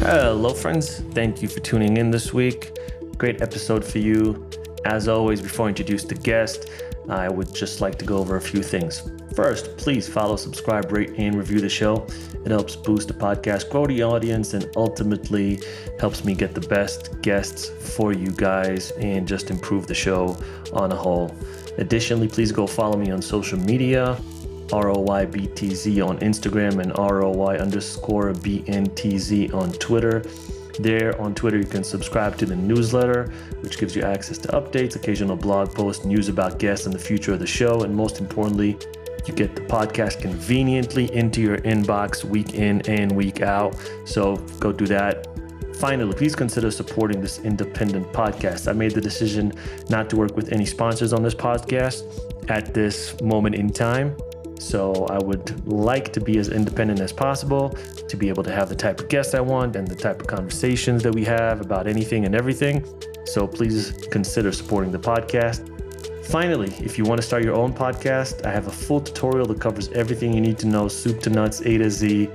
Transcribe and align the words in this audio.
Hello, 0.00 0.54
friends. 0.54 1.00
Thank 1.12 1.42
you 1.42 1.48
for 1.48 1.58
tuning 1.58 1.96
in 1.96 2.12
this 2.12 2.32
week. 2.32 2.78
Great 3.18 3.42
episode 3.42 3.84
for 3.84 3.98
you. 3.98 4.48
As 4.84 5.08
always, 5.08 5.42
before 5.42 5.66
I 5.66 5.70
introduce 5.70 6.04
the 6.04 6.14
guest, 6.14 6.70
I 7.08 7.28
would 7.28 7.52
just 7.52 7.80
like 7.80 7.98
to 7.98 8.04
go 8.04 8.18
over 8.18 8.36
a 8.36 8.40
few 8.40 8.62
things. 8.62 9.10
First, 9.34 9.76
please 9.76 10.08
follow, 10.08 10.36
subscribe, 10.36 10.92
rate, 10.92 11.14
and 11.18 11.34
review 11.34 11.60
the 11.60 11.68
show. 11.68 12.06
It 12.44 12.52
helps 12.52 12.76
boost 12.76 13.08
the 13.08 13.14
podcast, 13.14 13.70
grow 13.70 13.88
the 13.88 14.04
audience, 14.04 14.54
and 14.54 14.70
ultimately 14.76 15.60
helps 15.98 16.24
me 16.24 16.32
get 16.32 16.54
the 16.54 16.66
best 16.68 17.20
guests 17.20 17.68
for 17.96 18.12
you 18.12 18.30
guys 18.30 18.92
and 18.92 19.26
just 19.26 19.50
improve 19.50 19.88
the 19.88 19.94
show 19.94 20.36
on 20.72 20.92
a 20.92 20.96
whole. 20.96 21.34
Additionally, 21.78 22.28
please 22.28 22.52
go 22.52 22.68
follow 22.68 22.96
me 22.96 23.10
on 23.10 23.20
social 23.20 23.58
media. 23.58 24.16
ROYBTZ 24.68 26.06
on 26.06 26.18
Instagram 26.18 26.80
and 26.80 26.96
ROY 26.98 27.56
underscore 27.56 28.32
BNTZ 28.32 29.54
on 29.54 29.72
Twitter. 29.72 30.22
There 30.78 31.20
on 31.20 31.34
Twitter, 31.34 31.58
you 31.58 31.64
can 31.64 31.82
subscribe 31.82 32.36
to 32.38 32.46
the 32.46 32.54
newsletter, 32.54 33.32
which 33.60 33.78
gives 33.78 33.96
you 33.96 34.02
access 34.02 34.38
to 34.38 34.48
updates, 34.48 34.94
occasional 34.94 35.36
blog 35.36 35.74
posts, 35.74 36.04
news 36.04 36.28
about 36.28 36.58
guests 36.58 36.86
and 36.86 36.94
the 36.94 36.98
future 36.98 37.32
of 37.32 37.40
the 37.40 37.46
show, 37.46 37.82
and 37.82 37.94
most 37.94 38.20
importantly, 38.20 38.78
you 39.26 39.34
get 39.34 39.54
the 39.54 39.62
podcast 39.62 40.20
conveniently 40.20 41.12
into 41.12 41.40
your 41.40 41.58
inbox 41.58 42.24
week 42.24 42.54
in 42.54 42.80
and 42.88 43.10
week 43.12 43.42
out. 43.42 43.76
So 44.04 44.36
go 44.60 44.72
do 44.72 44.86
that. 44.86 45.26
Finally, 45.76 46.14
please 46.14 46.34
consider 46.34 46.70
supporting 46.70 47.20
this 47.20 47.38
independent 47.40 48.12
podcast. 48.12 48.68
I 48.68 48.72
made 48.72 48.92
the 48.92 49.00
decision 49.00 49.52
not 49.88 50.10
to 50.10 50.16
work 50.16 50.36
with 50.36 50.52
any 50.52 50.64
sponsors 50.64 51.12
on 51.12 51.22
this 51.22 51.34
podcast 51.34 52.04
at 52.48 52.74
this 52.74 53.20
moment 53.20 53.54
in 53.54 53.70
time. 53.72 54.16
So 54.58 55.06
I 55.08 55.18
would 55.18 55.66
like 55.66 56.12
to 56.12 56.20
be 56.20 56.38
as 56.38 56.48
independent 56.48 57.00
as 57.00 57.12
possible 57.12 57.70
to 58.08 58.16
be 58.16 58.28
able 58.28 58.42
to 58.42 58.52
have 58.52 58.68
the 58.68 58.74
type 58.74 59.00
of 59.00 59.08
guests 59.08 59.34
I 59.34 59.40
want 59.40 59.76
and 59.76 59.86
the 59.86 59.94
type 59.94 60.20
of 60.20 60.26
conversations 60.26 61.02
that 61.04 61.14
we 61.14 61.24
have 61.24 61.60
about 61.60 61.86
anything 61.86 62.24
and 62.24 62.34
everything. 62.34 62.84
So 63.24 63.46
please 63.46 63.92
consider 64.10 64.52
supporting 64.52 64.90
the 64.90 64.98
podcast. 64.98 65.74
Finally, 66.24 66.72
if 66.80 66.98
you 66.98 67.04
want 67.04 67.20
to 67.20 67.26
start 67.26 67.42
your 67.42 67.54
own 67.54 67.72
podcast, 67.72 68.44
I 68.44 68.50
have 68.50 68.66
a 68.66 68.72
full 68.72 69.00
tutorial 69.00 69.46
that 69.46 69.60
covers 69.60 69.88
everything 69.92 70.32
you 70.32 70.40
need 70.40 70.58
to 70.58 70.66
know 70.66 70.88
soup 70.88 71.20
to 71.20 71.30
nuts, 71.30 71.60
A 71.60 71.78
to 71.78 71.90
Z, 71.90 72.26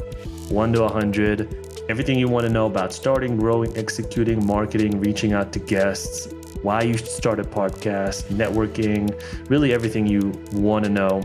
1 0.49 0.73
to 0.73 0.81
100, 0.81 1.85
everything 1.89 2.17
you 2.17 2.27
want 2.27 2.45
to 2.45 2.51
know 2.51 2.65
about 2.65 2.93
starting, 2.93 3.37
growing, 3.37 3.75
executing, 3.77 4.43
marketing, 4.47 4.99
reaching 4.99 5.33
out 5.33 5.51
to 5.53 5.59
guests, 5.59 6.33
why 6.63 6.81
you 6.81 6.97
should 6.97 7.07
start 7.07 7.39
a 7.39 7.43
podcast, 7.43 8.23
networking, 8.33 9.13
really 9.49 9.73
everything 9.73 10.07
you 10.07 10.31
want 10.53 10.85
to 10.85 10.89
know 10.89 11.21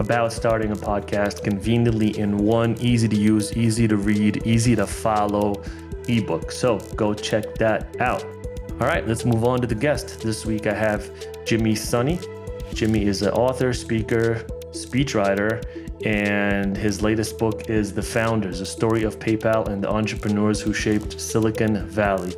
about 0.00 0.32
starting 0.32 0.72
a 0.72 0.76
podcast 0.76 1.44
conveniently 1.44 2.18
in 2.18 2.38
one 2.38 2.74
easy 2.80 3.06
to 3.06 3.16
use, 3.16 3.54
easy 3.56 3.86
to 3.86 3.96
read, 3.96 4.46
easy 4.46 4.74
to 4.74 4.86
follow 4.86 5.62
ebook. 6.08 6.50
So 6.50 6.78
go 6.96 7.12
check 7.12 7.54
that 7.56 8.00
out. 8.00 8.24
All 8.80 8.86
right, 8.86 9.06
let's 9.06 9.26
move 9.26 9.44
on 9.44 9.60
to 9.60 9.66
the 9.66 9.74
guest. 9.74 10.20
This 10.20 10.46
week 10.46 10.66
I 10.66 10.72
have 10.72 11.10
Jimmy 11.44 11.74
Soni. 11.74 12.18
Jimmy 12.74 13.06
is 13.06 13.20
an 13.20 13.30
author, 13.32 13.74
speaker, 13.74 14.46
speechwriter, 14.70 15.62
and 16.06 16.76
his 16.76 17.02
latest 17.02 17.38
book 17.38 17.68
is 17.68 17.92
The 17.92 18.02
Founders, 18.02 18.62
a 18.62 18.66
story 18.66 19.02
of 19.02 19.18
PayPal 19.18 19.68
and 19.68 19.84
the 19.84 19.90
entrepreneurs 19.90 20.62
who 20.62 20.72
shaped 20.72 21.20
Silicon 21.20 21.86
Valley. 21.88 22.34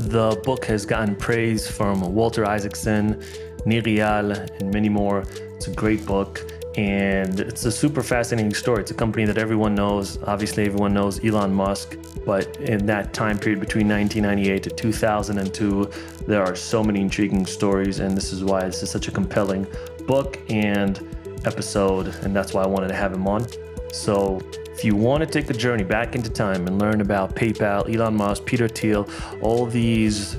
The 0.00 0.38
book 0.44 0.66
has 0.66 0.84
gotten 0.84 1.16
praise 1.16 1.66
from 1.66 2.14
Walter 2.14 2.44
Isaacson, 2.44 3.22
Nir 3.64 3.82
and 3.86 4.70
many 4.70 4.90
more. 4.90 5.24
It's 5.56 5.68
a 5.68 5.72
great 5.72 6.04
book 6.04 6.59
and 6.76 7.40
it's 7.40 7.64
a 7.64 7.72
super 7.72 8.02
fascinating 8.02 8.54
story. 8.54 8.82
It's 8.82 8.92
a 8.92 8.94
company 8.94 9.24
that 9.24 9.38
everyone 9.38 9.74
knows. 9.74 10.22
Obviously, 10.24 10.66
everyone 10.66 10.94
knows 10.94 11.24
Elon 11.24 11.52
Musk, 11.52 11.96
but 12.24 12.56
in 12.60 12.86
that 12.86 13.12
time 13.12 13.38
period 13.38 13.58
between 13.58 13.88
1998 13.88 14.62
to 14.62 14.70
2002, 14.70 15.90
there 16.26 16.42
are 16.42 16.54
so 16.54 16.84
many 16.84 17.00
intriguing 17.00 17.44
stories, 17.44 17.98
and 17.98 18.16
this 18.16 18.32
is 18.32 18.44
why 18.44 18.64
this 18.64 18.82
is 18.82 18.90
such 18.90 19.08
a 19.08 19.10
compelling 19.10 19.66
book 20.06 20.38
and 20.48 21.00
episode, 21.44 22.08
and 22.22 22.34
that's 22.36 22.54
why 22.54 22.62
I 22.62 22.66
wanted 22.66 22.88
to 22.88 22.94
have 22.94 23.12
him 23.12 23.26
on. 23.26 23.46
So, 23.92 24.40
if 24.72 24.84
you 24.84 24.94
want 24.94 25.20
to 25.22 25.26
take 25.26 25.50
a 25.50 25.54
journey 25.54 25.84
back 25.84 26.14
into 26.14 26.30
time 26.30 26.66
and 26.68 26.80
learn 26.80 27.00
about 27.00 27.34
PayPal, 27.34 27.92
Elon 27.92 28.16
Musk, 28.16 28.44
Peter 28.46 28.68
Thiel, 28.68 29.08
all 29.42 29.66
these 29.66 30.36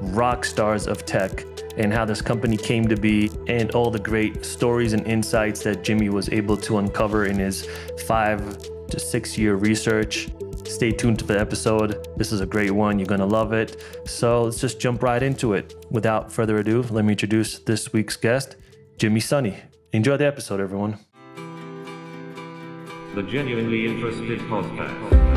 rock 0.00 0.44
stars 0.44 0.86
of 0.86 1.04
tech, 1.04 1.44
and 1.76 1.92
how 1.92 2.04
this 2.04 2.22
company 2.22 2.56
came 2.56 2.88
to 2.88 2.96
be, 2.96 3.30
and 3.46 3.70
all 3.72 3.90
the 3.90 3.98
great 3.98 4.44
stories 4.44 4.92
and 4.92 5.06
insights 5.06 5.62
that 5.62 5.84
Jimmy 5.84 6.08
was 6.08 6.28
able 6.30 6.56
to 6.56 6.78
uncover 6.78 7.26
in 7.26 7.38
his 7.38 7.68
five 8.06 8.58
to 8.88 8.98
six 8.98 9.36
year 9.36 9.56
research. 9.56 10.28
Stay 10.64 10.90
tuned 10.90 11.18
to 11.18 11.24
the 11.24 11.38
episode. 11.38 12.08
This 12.16 12.32
is 12.32 12.40
a 12.40 12.46
great 12.46 12.70
one. 12.70 12.98
You're 12.98 13.06
going 13.06 13.20
to 13.20 13.26
love 13.26 13.52
it. 13.52 13.82
So 14.04 14.44
let's 14.44 14.60
just 14.60 14.78
jump 14.80 15.02
right 15.02 15.22
into 15.22 15.54
it. 15.54 15.74
Without 15.90 16.30
further 16.30 16.58
ado, 16.58 16.82
let 16.90 17.04
me 17.04 17.12
introduce 17.12 17.58
this 17.58 17.92
week's 17.92 18.16
guest, 18.16 18.56
Jimmy 18.98 19.20
Soni. 19.20 19.56
Enjoy 19.92 20.16
the 20.16 20.26
episode, 20.26 20.60
everyone. 20.60 20.98
The 23.14 23.22
Genuinely 23.22 23.86
Interested 23.86 24.38
Podcast. 24.40 25.27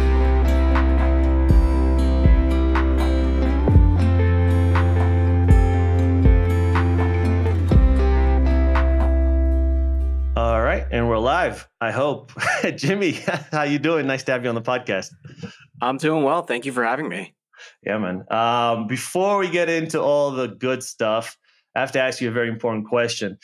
And 10.80 11.10
we're 11.10 11.18
live. 11.18 11.68
I 11.82 11.92
hope. 11.92 12.32
Jimmy, 12.76 13.12
how 13.52 13.64
you 13.64 13.78
doing? 13.78 14.08
Nice 14.08 14.24
to 14.24 14.32
have 14.32 14.44
you 14.44 14.50
on 14.50 14.56
the 14.56 14.62
podcast. 14.62 15.10
I'm 15.82 15.98
doing 15.98 16.24
well. 16.24 16.44
Thank 16.44 16.66
you 16.66 16.72
for 16.72 16.84
having 16.84 17.10
me. 17.10 17.36
Yeah, 17.86 17.98
man. 17.98 18.24
Um, 18.32 18.88
before 18.88 19.38
we 19.38 19.50
get 19.50 19.68
into 19.70 20.02
all 20.02 20.32
the 20.32 20.48
good 20.48 20.82
stuff, 20.82 21.38
I 21.76 21.82
have 21.82 21.92
to 21.94 22.00
ask 22.00 22.22
you 22.22 22.30
a 22.30 22.32
very 22.32 22.48
important 22.48 22.88
question. 22.88 23.38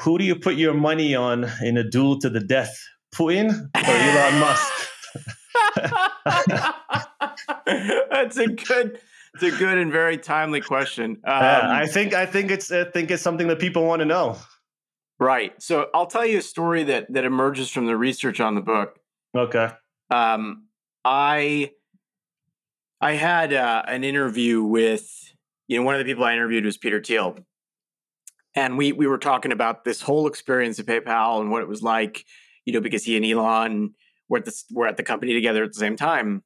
Who 0.00 0.18
do 0.18 0.24
you 0.24 0.36
put 0.36 0.56
your 0.56 0.74
money 0.74 1.14
on 1.14 1.50
in 1.62 1.78
a 1.78 1.88
duel 1.88 2.18
to 2.20 2.28
the 2.28 2.40
death, 2.40 2.76
Putin 3.14 3.70
or 3.74 3.90
Elon 3.90 4.40
Musk? 4.40 4.72
That's 8.10 8.36
a 8.36 8.46
good. 8.48 9.00
It's 9.34 9.42
a 9.42 9.58
good 9.58 9.78
and 9.78 9.92
very 9.92 10.18
timely 10.18 10.60
question. 10.60 11.12
Um, 11.24 11.42
yeah, 11.42 11.68
I 11.70 11.86
think 11.86 12.14
I 12.14 12.26
think 12.26 12.50
it's 12.50 12.70
I 12.70 12.84
think 12.84 13.10
it's 13.10 13.22
something 13.22 13.48
that 13.48 13.58
people 13.58 13.84
want 13.84 14.00
to 14.00 14.06
know. 14.06 14.38
Right. 15.18 15.60
So 15.62 15.88
I'll 15.94 16.06
tell 16.06 16.26
you 16.26 16.38
a 16.38 16.42
story 16.42 16.84
that 16.84 17.12
that 17.12 17.24
emerges 17.24 17.70
from 17.70 17.86
the 17.86 17.96
research 17.96 18.40
on 18.40 18.54
the 18.54 18.60
book. 18.60 18.98
Okay. 19.34 19.70
Um, 20.10 20.66
I 21.04 21.72
I 23.00 23.12
had 23.12 23.52
uh, 23.52 23.82
an 23.86 24.04
interview 24.04 24.62
with 24.62 25.10
you 25.68 25.78
know 25.78 25.84
one 25.84 25.94
of 25.94 26.00
the 26.00 26.04
people 26.04 26.24
I 26.24 26.34
interviewed 26.34 26.66
was 26.66 26.76
Peter 26.76 27.02
Thiel, 27.02 27.38
and 28.54 28.76
we 28.76 28.92
we 28.92 29.06
were 29.06 29.18
talking 29.18 29.52
about 29.52 29.84
this 29.84 30.02
whole 30.02 30.26
experience 30.26 30.78
of 30.78 30.86
PayPal 30.86 31.40
and 31.40 31.50
what 31.50 31.62
it 31.62 31.68
was 31.68 31.82
like, 31.82 32.26
you 32.66 32.74
know, 32.74 32.80
because 32.80 33.04
he 33.04 33.16
and 33.16 33.24
Elon 33.24 33.94
were 34.28 34.38
at 34.38 34.44
the 34.44 34.62
were 34.70 34.86
at 34.86 34.98
the 34.98 35.02
company 35.02 35.32
together 35.32 35.64
at 35.64 35.72
the 35.72 35.78
same 35.78 35.96
time. 35.96 36.42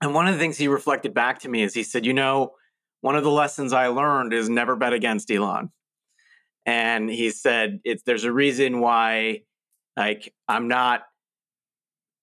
And 0.00 0.14
one 0.14 0.28
of 0.28 0.34
the 0.34 0.40
things 0.40 0.56
he 0.56 0.68
reflected 0.68 1.14
back 1.14 1.40
to 1.40 1.48
me 1.48 1.62
is 1.62 1.74
he 1.74 1.82
said, 1.82 2.06
you 2.06 2.12
know, 2.12 2.52
one 3.00 3.16
of 3.16 3.24
the 3.24 3.30
lessons 3.30 3.72
I 3.72 3.88
learned 3.88 4.32
is 4.32 4.48
never 4.48 4.76
bet 4.76 4.92
against 4.92 5.30
Elon 5.30 5.70
and 6.66 7.10
he 7.10 7.30
said 7.30 7.80
it's 7.84 8.02
there's 8.04 8.24
a 8.24 8.32
reason 8.32 8.80
why 8.80 9.42
like 9.96 10.32
i'm 10.48 10.68
not 10.68 11.02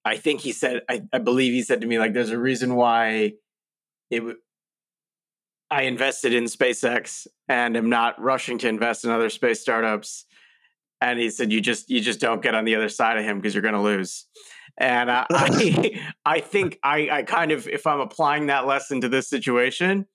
i 0.05 0.17
think 0.17 0.41
he 0.41 0.51
said 0.51 0.81
i, 0.89 1.01
I 1.11 1.19
believe 1.19 1.53
he 1.53 1.61
said 1.61 1.81
to 1.81 1.87
me 1.87 1.99
like 1.99 2.13
there's 2.13 2.31
a 2.31 2.39
reason 2.39 2.75
why 2.75 3.33
it 4.09 4.37
i 5.69 5.83
invested 5.83 6.33
in 6.33 6.45
spacex 6.45 7.27
and 7.49 7.75
am 7.75 7.89
not 7.89 8.21
rushing 8.21 8.59
to 8.59 8.69
invest 8.69 9.03
in 9.03 9.11
other 9.11 9.29
space 9.29 9.59
startups. 9.59 10.25
And 11.01 11.19
he 11.19 11.29
said 11.29 11.51
you 11.51 11.59
just 11.59 11.89
you 11.89 11.99
just 11.99 12.19
don't 12.19 12.41
get 12.41 12.55
on 12.55 12.63
the 12.63 12.75
other 12.75 12.89
side 12.89 13.17
of 13.17 13.25
him 13.25 13.39
because 13.39 13.53
you're 13.53 13.63
going 13.63 13.73
to 13.73 13.81
lose. 13.81 14.27
And 14.77 15.09
uh, 15.09 15.25
i 15.31 15.99
i 16.25 16.39
think 16.39 16.79
i 16.83 17.09
i 17.09 17.23
kind 17.23 17.51
of 17.51 17.67
if 17.67 17.85
i'm 17.87 17.99
applying 17.99 18.45
that 18.47 18.65
lesson 18.65 19.01
to 19.01 19.09
this 19.09 19.27
situation 19.27 20.05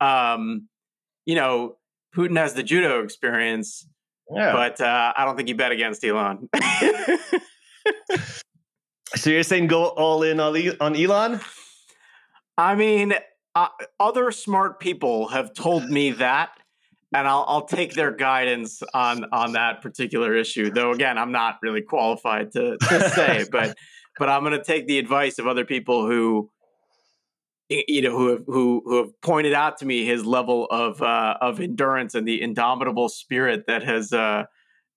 um 0.00 0.68
you 1.24 1.34
know 1.34 1.76
Putin 2.16 2.38
has 2.38 2.54
the 2.54 2.62
judo 2.62 3.02
experience, 3.02 3.86
yeah. 4.30 4.52
but 4.52 4.80
uh, 4.80 5.12
I 5.16 5.24
don't 5.24 5.36
think 5.36 5.48
he 5.48 5.54
bet 5.54 5.72
against 5.72 6.02
Elon. 6.04 6.48
so 9.14 9.30
you're 9.30 9.42
saying 9.42 9.66
go 9.66 9.84
all 9.84 10.22
in 10.22 10.40
on 10.40 10.96
Elon? 10.96 11.40
I 12.56 12.74
mean, 12.74 13.12
uh, 13.54 13.68
other 14.00 14.30
smart 14.30 14.80
people 14.80 15.28
have 15.28 15.52
told 15.52 15.88
me 15.88 16.12
that, 16.12 16.50
and 17.14 17.28
I'll, 17.28 17.44
I'll 17.46 17.66
take 17.66 17.92
their 17.92 18.12
guidance 18.12 18.82
on 18.94 19.26
on 19.32 19.52
that 19.52 19.82
particular 19.82 20.34
issue. 20.34 20.70
Though 20.70 20.92
again, 20.92 21.18
I'm 21.18 21.32
not 21.32 21.58
really 21.62 21.82
qualified 21.82 22.52
to, 22.52 22.78
to 22.78 23.10
say, 23.10 23.44
but 23.52 23.76
but 24.18 24.30
I'm 24.30 24.42
going 24.42 24.58
to 24.58 24.64
take 24.64 24.86
the 24.86 24.98
advice 24.98 25.38
of 25.38 25.46
other 25.46 25.66
people 25.66 26.06
who 26.06 26.50
you 27.68 28.02
know 28.02 28.16
who 28.16 28.28
have 28.28 28.44
who 28.46 28.82
who 28.84 28.96
have 28.98 29.20
pointed 29.22 29.52
out 29.52 29.78
to 29.78 29.86
me 29.86 30.04
his 30.04 30.24
level 30.24 30.66
of 30.70 31.02
uh, 31.02 31.36
of 31.40 31.60
endurance 31.60 32.14
and 32.14 32.26
the 32.26 32.40
indomitable 32.40 33.08
spirit 33.08 33.64
that 33.66 33.82
has 33.82 34.12
uh, 34.12 34.44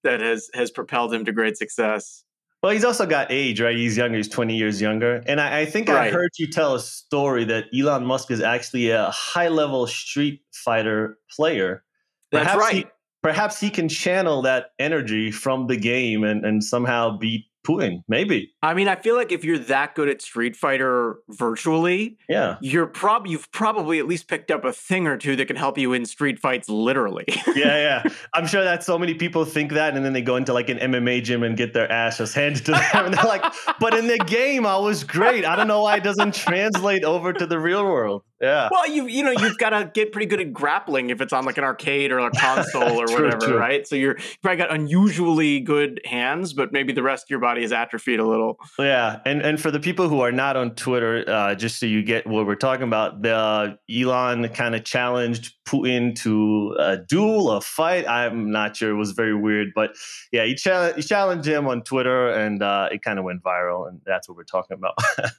that 0.04 0.22
has 0.22 0.50
has 0.54 0.72
propelled 0.72 1.14
him 1.14 1.26
to 1.26 1.32
great 1.32 1.58
success. 1.58 2.24
Well, 2.62 2.74
he's 2.74 2.84
also 2.84 3.06
got 3.06 3.28
age, 3.32 3.62
right? 3.62 3.76
He's 3.76 3.96
younger. 3.96 4.18
He's 4.18 4.28
20 4.28 4.58
years 4.58 4.82
younger. 4.82 5.24
And 5.26 5.40
I, 5.40 5.62
I 5.62 5.66
think 5.66 5.88
I 5.88 5.94
Right. 5.94 6.14
heard 6.14 6.32
you 6.38 6.46
tell 6.48 6.76
a 6.76 6.80
story 6.82 7.46
that 7.46 7.66
Elon 7.74 8.06
Musk 8.06 8.32
is 8.32 8.42
actually 8.42 8.90
a 8.90 9.10
high 9.12 9.48
level 9.48 9.88
street 9.88 10.42
fighter 10.52 11.18
player. 11.32 11.86
That's 12.32 12.44
Perhaps 12.44 12.60
right. 12.60 12.76
He, 12.76 12.86
perhaps 13.24 13.60
he 13.62 13.70
can 13.70 13.88
channel 13.88 14.42
that 14.42 14.72
energy 14.78 15.32
from 15.32 15.68
the 15.68 15.78
game 15.78 16.26
and, 16.26 16.46
and 16.46 16.62
somehow 16.62 17.18
beat 17.18 17.46
Putin. 17.68 18.04
Maybe. 18.08 18.52
I 18.62 18.74
mean, 18.74 18.88
I 18.88 18.96
feel 18.96 19.16
like 19.16 19.32
if 19.32 19.44
you're 19.44 19.58
that 19.60 19.94
good 19.96 20.08
at 20.10 20.22
Street 20.22 20.56
Fighter 20.56 21.18
virtually, 21.30 22.18
Yeah. 22.30 22.58
you're 22.62 22.88
prob 22.88 23.28
you've 23.28 23.52
probably 23.52 24.00
at 24.00 24.08
least 24.08 24.28
picked 24.28 24.50
up 24.52 24.64
a 24.66 24.72
thing 24.72 25.08
or 25.08 25.18
two 25.18 25.36
that 25.36 25.46
can 25.48 25.56
help 25.56 25.78
you 25.78 25.94
in 25.94 26.06
street 26.06 26.40
fights 26.40 26.70
literally. 26.70 27.26
Yeah, 27.56 28.04
yeah. 28.06 28.14
I'm 28.34 28.48
sure 28.48 28.64
that 28.64 28.84
so 28.84 28.98
many 28.98 29.14
people 29.14 29.44
think 29.44 29.74
that, 29.74 29.96
and 29.96 30.06
then 30.06 30.14
they 30.14 30.22
go 30.22 30.36
into 30.38 30.54
like 30.54 30.70
an 30.70 30.78
MMA 30.78 31.24
gym 31.24 31.44
and 31.44 31.58
get 31.58 31.74
their 31.74 31.92
asses 31.92 32.34
handed 32.34 32.66
to 32.66 32.72
them, 32.72 32.82
and 32.94 33.14
they're 33.14 33.24
like, 33.26 33.44
"But 33.80 33.94
in 33.96 34.08
the 34.08 34.18
game, 34.26 34.66
I 34.66 34.78
was 34.78 35.04
great. 35.04 35.44
I 35.46 35.56
don't 35.56 35.68
know 35.68 35.82
why 35.82 35.98
it 35.98 36.04
doesn't 36.04 36.36
translate 36.36 37.04
over 37.04 37.34
to 37.34 37.46
the 37.46 37.60
real 37.60 37.84
world." 37.84 38.24
Yeah, 38.42 38.70
well, 38.72 38.90
you 38.90 39.08
you 39.08 39.24
know, 39.24 39.32
you've 39.32 39.58
got 39.58 39.72
to 39.72 39.92
get 39.94 40.12
pretty 40.12 40.26
good 40.26 40.40
at 40.40 40.54
grappling 40.54 41.10
if 41.10 41.20
it's 41.20 41.34
on 41.34 41.46
like 41.46 41.58
an 41.58 41.64
arcade 41.64 42.12
or 42.12 42.20
a 42.20 42.32
console 42.32 43.02
or 43.02 43.06
True, 43.08 43.26
whatever, 43.26 43.48
true. 43.48 43.58
right? 43.58 43.86
So 43.86 43.96
you're 43.96 44.18
you 44.18 44.38
probably 44.42 44.58
got 44.58 44.74
unusually 44.74 45.60
good 45.60 46.00
hands, 46.06 46.54
but 46.54 46.72
maybe 46.72 46.94
the 46.94 47.04
rest 47.04 47.26
of 47.26 47.30
your 47.30 47.40
body 47.40 47.64
is 47.64 47.72
atrophied 47.72 48.20
a 48.20 48.26
little. 48.26 48.58
yeah. 48.78 49.20
And 49.26 49.42
and 49.42 49.60
for 49.60 49.72
the 49.72 49.80
people 49.80 50.08
who 50.08 50.22
are 50.22 50.32
not 50.32 50.56
on 50.56 50.76
Twitter, 50.76 51.24
uh, 51.28 51.56
just 51.56 51.80
so 51.80 51.86
you 51.86 52.02
get 52.02 52.26
what 52.26 52.46
we're 52.46 52.56
talking 52.56 52.84
about, 52.88 53.22
the 53.22 53.36
uh, 53.36 53.76
Elon 53.90 54.48
kind 54.50 54.76
of 54.76 54.84
challenged 54.84 55.56
Putin 55.68 56.16
to 56.16 56.76
a 56.80 56.98
duel, 56.98 57.52
a 57.52 57.62
fight. 57.62 58.08
I'm 58.08 58.52
not 58.52 58.76
sure. 58.76 58.92
It 58.92 58.96
was 58.96 59.12
very 59.12 59.36
weird, 59.36 59.70
but 59.76 59.92
yeah, 60.32 60.46
he, 60.46 60.56
challenged 60.56 60.98
he 60.98 61.04
challenged 61.04 61.48
him 61.48 61.68
on 61.68 61.84
Twitter, 61.84 62.30
and 62.30 62.64
uh, 62.64 62.90
it 62.92 63.02
kind 63.02 63.20
of 63.20 63.26
went 63.26 63.44
viral, 63.44 63.88
and 63.88 64.02
that's 64.06 64.28
what 64.28 64.38
we're 64.38 64.44
talking 64.44 64.78
about. 64.78 64.96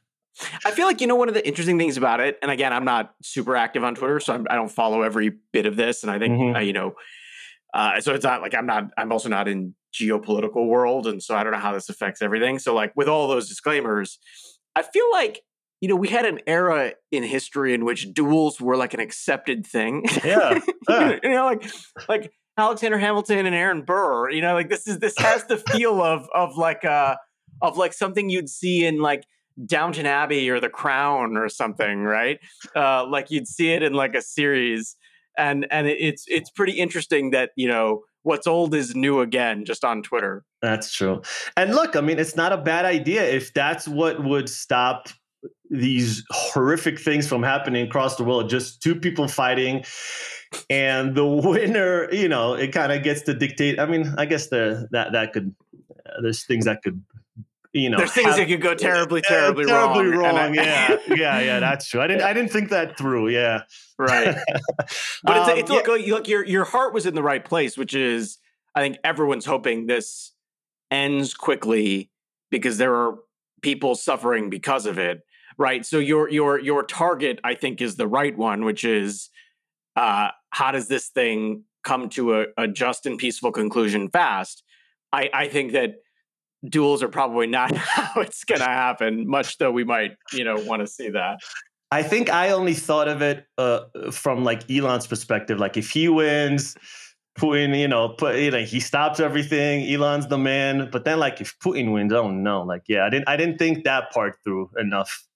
I 0.64 0.70
feel 0.70 0.87
like 0.87 1.00
you 1.00 1.06
know 1.06 1.16
one 1.16 1.28
of 1.28 1.34
the 1.34 1.46
interesting 1.46 1.78
things 1.78 1.96
about 1.96 2.20
it, 2.20 2.38
and 2.42 2.50
again, 2.50 2.72
I'm 2.72 2.84
not 2.84 3.14
super 3.22 3.56
active 3.56 3.84
on 3.84 3.94
Twitter, 3.94 4.20
so 4.20 4.34
I'm, 4.34 4.46
I 4.50 4.54
don't 4.54 4.70
follow 4.70 5.02
every 5.02 5.32
bit 5.52 5.66
of 5.66 5.76
this, 5.76 6.02
and 6.02 6.10
I 6.10 6.19
think 6.19 6.34
Mhm. 6.34 6.56
uh, 6.56 6.60
you 6.60 6.72
know, 6.72 6.94
uh, 7.75 8.00
so 8.00 8.14
it's 8.14 8.25
not 8.25 8.42
like 8.42 8.54
I'm 8.54 8.66
not. 8.66 8.84
I'm 8.96 9.12
also 9.12 9.28
not 9.28 9.48
in 9.48 9.75
geopolitical 9.94 10.66
world, 10.69 11.06
and 11.06 11.22
so 11.22 11.34
I 11.34 11.42
don't 11.42 11.52
know 11.52 11.58
how 11.58 11.72
this 11.72 11.88
affects 11.88 12.22
everything. 12.22 12.58
So 12.58 12.75
like 12.75 12.92
with 12.96 13.08
all 13.08 13.28
those 13.28 13.48
disclaimers, 13.48 14.19
I 14.76 14.82
feel 14.82 15.10
like 15.12 15.42
you 15.81 15.88
know 15.88 15.96
we 15.96 16.08
had 16.08 16.25
an 16.26 16.40
era 16.46 16.92
in 17.10 17.22
history 17.22 17.75
in 17.75 17.84
which 17.84 18.12
duels 18.12 18.60
were 18.60 18.76
like 18.76 18.94
an 18.94 19.00
accepted 19.00 19.66
thing. 19.66 20.04
yeah, 20.25 20.58
yeah. 20.88 21.19
you 21.22 21.31
know, 21.31 21.44
like 21.46 21.70
like 22.08 22.32
Alexander 22.56 22.98
Hamilton 22.98 23.46
and 23.46 23.54
Aaron 23.54 23.82
Burr. 23.82 24.31
You 24.31 24.42
know, 24.42 24.54
like 24.54 24.69
this 24.69 24.87
is 24.87 24.98
this 24.98 25.16
has 25.19 25.44
the 25.44 25.56
feel 25.56 26.02
of 26.02 26.28
of 26.34 26.56
like 26.56 26.84
uh 26.84 27.16
of 27.62 27.76
like 27.76 27.92
something 27.92 28.28
you'd 28.31 28.48
see 28.48 28.84
in 28.87 29.00
like 29.00 29.25
Downton 29.67 30.06
Abbey 30.06 30.49
or 30.50 30.61
The 30.61 30.69
Crown 30.69 31.37
or 31.37 31.49
something, 31.49 32.02
right? 32.02 32.38
Uh, 32.75 33.06
like 33.06 33.31
you'd 33.31 33.49
see 33.49 33.73
it 33.73 33.82
in 33.82 33.93
like 33.93 34.14
a 34.14 34.23
series, 34.23 34.97
and 35.37 35.67
and 35.70 35.87
it's 35.87 36.25
it's 36.29 36.50
pretty 36.50 36.73
interesting 36.73 37.31
that 37.31 37.50
you 37.56 37.69
know 37.69 38.02
what's 38.23 38.47
old 38.47 38.75
is 38.75 38.94
new 38.94 39.20
again, 39.20 39.64
just 39.64 39.85
on 39.85 40.02
Twitter. 40.02 40.44
That's 40.62 40.93
true. 40.93 41.23
And 41.56 41.75
look, 41.75 41.97
I 41.97 42.00
mean, 42.00 42.19
it's 42.19 42.37
not 42.37 42.52
a 42.52 42.58
bad 42.58 42.85
idea 42.85 43.25
if 43.25 43.55
that's 43.55 43.88
what 43.88 44.23
would 44.23 44.49
stop 44.49 45.08
these 45.70 46.25
horrific 46.31 46.99
things 47.00 47.26
from 47.26 47.43
happening 47.43 47.87
across 47.87 48.17
the 48.17 48.25
world. 48.25 48.50
Just 48.50 48.82
two 48.82 48.94
people 48.94 49.29
fighting, 49.29 49.85
and 50.69 51.14
the 51.14 51.26
winner, 51.44 52.12
you 52.12 52.29
know, 52.29 52.55
it 52.55 52.73
kind 52.73 52.93
of 52.93 53.02
gets 53.02 53.23
to 53.23 53.35
dictate. 53.35 53.79
I 53.79 53.87
mean, 53.87 54.14
I 54.19 54.26
guess 54.26 54.49
the 54.49 54.88
that 54.91 55.12
that 55.12 55.32
could 55.32 55.55
uh, 56.06 56.20
there's 56.23 56.44
things 56.44 56.64
that 56.64 56.82
could, 56.82 57.02
you 57.72 57.88
know, 57.90 57.99
There's 57.99 58.12
things 58.12 58.28
have- 58.28 58.37
that 58.37 58.46
could 58.49 58.61
go 58.62 58.75
terribly, 58.88 59.22
Yeah, 59.31 59.37
terribly, 59.40 59.64
terribly 59.67 60.06
wrong. 60.06 60.34
wrong. 60.34 60.58
I- 60.58 60.62
yeah, 60.62 60.96
yeah, 61.08 61.40
yeah. 61.40 61.61
That's 61.61 61.87
true. 61.88 62.00
I 62.00 62.06
didn't 62.06 62.22
I 62.22 62.32
didn't 62.32 62.50
think 62.52 62.70
that 62.70 62.96
through. 62.99 63.28
Yeah, 63.28 63.62
right. 63.99 64.37
But 65.22 65.37
it's, 65.37 65.49
Um, 65.49 65.58
it's 65.58 65.70
yeah. 65.70 65.76
look, 65.76 65.87
look, 65.88 66.06
look, 66.06 66.28
your 66.28 66.44
your 66.44 66.64
heart 66.64 66.93
was 66.94 67.06
in 67.06 67.14
the 67.14 67.22
right 67.22 67.44
place, 67.44 67.76
which 67.78 67.94
is 67.94 68.38
I 68.75 68.81
think 68.81 68.99
everyone's 69.05 69.44
hoping 69.46 69.87
this 69.87 70.32
ends 70.90 71.34
quickly 71.34 72.11
because 72.50 72.78
there 72.78 72.94
are 72.94 73.19
people 73.62 73.94
suffering 73.94 74.50
because 74.50 74.87
of 74.87 74.99
it, 74.99 75.20
right? 75.58 75.84
So 75.87 75.99
your 75.99 76.28
your 76.31 76.58
your 76.58 76.82
target, 76.82 77.38
I 77.44 77.55
think, 77.55 77.81
is 77.81 77.96
the 77.96 78.08
right 78.08 78.37
one, 78.37 78.64
which 78.64 78.82
is 78.84 79.28
uh, 79.96 80.28
how 80.50 80.73
does 80.73 80.88
this 80.88 81.08
thing 81.08 81.64
come 81.84 82.08
to 82.11 82.40
a, 82.40 82.46
a 82.56 82.69
just 82.69 83.06
and 83.06 83.19
peaceful 83.19 83.52
conclusion 83.52 84.08
fast? 84.11 84.62
I, 85.12 85.28
I 85.34 85.49
think 85.49 85.73
that 85.73 85.96
duels 86.68 87.02
are 87.02 87.08
probably 87.08 87.46
not 87.46 87.74
how 87.76 88.20
it's 88.20 88.44
going 88.44 88.60
to 88.60 88.66
happen, 88.66 89.26
much 89.28 89.58
though 89.58 89.70
we 89.70 89.84
might, 89.84 90.16
you 90.32 90.44
know, 90.44 90.56
want 90.56 90.80
to 90.80 90.86
see 90.86 91.08
that. 91.10 91.38
I 91.92 92.02
think 92.02 92.30
I 92.30 92.50
only 92.50 92.74
thought 92.74 93.08
of 93.08 93.20
it 93.22 93.46
uh, 93.58 93.80
from 94.12 94.44
like 94.44 94.70
Elon's 94.70 95.06
perspective. 95.06 95.58
Like 95.58 95.76
if 95.76 95.90
he 95.90 96.08
wins, 96.08 96.76
Putin, 97.36 97.76
you 97.76 97.88
know, 97.88 98.10
put 98.10 98.36
you 98.36 98.50
know, 98.50 98.62
he 98.62 98.78
stops 98.78 99.18
everything. 99.18 99.92
Elon's 99.92 100.28
the 100.28 100.38
man. 100.38 100.88
But 100.92 101.04
then 101.04 101.18
like 101.18 101.40
if 101.40 101.58
Putin 101.58 101.92
wins, 101.92 102.12
oh 102.12 102.30
no, 102.30 102.62
like 102.62 102.82
yeah, 102.86 103.04
I 103.06 103.10
didn't 103.10 103.28
I 103.28 103.36
didn't 103.36 103.58
think 103.58 103.84
that 103.84 104.12
part 104.12 104.36
through 104.44 104.70
enough. 104.78 105.26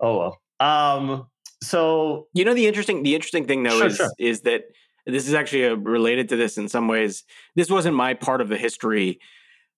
Oh 0.00 0.18
well. 0.18 0.40
Um. 0.60 1.26
So 1.62 2.28
You 2.34 2.44
know 2.44 2.54
the 2.54 2.66
interesting 2.66 3.02
the 3.02 3.14
interesting 3.14 3.46
thing 3.46 3.62
though 3.62 3.78
Sure, 3.78 3.86
is 3.86 3.96
sure. 3.96 4.10
is 4.18 4.42
that 4.42 4.64
this 5.06 5.26
is 5.26 5.34
actually 5.34 5.64
uh 5.66 5.76
related 5.76 6.28
to 6.28 6.36
this 6.36 6.58
in 6.58 6.68
some 6.68 6.88
ways. 6.88 7.24
This 7.56 7.70
wasn't 7.70 7.96
my 7.96 8.14
part 8.14 8.40
of 8.40 8.48
the 8.48 8.56
history, 8.58 9.18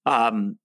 um, 0.06 0.58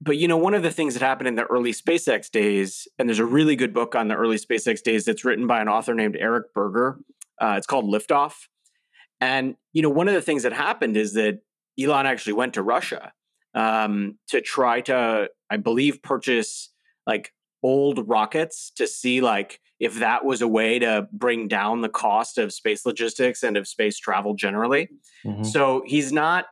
but 0.00 0.16
you 0.16 0.28
know 0.28 0.36
one 0.36 0.54
of 0.54 0.62
the 0.62 0.70
things 0.70 0.94
that 0.94 1.02
happened 1.02 1.28
in 1.28 1.34
the 1.34 1.44
early 1.44 1.72
SpaceX 1.72 2.30
days, 2.30 2.88
and 2.98 3.08
there's 3.08 3.18
a 3.18 3.24
really 3.24 3.56
good 3.56 3.72
book 3.72 3.94
on 3.94 4.08
the 4.08 4.14
early 4.14 4.36
SpaceX 4.36 4.82
days 4.82 5.04
that's 5.04 5.24
written 5.24 5.46
by 5.46 5.60
an 5.60 5.68
author 5.68 5.94
named 5.94 6.16
Eric 6.18 6.52
Berger. 6.54 6.98
Uh, 7.40 7.54
it's 7.56 7.66
called 7.66 7.86
Liftoff, 7.86 8.34
and 9.20 9.54
you 9.72 9.82
know 9.82 9.90
one 9.90 10.08
of 10.08 10.14
the 10.14 10.22
things 10.22 10.42
that 10.42 10.52
happened 10.52 10.96
is 10.96 11.14
that 11.14 11.38
Elon 11.80 12.06
actually 12.06 12.34
went 12.34 12.54
to 12.54 12.62
Russia 12.62 13.12
um, 13.54 14.18
to 14.28 14.40
try 14.40 14.80
to, 14.82 15.28
I 15.50 15.56
believe, 15.56 16.02
purchase 16.02 16.70
like 17.06 17.32
old 17.62 18.08
rockets 18.08 18.72
to 18.76 18.86
see 18.86 19.20
like 19.20 19.60
if 19.78 19.98
that 19.98 20.24
was 20.24 20.42
a 20.42 20.48
way 20.48 20.78
to 20.78 21.08
bring 21.12 21.48
down 21.48 21.80
the 21.80 21.88
cost 21.88 22.38
of 22.38 22.52
space 22.52 22.86
logistics 22.86 23.42
and 23.42 23.56
of 23.56 23.66
space 23.66 23.98
travel 23.98 24.34
generally. 24.34 24.88
mhm. 25.24 25.44
So 25.44 25.82
he's 25.86 26.12
not, 26.12 26.46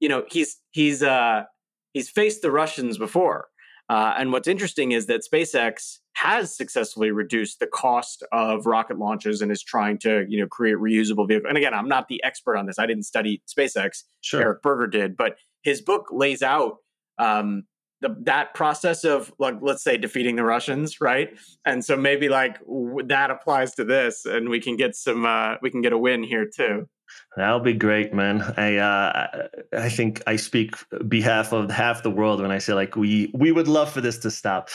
you 0.00 0.08
know, 0.08 0.24
he's 0.30 0.56
he's 0.72 1.02
uh 1.02 1.44
he's 1.92 2.10
faced 2.10 2.42
the 2.42 2.50
Russians 2.50 2.98
before. 2.98 3.48
Uh, 3.88 4.14
and 4.18 4.32
what's 4.32 4.48
interesting 4.48 4.92
is 4.92 5.06
that 5.06 5.22
SpaceX 5.22 5.98
has 6.14 6.56
successfully 6.56 7.12
reduced 7.12 7.60
the 7.60 7.68
cost 7.68 8.24
of 8.32 8.66
rocket 8.66 8.98
launches 8.98 9.40
and 9.40 9.52
is 9.52 9.62
trying 9.62 9.96
to, 9.98 10.24
you 10.28 10.40
know, 10.40 10.46
create 10.48 10.76
reusable 10.76 11.28
vehicles. 11.28 11.48
And 11.48 11.56
again, 11.56 11.72
I'm 11.72 11.88
not 11.88 12.08
the 12.08 12.20
expert 12.24 12.56
on 12.56 12.66
this. 12.66 12.78
I 12.80 12.86
didn't 12.86 13.04
study 13.04 13.42
SpaceX. 13.46 14.02
sure. 14.22 14.40
Eric 14.40 14.62
Berger 14.62 14.88
did, 14.88 15.16
but 15.16 15.36
his 15.62 15.80
book 15.80 16.06
lays 16.10 16.42
out 16.42 16.78
um, 17.18 17.64
the, 18.00 18.16
that 18.22 18.54
process 18.54 19.04
of 19.04 19.32
like 19.38 19.56
let's 19.62 19.82
say 19.82 19.96
defeating 19.96 20.36
the 20.36 20.44
Russians, 20.44 21.00
right? 21.00 21.36
And 21.64 21.84
so 21.84 21.96
maybe 21.96 22.28
like 22.28 22.58
w- 22.60 23.06
that 23.06 23.30
applies 23.30 23.74
to 23.76 23.84
this, 23.84 24.24
and 24.26 24.48
we 24.48 24.60
can 24.60 24.76
get 24.76 24.94
some 24.94 25.24
uh, 25.24 25.54
we 25.62 25.70
can 25.70 25.80
get 25.80 25.92
a 25.92 25.98
win 25.98 26.22
here 26.22 26.46
too. 26.46 26.88
That'll 27.36 27.60
be 27.60 27.72
great, 27.72 28.14
man. 28.14 28.42
I 28.56 28.76
uh, 28.76 29.48
I 29.72 29.88
think 29.88 30.22
I 30.26 30.36
speak 30.36 30.74
behalf 31.08 31.52
of 31.52 31.70
half 31.70 32.02
the 32.02 32.10
world 32.10 32.40
when 32.40 32.50
I 32.50 32.58
say 32.58 32.72
like 32.72 32.96
we 32.96 33.30
we 33.34 33.52
would 33.52 33.68
love 33.68 33.92
for 33.92 34.00
this 34.00 34.18
to 34.18 34.30
stop. 34.30 34.68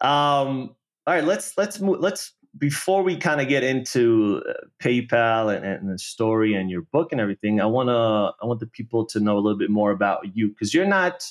Um, 0.00 0.74
all 1.06 1.14
right, 1.14 1.24
let's 1.24 1.56
let's 1.56 1.80
move. 1.80 2.00
Let's 2.00 2.32
before 2.56 3.02
we 3.02 3.16
kind 3.16 3.40
of 3.40 3.48
get 3.48 3.62
into 3.62 4.42
uh, 4.48 4.52
PayPal 4.82 5.54
and, 5.54 5.64
and 5.64 5.90
the 5.90 5.98
story 5.98 6.54
and 6.54 6.70
your 6.70 6.82
book 6.82 7.12
and 7.12 7.20
everything. 7.20 7.60
I 7.60 7.66
wanna 7.66 8.32
I 8.42 8.46
want 8.46 8.60
the 8.60 8.66
people 8.66 9.06
to 9.06 9.20
know 9.20 9.36
a 9.36 9.40
little 9.40 9.58
bit 9.58 9.70
more 9.70 9.90
about 9.90 10.20
you 10.34 10.48
because 10.48 10.74
you're 10.74 10.86
not 10.86 11.24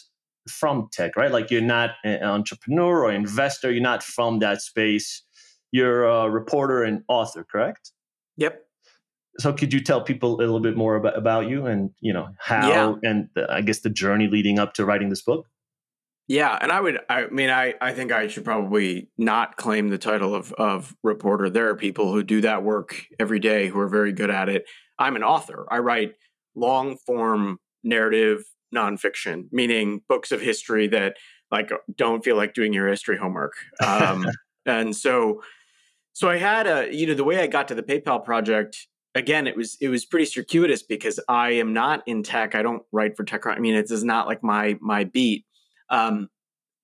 from 0.49 0.89
tech, 0.91 1.15
right? 1.15 1.31
Like 1.31 1.51
you're 1.51 1.61
not 1.61 1.91
an 2.03 2.23
entrepreneur 2.23 3.05
or 3.05 3.11
investor. 3.11 3.71
You're 3.71 3.81
not 3.81 4.03
from 4.03 4.39
that 4.39 4.61
space. 4.61 5.23
You're 5.71 6.05
a 6.05 6.29
reporter 6.29 6.83
and 6.83 7.03
author, 7.07 7.43
correct? 7.43 7.91
Yep. 8.37 8.66
So 9.39 9.53
could 9.53 9.71
you 9.73 9.81
tell 9.81 10.01
people 10.01 10.35
a 10.35 10.37
little 10.37 10.59
bit 10.59 10.75
more 10.75 10.95
about, 10.95 11.17
about 11.17 11.47
you 11.47 11.65
and 11.65 11.91
you 12.01 12.13
know 12.13 12.29
how 12.39 12.69
Yeah. 12.69 13.09
and 13.09 13.29
the, 13.35 13.51
i 13.51 13.61
guess 13.61 13.81
the 13.81 13.89
journey 13.89 14.27
leading 14.27 14.59
up 14.59 14.73
to 14.75 14.85
writing 14.85 15.09
this 15.09 15.21
book 15.21 15.45
Yeah, 16.29 16.57
and 16.61 16.73
I 16.73 16.81
would. 16.81 16.99
I 17.09 17.27
mean, 17.27 17.49
I 17.49 17.73
I 17.79 17.93
think 17.93 18.11
I 18.11 18.27
should 18.27 18.43
probably 18.43 19.07
not 19.17 19.55
claim 19.55 19.87
the 19.89 19.97
title 19.97 20.35
of 20.35 20.51
of 20.57 20.93
reporter. 21.01 21.49
There 21.49 21.69
are 21.69 21.75
people 21.77 22.11
who 22.11 22.21
do 22.21 22.41
that 22.41 22.63
work 22.63 23.05
every 23.17 23.39
day 23.39 23.69
who 23.69 23.79
are 23.79 23.87
very 23.87 24.11
good 24.11 24.29
at 24.29 24.49
it. 24.49 24.65
I'm 24.99 25.15
an 25.15 25.23
author. 25.23 25.65
I 25.71 25.77
write 25.79 26.15
long 26.53 26.97
form 27.05 27.59
narrative 27.81 28.43
nonfiction, 28.75 29.47
meaning 29.53 30.01
books 30.09 30.33
of 30.33 30.41
history 30.41 30.87
that 30.89 31.15
like 31.49 31.71
don't 31.95 32.25
feel 32.25 32.35
like 32.35 32.53
doing 32.53 32.73
your 32.73 32.89
history 32.89 33.17
homework. 33.17 33.53
Um, 33.81 34.25
and 34.65 34.93
so, 34.93 35.41
so 36.11 36.27
I 36.29 36.37
had 36.37 36.67
a 36.67 36.93
you 36.93 37.07
know 37.07 37.13
the 37.15 37.23
way 37.23 37.39
I 37.39 37.47
got 37.47 37.69
to 37.69 37.75
the 37.75 37.83
PayPal 37.83 38.21
project. 38.25 38.75
Again, 39.17 39.47
it 39.47 39.55
was 39.55 39.77
it 39.81 39.89
was 39.89 40.05
pretty 40.05 40.25
circuitous 40.25 40.83
because 40.83 41.19
I 41.27 41.51
am 41.51 41.73
not 41.73 42.03
in 42.05 42.23
tech. 42.23 42.53
I 42.53 42.61
don't 42.61 42.83
write 42.91 43.17
for 43.17 43.23
tech. 43.23 43.47
I 43.47 43.59
mean, 43.59 43.75
it 43.75 43.89
is 43.89 44.03
not 44.03 44.27
like 44.27 44.43
my 44.43 44.77
my 44.79 45.05
beat. 45.05 45.45
Um, 45.89 46.29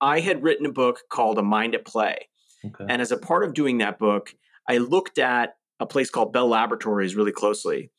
I 0.00 0.20
had 0.20 0.42
written 0.42 0.66
a 0.66 0.72
book 0.72 1.02
called 1.10 1.38
A 1.38 1.42
Mind 1.42 1.74
at 1.74 1.84
Play. 1.84 2.28
Okay. 2.64 2.86
And 2.88 3.00
as 3.00 3.12
a 3.12 3.16
part 3.16 3.44
of 3.44 3.54
doing 3.54 3.78
that 3.78 3.98
book, 3.98 4.34
I 4.68 4.78
looked 4.78 5.18
at 5.18 5.54
a 5.78 5.86
place 5.86 6.10
called 6.10 6.32
Bell 6.32 6.48
Laboratories 6.48 7.14
really 7.14 7.32
closely. 7.32 7.90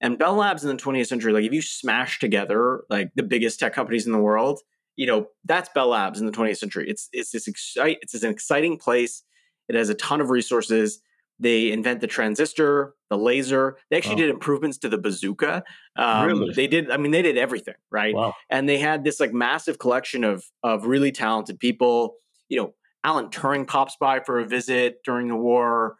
And 0.00 0.18
Bell 0.18 0.34
Labs 0.34 0.64
in 0.64 0.74
the 0.74 0.82
20th 0.82 1.08
century, 1.08 1.32
like 1.32 1.44
if 1.44 1.52
you 1.52 1.60
smash 1.60 2.18
together 2.18 2.84
like 2.88 3.10
the 3.14 3.22
biggest 3.22 3.58
tech 3.58 3.74
companies 3.74 4.06
in 4.06 4.12
the 4.12 4.18
world, 4.18 4.60
you 4.96 5.06
know, 5.06 5.26
that's 5.44 5.68
Bell 5.74 5.88
Labs 5.88 6.20
in 6.20 6.26
the 6.26 6.32
20th 6.32 6.58
century. 6.58 6.88
It's 6.88 7.08
it's 7.12 7.30
this 7.30 7.48
excite 7.48 7.98
it's 8.02 8.14
an 8.22 8.30
exciting 8.30 8.78
place. 8.78 9.22
It 9.68 9.74
has 9.74 9.88
a 9.88 9.94
ton 9.94 10.20
of 10.20 10.30
resources. 10.30 11.00
They 11.40 11.72
invent 11.72 12.00
the 12.00 12.06
transistor, 12.06 12.94
the 13.08 13.16
laser. 13.18 13.78
They 13.90 13.96
actually 13.96 14.16
Wow. 14.16 14.20
did 14.28 14.30
improvements 14.30 14.78
to 14.78 14.88
the 14.88 14.98
bazooka. 14.98 15.64
Um, 15.96 16.26
Really? 16.26 16.52
They 16.54 16.66
did. 16.68 16.90
I 16.90 16.96
mean, 16.98 17.10
they 17.12 17.22
did 17.22 17.38
everything 17.38 17.74
right 17.90 18.14
Wow. 18.14 18.34
and 18.50 18.68
they 18.68 18.78
had 18.78 19.02
this 19.04 19.18
like 19.20 19.32
massive 19.32 19.78
collection 19.78 20.22
of 20.24 20.44
of 20.62 20.84
really 20.86 21.10
talented 21.12 21.58
people. 21.58 22.16
You 22.48 22.58
know, 22.60 22.74
Alan 23.04 23.28
Turing 23.30 23.66
pops 23.66 23.96
by 23.98 24.20
for 24.20 24.38
a 24.38 24.44
visit 24.46 25.02
during 25.04 25.28
the 25.28 25.36
war, 25.36 25.96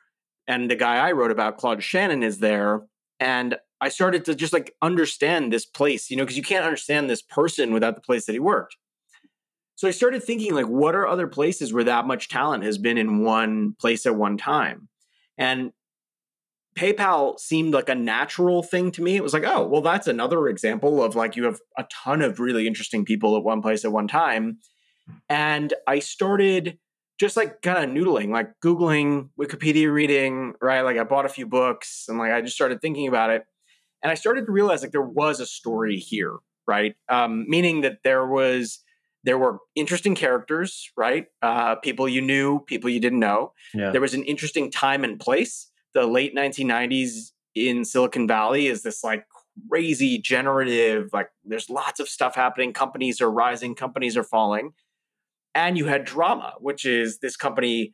and 0.47 0.70
the 0.70 0.76
guy 0.76 0.97
I 0.97 1.12
wrote 1.12 1.30
about, 1.30 1.56
Claude 1.59 1.82
Shannon, 1.82 2.23
is 2.23 2.38
there. 2.38 2.82
And 3.18 3.56
I 3.80 3.88
started 3.88 4.25
to 4.26 4.35
just 4.35 4.52
like 4.52 4.75
understand 4.82 5.52
this 5.52 5.64
place, 5.64 6.11
you 6.11 6.16
know, 6.16 6.25
because 6.25 6.37
you 6.37 6.42
can't 6.42 6.64
understand 6.66 7.09
this 7.09 7.23
person 7.23 7.73
without 7.73 7.94
the 7.94 8.02
place 8.02 8.26
that 8.26 8.32
he 8.35 8.38
worked. 8.38 8.76
So 9.76 9.88
I 9.88 9.92
started 9.92 10.23
thinking, 10.23 10.54
like, 10.54 10.66
what 10.68 10.94
are 10.94 11.06
other 11.06 11.26
places 11.26 11.73
where 11.73 11.85
that 11.85 12.06
much 12.06 12.28
talent 12.28 12.64
has 12.64 12.76
been 12.76 12.99
in 12.99 13.25
one 13.25 13.75
place 13.80 14.04
at 14.04 14.14
one 14.14 14.37
time? 14.37 14.88
And 15.40 15.73
PayPal 16.76 17.40
seemed 17.40 17.75
like 17.75 17.88
a 17.88 17.94
natural 17.94 18.62
thing 18.62 18.92
to 18.92 19.02
me. 19.02 19.16
It 19.16 19.25
was 19.25 19.32
like, 19.32 19.44
oh, 19.44 19.66
well, 19.66 19.80
that's 19.80 20.06
another 20.06 20.49
example 20.49 21.02
of 21.02 21.16
like 21.16 21.35
you 21.35 21.44
have 21.44 21.59
a 21.76 21.85
ton 21.90 22.23
of 22.23 22.38
really 22.38 22.66
interesting 22.66 23.04
people 23.04 23.37
at 23.37 23.42
one 23.42 23.62
place 23.62 23.85
at 23.85 23.90
one 23.90 24.06
time. 24.06 24.59
And 25.28 25.75
I 25.88 25.99
started 25.99 26.78
just 27.18 27.37
like 27.37 27.62
kind 27.62 27.78
of 27.78 27.90
noodling, 27.90 28.30
like 28.30 28.52
Googling, 28.64 29.30
Wikipedia 29.38 29.92
reading, 29.92 30.54
right? 30.61 30.82
Like 30.82 30.99
I 30.99 31.04
bought 31.04 31.26
a 31.26 31.30
few 31.30 31.47
books 31.47 32.04
and 32.09 32.18
like 32.18 32.32
I 32.32 32.40
just 32.40 32.54
started 32.54 32.80
thinking 32.80 33.09
about 33.09 33.30
it. 33.30 33.44
And 34.02 34.11
I 34.11 34.14
started 34.14 34.47
to 34.47 34.52
realize 34.52 34.82
like 34.82 34.92
there 34.92 35.02
was 35.02 35.40
a 35.40 35.47
story 35.47 35.97
here, 35.97 36.37
right? 36.66 36.94
Um, 37.09 37.47
meaning 37.49 37.80
that 37.80 37.99
there 38.04 38.26
was, 38.26 38.78
there 39.25 39.39
were 39.39 39.59
interesting 39.75 40.15
characters, 40.15 40.91
right? 40.97 41.27
Uh, 41.43 41.75
people 41.77 42.09
you 42.09 42.21
knew, 42.23 42.61
people 42.61 42.89
you 42.89 43.00
didn't 43.00 43.19
know 43.21 43.53
Yeah. 43.75 43.91
there 43.91 44.00
was 44.00 44.15
an 44.15 44.25
interesting 44.25 44.71
time 44.71 45.05
and 45.05 45.21
place. 45.21 45.71
The 45.95 46.07
late 46.07 46.35
1990s 46.35 47.33
in 47.55 47.85
Silicon 47.85 48.27
Valley 48.27 48.67
is 48.67 48.83
this 48.83 49.03
like 49.05 49.25
crazy 49.69 50.19
generative, 50.19 51.11
like 51.12 51.29
there's 51.45 51.69
lots 51.69 52.00
of 52.00 52.09
stuff 52.09 52.35
happening. 52.35 52.73
Companies 52.73 53.21
are 53.21 53.31
rising, 53.31 53.75
companies 53.75 54.17
are 54.17 54.25
falling. 54.25 54.71
And 55.55 55.77
you 55.77 55.87
had 55.87 56.05
drama, 56.05 56.55
which 56.61 56.85
is 56.85 57.19
this 57.19 57.37
company 57.37 57.93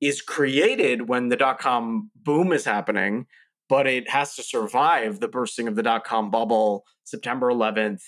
is 0.00 0.22
created 0.22 1.08
when 1.08 1.28
the 1.28 1.36
dot 1.36 1.58
com 1.58 2.10
boom 2.14 2.52
is 2.52 2.64
happening, 2.64 3.26
but 3.68 3.86
it 3.86 4.08
has 4.10 4.34
to 4.36 4.42
survive 4.42 5.20
the 5.20 5.28
bursting 5.28 5.66
of 5.68 5.74
the 5.76 5.82
dot 5.82 6.04
com 6.04 6.30
bubble, 6.30 6.84
September 7.04 7.48
11th. 7.50 8.00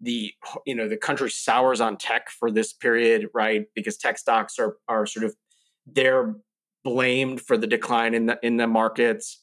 The 0.00 0.32
you 0.66 0.74
know 0.74 0.88
the 0.88 0.96
country 0.96 1.30
sours 1.30 1.80
on 1.80 1.96
tech 1.96 2.30
for 2.30 2.50
this 2.50 2.72
period, 2.72 3.28
right? 3.34 3.66
Because 3.74 3.96
tech 3.96 4.18
stocks 4.18 4.58
are 4.58 4.76
are 4.88 5.06
sort 5.06 5.24
of 5.24 5.34
they're 5.86 6.34
blamed 6.84 7.40
for 7.40 7.56
the 7.56 7.66
decline 7.66 8.14
in 8.14 8.26
the 8.26 8.38
in 8.42 8.56
the 8.56 8.66
markets. 8.66 9.42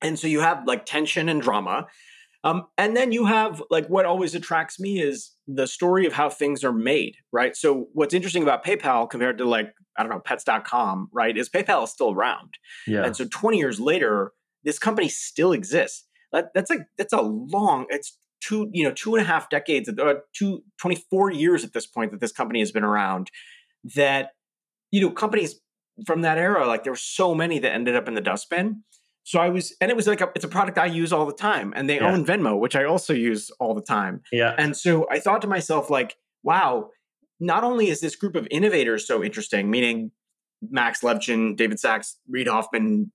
And 0.00 0.18
so 0.18 0.26
you 0.26 0.40
have 0.40 0.66
like 0.66 0.84
tension 0.84 1.28
and 1.28 1.40
drama. 1.40 1.86
Um, 2.44 2.66
and 2.76 2.96
then 2.96 3.12
you 3.12 3.26
have 3.26 3.62
like 3.70 3.86
what 3.86 4.04
always 4.04 4.34
attracts 4.34 4.80
me 4.80 5.00
is 5.00 5.32
the 5.46 5.66
story 5.66 6.06
of 6.06 6.12
how 6.12 6.28
things 6.28 6.64
are 6.64 6.72
made 6.72 7.16
right? 7.32 7.56
So 7.56 7.88
what's 7.92 8.14
interesting 8.14 8.42
about 8.42 8.64
paypal 8.64 9.08
compared 9.08 9.38
to 9.38 9.44
like 9.44 9.74
i 9.96 10.02
don't 10.02 10.10
know 10.10 10.20
pets.com 10.20 11.08
right 11.12 11.36
is 11.36 11.48
paypal 11.48 11.84
is 11.84 11.90
still 11.90 12.12
around. 12.12 12.54
Yeah. 12.86 13.04
and 13.04 13.16
so 13.16 13.26
20 13.26 13.58
years 13.58 13.78
later 13.78 14.32
this 14.64 14.78
company 14.78 15.08
still 15.08 15.52
exists. 15.52 16.06
That, 16.32 16.54
that's 16.54 16.70
like 16.70 16.86
that's 16.96 17.12
a 17.12 17.20
long 17.20 17.86
it's 17.90 18.16
two 18.42 18.68
you 18.72 18.84
know 18.84 18.92
two 18.92 19.14
and 19.14 19.22
a 19.24 19.26
half 19.26 19.48
decades 19.50 19.88
uh, 19.88 20.14
two 20.36 20.62
24 20.80 21.30
years 21.32 21.64
at 21.64 21.72
this 21.72 21.86
point 21.86 22.10
that 22.10 22.20
this 22.20 22.32
company 22.32 22.58
has 22.60 22.72
been 22.72 22.84
around 22.84 23.30
that 23.94 24.30
you 24.90 25.00
know 25.00 25.10
companies 25.10 25.60
from 26.06 26.22
that 26.22 26.38
era 26.38 26.66
like 26.66 26.82
there 26.84 26.92
were 26.92 26.96
so 26.96 27.34
many 27.34 27.58
that 27.58 27.72
ended 27.72 27.94
up 27.94 28.08
in 28.08 28.14
the 28.14 28.20
dustbin 28.20 28.82
so 29.24 29.38
i 29.38 29.48
was 29.48 29.74
and 29.80 29.90
it 29.90 29.96
was 29.96 30.06
like 30.06 30.20
a, 30.20 30.28
it's 30.34 30.44
a 30.44 30.48
product 30.48 30.78
i 30.78 30.86
use 30.86 31.12
all 31.12 31.26
the 31.26 31.32
time 31.34 31.72
and 31.76 31.88
they 31.88 31.96
Yeah. 31.96 32.10
own 32.12 32.24
venmo 32.26 32.58
which 32.58 32.74
i 32.74 32.84
also 32.84 33.12
use 33.14 33.50
all 33.60 33.74
the 33.74 33.82
time 33.82 34.22
Yeah. 34.32 34.54
and 34.58 34.76
so 34.76 35.06
i 35.10 35.18
thought 35.20 35.42
to 35.42 35.48
myself 35.48 35.90
like 35.90 36.16
wow 36.42 36.88
not 37.38 37.62
only 37.64 37.88
is 37.88 38.00
this 38.00 38.16
group 38.16 38.34
of 38.36 38.48
innovators 38.50 39.06
so 39.06 39.22
interesting 39.22 39.70
meaning 39.70 40.10
max 40.70 41.00
levchin 41.02 41.56
david 41.56 41.78
sachs 41.78 42.16
reid 42.28 42.48
hoffman 42.48 43.12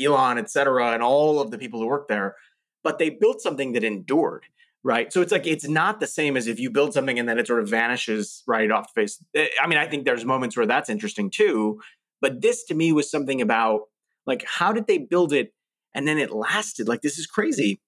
elon 0.00 0.38
et 0.38 0.50
cetera 0.50 0.92
and 0.92 1.02
all 1.02 1.40
of 1.40 1.50
the 1.50 1.58
people 1.58 1.80
who 1.80 1.86
work 1.86 2.08
there 2.08 2.36
but 2.84 2.98
they 2.98 3.10
built 3.10 3.40
something 3.40 3.72
that 3.72 3.82
endured 3.84 4.44
right 4.84 5.12
so 5.12 5.20
it's 5.20 5.32
like 5.32 5.46
it's 5.46 5.68
not 5.68 6.00
the 6.00 6.06
same 6.06 6.36
as 6.36 6.46
if 6.46 6.58
you 6.58 6.70
build 6.70 6.92
something 6.94 7.18
and 7.18 7.28
then 7.28 7.38
it 7.38 7.46
sort 7.46 7.60
of 7.60 7.68
vanishes 7.68 8.42
right 8.46 8.70
off 8.70 8.92
the 8.94 9.00
face 9.00 9.22
Eh, 9.34 9.48
i 9.62 9.66
mean 9.66 9.78
i 9.78 9.86
think 9.86 10.04
there's 10.04 10.24
moments 10.24 10.56
where 10.56 10.66
that's 10.66 10.88
interesting 10.88 11.30
too 11.30 11.80
but 12.20 12.40
this 12.40 12.64
to 12.64 12.74
me 12.74 12.92
was 12.92 13.10
something 13.10 13.40
about 13.40 13.82
like 14.26 14.44
how 14.46 14.72
did 14.72 14.86
they 14.86 14.98
build 14.98 15.32
it 15.32 15.52
and 15.94 16.06
then 16.06 16.18
it 16.18 16.30
lasted? 16.30 16.88
Like 16.88 17.02
this 17.02 17.18
is 17.18 17.26
crazy. 17.26 17.80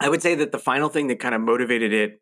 I 0.00 0.08
would 0.08 0.22
say 0.22 0.34
that 0.34 0.52
the 0.52 0.58
final 0.58 0.88
thing 0.88 1.06
that 1.08 1.20
kind 1.20 1.34
of 1.34 1.40
motivated 1.40 1.92
it 1.92 2.18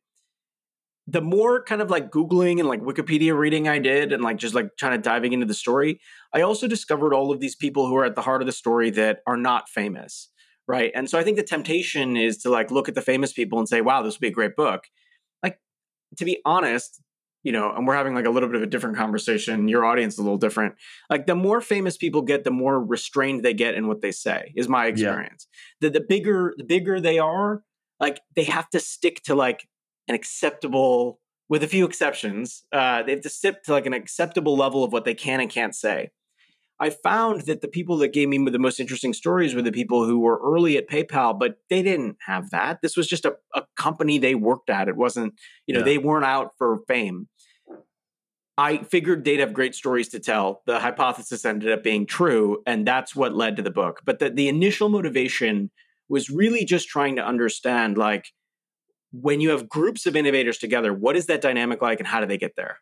the 1.06 1.22
more 1.22 1.64
kind 1.64 1.80
of 1.80 1.90
like 1.90 2.10
googling 2.10 2.60
and 2.60 2.68
like 2.68 2.82
wikipedia 2.82 3.36
reading 3.36 3.66
i 3.66 3.78
did 3.78 4.12
and 4.12 4.22
like 4.22 4.36
just 4.36 4.54
like 4.54 4.68
kind 4.78 4.94
of 4.94 5.00
diving 5.00 5.32
into 5.32 5.46
the 5.46 5.54
story 5.54 5.98
i 6.34 6.42
also 6.42 6.68
discovered 6.68 7.14
all 7.14 7.32
of 7.32 7.40
these 7.40 7.56
people 7.56 7.88
who 7.88 7.96
are 7.96 8.04
at 8.04 8.14
the 8.14 8.20
heart 8.20 8.42
of 8.42 8.46
the 8.46 8.52
story 8.52 8.90
that 8.90 9.20
are 9.26 9.38
not 9.38 9.68
famous 9.68 10.29
right 10.70 10.92
and 10.94 11.10
so 11.10 11.18
i 11.18 11.24
think 11.24 11.36
the 11.36 11.42
temptation 11.42 12.16
is 12.16 12.38
to 12.38 12.48
like 12.48 12.70
look 12.70 12.88
at 12.88 12.94
the 12.94 13.02
famous 13.02 13.32
people 13.32 13.58
and 13.58 13.68
say 13.68 13.80
wow 13.80 14.02
this 14.02 14.14
would 14.14 14.20
be 14.20 14.28
a 14.28 14.32
great 14.32 14.56
book. 14.56 14.84
Like 15.42 15.58
to 16.18 16.24
be 16.24 16.40
honest 16.44 17.02
you 17.42 17.52
know 17.52 17.72
and 17.74 17.86
we're 17.86 17.94
having 17.94 18.14
like 18.14 18.26
a 18.26 18.30
little 18.30 18.48
bit 18.48 18.56
of 18.56 18.62
a 18.62 18.66
different 18.66 18.96
conversation 18.96 19.68
your 19.68 19.84
audience 19.84 20.14
is 20.14 20.18
a 20.18 20.22
little 20.22 20.38
different 20.38 20.74
like 21.08 21.26
the 21.26 21.34
more 21.34 21.60
famous 21.60 21.96
people 21.96 22.22
get 22.22 22.44
the 22.44 22.50
more 22.50 22.82
restrained 22.82 23.42
they 23.42 23.54
get 23.54 23.74
in 23.74 23.88
what 23.88 24.02
they 24.02 24.12
say 24.12 24.52
is 24.56 24.68
my 24.68 24.86
experience. 24.86 25.46
The, 25.80 25.90
the 25.90 26.00
bigger 26.00 26.54
the 26.56 26.64
bigger 26.64 27.00
they 27.00 27.18
are 27.18 27.62
like 27.98 28.20
they 28.36 28.44
have 28.44 28.68
to 28.70 28.80
stick 28.80 29.22
to 29.24 29.34
like 29.34 29.66
an 30.08 30.14
acceptable 30.14 31.20
with 31.48 31.62
a 31.62 31.68
few 31.68 31.84
exceptions 31.84 32.64
uh, 32.72 33.02
they 33.02 33.12
have 33.12 33.22
to 33.22 33.30
stick 33.30 33.62
to 33.64 33.72
like 33.72 33.86
an 33.86 33.94
acceptable 33.94 34.56
level 34.56 34.84
of 34.84 34.92
what 34.92 35.04
they 35.04 35.14
can 35.14 35.40
and 35.40 35.50
can't 35.50 35.74
say 35.74 36.10
i 36.80 36.90
found 36.90 37.42
that 37.42 37.60
the 37.60 37.68
people 37.68 37.96
that 37.98 38.12
gave 38.12 38.28
me 38.28 38.38
the 38.50 38.58
most 38.58 38.80
interesting 38.80 39.12
stories 39.12 39.54
were 39.54 39.62
the 39.62 39.72
people 39.72 40.04
who 40.04 40.18
were 40.18 40.40
early 40.42 40.76
at 40.76 40.88
paypal 40.88 41.38
but 41.38 41.56
they 41.68 41.82
didn't 41.82 42.16
have 42.26 42.50
that 42.50 42.80
this 42.82 42.96
was 42.96 43.06
just 43.06 43.24
a, 43.24 43.34
a 43.54 43.62
company 43.76 44.18
they 44.18 44.34
worked 44.34 44.70
at 44.70 44.88
it 44.88 44.96
wasn't 44.96 45.34
you 45.66 45.74
know 45.74 45.80
Yeah. 45.80 45.84
they 45.84 45.98
weren't 45.98 46.24
out 46.24 46.52
for 46.58 46.80
fame 46.88 47.28
I 48.58 48.82
figured 48.82 49.24
they'd 49.24 49.40
have 49.40 49.54
great 49.54 49.74
stories 49.74 50.08
to 50.08 50.20
tell. 50.20 50.60
The 50.66 50.80
hypothesis 50.80 51.46
ended 51.46 51.72
up 51.72 51.82
being 51.82 52.04
true, 52.04 52.62
and 52.66 52.86
that's 52.86 53.16
what 53.16 53.34
led 53.34 53.56
to 53.56 53.62
the 53.62 53.70
book. 53.70 54.02
But 54.04 54.18
the, 54.18 54.28
the 54.28 54.48
initial 54.48 54.90
motivation 54.90 55.70
was 56.10 56.28
really 56.28 56.66
just 56.66 56.86
trying 56.86 57.16
to 57.16 57.24
understand 57.24 57.96
like 57.96 58.26
when 59.12 59.40
you 59.40 59.48
have 59.50 59.66
groups 59.66 60.04
of 60.04 60.14
innovators 60.14 60.58
together, 60.58 60.92
what 60.92 61.16
is 61.16 61.24
that 61.26 61.40
dynamic 61.40 61.80
like 61.80 62.00
and 62.00 62.06
how 62.06 62.20
do 62.20 62.26
they 62.26 62.36
get 62.36 62.54
there? 62.56 62.78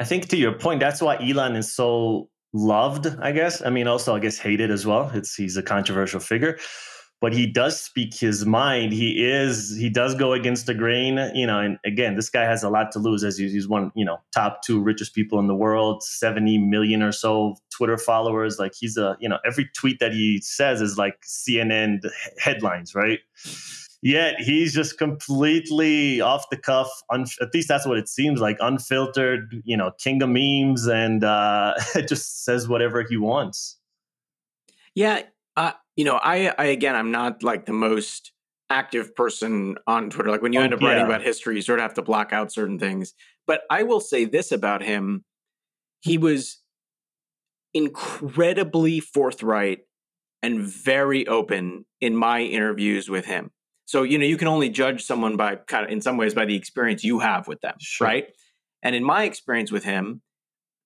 I 0.00 0.04
think 0.04 0.26
to 0.30 0.36
your 0.36 0.52
point, 0.52 0.80
that's 0.80 1.00
why 1.00 1.16
Elon 1.22 1.54
is 1.54 1.72
so 1.72 2.28
loved, 2.54 3.06
I 3.20 3.32
guess. 3.32 3.60
I 3.60 3.68
mean, 3.68 3.86
also, 3.86 4.14
I 4.14 4.20
guess, 4.20 4.38
hated 4.38 4.70
as 4.70 4.86
well. 4.86 5.10
It's 5.12 5.34
he's 5.34 5.56
a 5.58 5.62
controversial 5.62 6.20
figure, 6.20 6.56
but 7.20 7.34
he 7.34 7.46
does 7.46 7.78
speak 7.78 8.14
his 8.14 8.46
mind. 8.46 8.92
He 8.92 9.22
is, 9.22 9.76
he 9.76 9.90
does 9.90 10.14
go 10.14 10.32
against 10.32 10.66
the 10.66 10.74
grain, 10.74 11.18
you 11.34 11.46
know. 11.46 11.58
And 11.58 11.78
again, 11.84 12.14
this 12.14 12.30
guy 12.30 12.44
has 12.44 12.62
a 12.62 12.70
lot 12.70 12.92
to 12.92 13.00
lose 13.00 13.24
as 13.24 13.36
he's, 13.36 13.52
he's 13.52 13.68
one, 13.68 13.90
you 13.94 14.04
know, 14.04 14.18
top 14.32 14.62
two 14.64 14.80
richest 14.80 15.14
people 15.14 15.38
in 15.40 15.48
the 15.48 15.54
world, 15.54 16.02
70 16.02 16.58
million 16.58 17.02
or 17.02 17.12
so 17.12 17.56
Twitter 17.70 17.98
followers. 17.98 18.58
Like 18.58 18.72
he's 18.78 18.96
a, 18.96 19.16
you 19.20 19.28
know, 19.28 19.38
every 19.44 19.68
tweet 19.76 19.98
that 19.98 20.12
he 20.12 20.40
says 20.42 20.80
is 20.80 20.96
like 20.96 21.20
CNN 21.22 22.00
headlines, 22.38 22.94
right? 22.94 23.18
Yet 24.04 24.38
he's 24.38 24.74
just 24.74 24.98
completely 24.98 26.20
off 26.20 26.50
the 26.50 26.58
cuff. 26.58 26.90
Un- 27.10 27.24
at 27.40 27.54
least 27.54 27.68
that's 27.68 27.86
what 27.86 27.96
it 27.96 28.06
seems 28.06 28.38
like. 28.38 28.58
Unfiltered, 28.60 29.62
you 29.64 29.78
know, 29.78 29.92
king 29.98 30.22
of 30.22 30.28
memes, 30.28 30.86
and 30.86 31.24
uh, 31.24 31.72
just 32.06 32.44
says 32.44 32.68
whatever 32.68 33.02
he 33.08 33.16
wants. 33.16 33.78
Yeah, 34.94 35.22
uh, 35.56 35.72
you 35.96 36.04
know, 36.04 36.20
I, 36.22 36.52
I 36.58 36.64
again, 36.66 36.94
I'm 36.94 37.12
not 37.12 37.42
like 37.42 37.64
the 37.64 37.72
most 37.72 38.32
active 38.68 39.16
person 39.16 39.76
on 39.86 40.10
Twitter. 40.10 40.30
Like 40.30 40.42
when 40.42 40.52
you 40.52 40.60
Oh, 40.60 40.64
end 40.64 40.74
up 40.74 40.82
writing 40.82 41.06
about 41.06 41.22
history, 41.22 41.56
you 41.56 41.62
sort 41.62 41.78
of 41.78 41.84
have 41.84 41.94
to 41.94 42.02
block 42.02 42.30
out 42.30 42.52
certain 42.52 42.78
things. 42.78 43.14
But 43.46 43.62
I 43.70 43.84
will 43.84 44.00
say 44.00 44.26
this 44.26 44.52
about 44.52 44.82
him: 44.82 45.24
he 46.02 46.18
was 46.18 46.60
incredibly 47.72 49.00
forthright 49.00 49.80
and 50.42 50.60
very 50.60 51.26
open 51.26 51.86
in 52.02 52.14
my 52.14 52.42
interviews 52.42 53.08
with 53.08 53.24
him. 53.24 53.50
So, 53.86 54.02
you 54.02 54.18
know, 54.18 54.24
you 54.24 54.36
can 54.36 54.48
only 54.48 54.70
judge 54.70 55.04
someone 55.04 55.36
by 55.36 55.56
kind 55.56 55.84
of, 55.84 55.90
in 55.92 56.00
some 56.00 56.16
ways, 56.16 56.34
by 56.34 56.44
the 56.46 56.56
experience 56.56 57.04
you 57.04 57.18
have 57.18 57.46
with 57.46 57.60
them, 57.60 57.74
Sure. 57.80 58.06
right? 58.06 58.26
And 58.82 58.94
in 58.94 59.04
my 59.04 59.24
experience 59.24 59.70
with 59.70 59.84
him, 59.84 60.22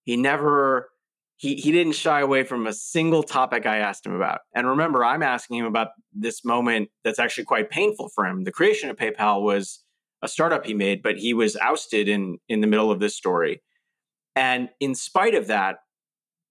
he 0.04 0.16
never 0.16 0.90
he 1.36 1.54
he 1.54 1.70
didn't 1.70 1.92
shy 1.92 2.20
away 2.20 2.42
from 2.42 2.66
a 2.66 2.72
single 2.72 3.22
topic 3.22 3.66
I 3.66 3.78
asked 3.78 4.04
him 4.04 4.14
about. 4.14 4.40
And 4.54 4.66
remember, 4.66 5.04
I'm 5.04 5.22
asking 5.22 5.58
him 5.58 5.66
about 5.66 5.88
this 6.12 6.44
moment 6.44 6.88
that's 7.04 7.18
actually 7.20 7.44
quite 7.44 7.70
painful 7.70 8.08
for 8.14 8.26
him. 8.26 8.44
The 8.44 8.52
creation 8.52 8.90
of 8.90 8.96
PayPal 8.96 9.42
was 9.42 9.84
a 10.22 10.28
startup 10.28 10.66
he 10.66 10.74
made, 10.74 11.02
but 11.02 11.16
he 11.18 11.34
was 11.34 11.56
ousted 11.56 12.08
in 12.08 12.38
in 12.48 12.60
the 12.60 12.66
middle 12.66 12.90
of 12.90 12.98
this 12.98 13.16
story. 13.16 13.62
And 14.34 14.68
in 14.80 14.94
spite 14.94 15.34
of 15.34 15.46
that, 15.48 15.76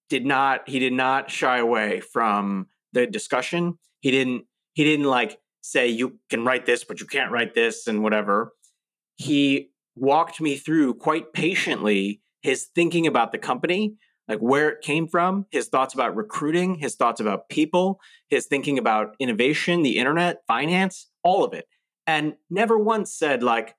did 0.10 0.26
not 0.26 0.68
he 0.70 0.80
did 0.80 0.94
not 0.94 1.30
shy 1.30 1.58
away 1.58 2.00
from 2.00 2.68
the 2.94 3.06
discussion. 3.08 3.78
He 4.00 4.12
didn't 4.12 4.46
he 4.74 4.84
didn't 4.86 5.06
like 5.08 5.38
say 5.62 5.88
you 5.88 6.20
can 6.30 6.46
write 6.46 6.66
this 6.66 6.84
but 6.84 7.00
you 7.00 7.06
can't 7.06 7.32
write 7.32 7.54
this 7.54 7.88
and 7.88 8.04
whatever. 8.04 8.54
He 9.16 9.72
walked 9.96 10.40
me 10.40 10.58
through 10.58 10.94
quite 10.96 11.34
patiently 11.34 12.22
his 12.42 12.68
thinking 12.76 13.08
about 13.08 13.32
the 13.32 13.38
company, 13.38 13.96
like 14.28 14.40
where 14.40 14.70
it 14.70 14.82
came 14.82 15.08
from, 15.08 15.46
his 15.52 15.68
thoughts 15.68 15.94
about 15.94 16.16
recruiting, 16.16 16.76
his 16.76 16.96
thoughts 16.96 17.20
about 17.20 17.50
people, 17.50 18.00
his 18.30 18.46
thinking 18.46 18.78
about 18.78 19.16
innovation, 19.20 19.84
the 19.84 19.98
internet, 19.98 20.38
finance, 20.48 21.10
all 21.24 21.44
of 21.44 21.54
it. 21.54 21.66
And 22.06 22.34
never 22.50 22.78
once 22.78 23.14
said 23.14 23.44
like, 23.44 23.76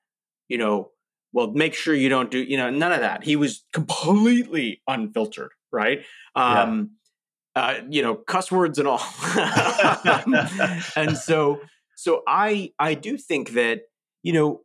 you 0.47 0.57
know, 0.57 0.91
well, 1.31 1.51
make 1.51 1.73
sure 1.73 1.93
you 1.93 2.09
don't 2.09 2.31
do, 2.31 2.39
you 2.39 2.57
know, 2.57 2.69
none 2.69 2.91
of 2.91 2.99
that. 2.99 3.23
He 3.23 3.35
was 3.35 3.63
completely 3.73 4.81
unfiltered, 4.87 5.51
right? 5.71 6.03
Um. 6.35 6.91
Uh, 7.55 7.75
you 7.89 8.01
know, 8.01 8.15
cuss 8.15 8.51
words 8.51 8.79
and 8.79 8.87
all. 8.87 9.01
and 10.95 11.17
so, 11.17 11.61
so 11.95 12.23
I, 12.27 12.71
I 12.79 12.93
do 12.93 13.17
think 13.17 13.51
that, 13.51 13.81
you 14.23 14.33
know, 14.33 14.61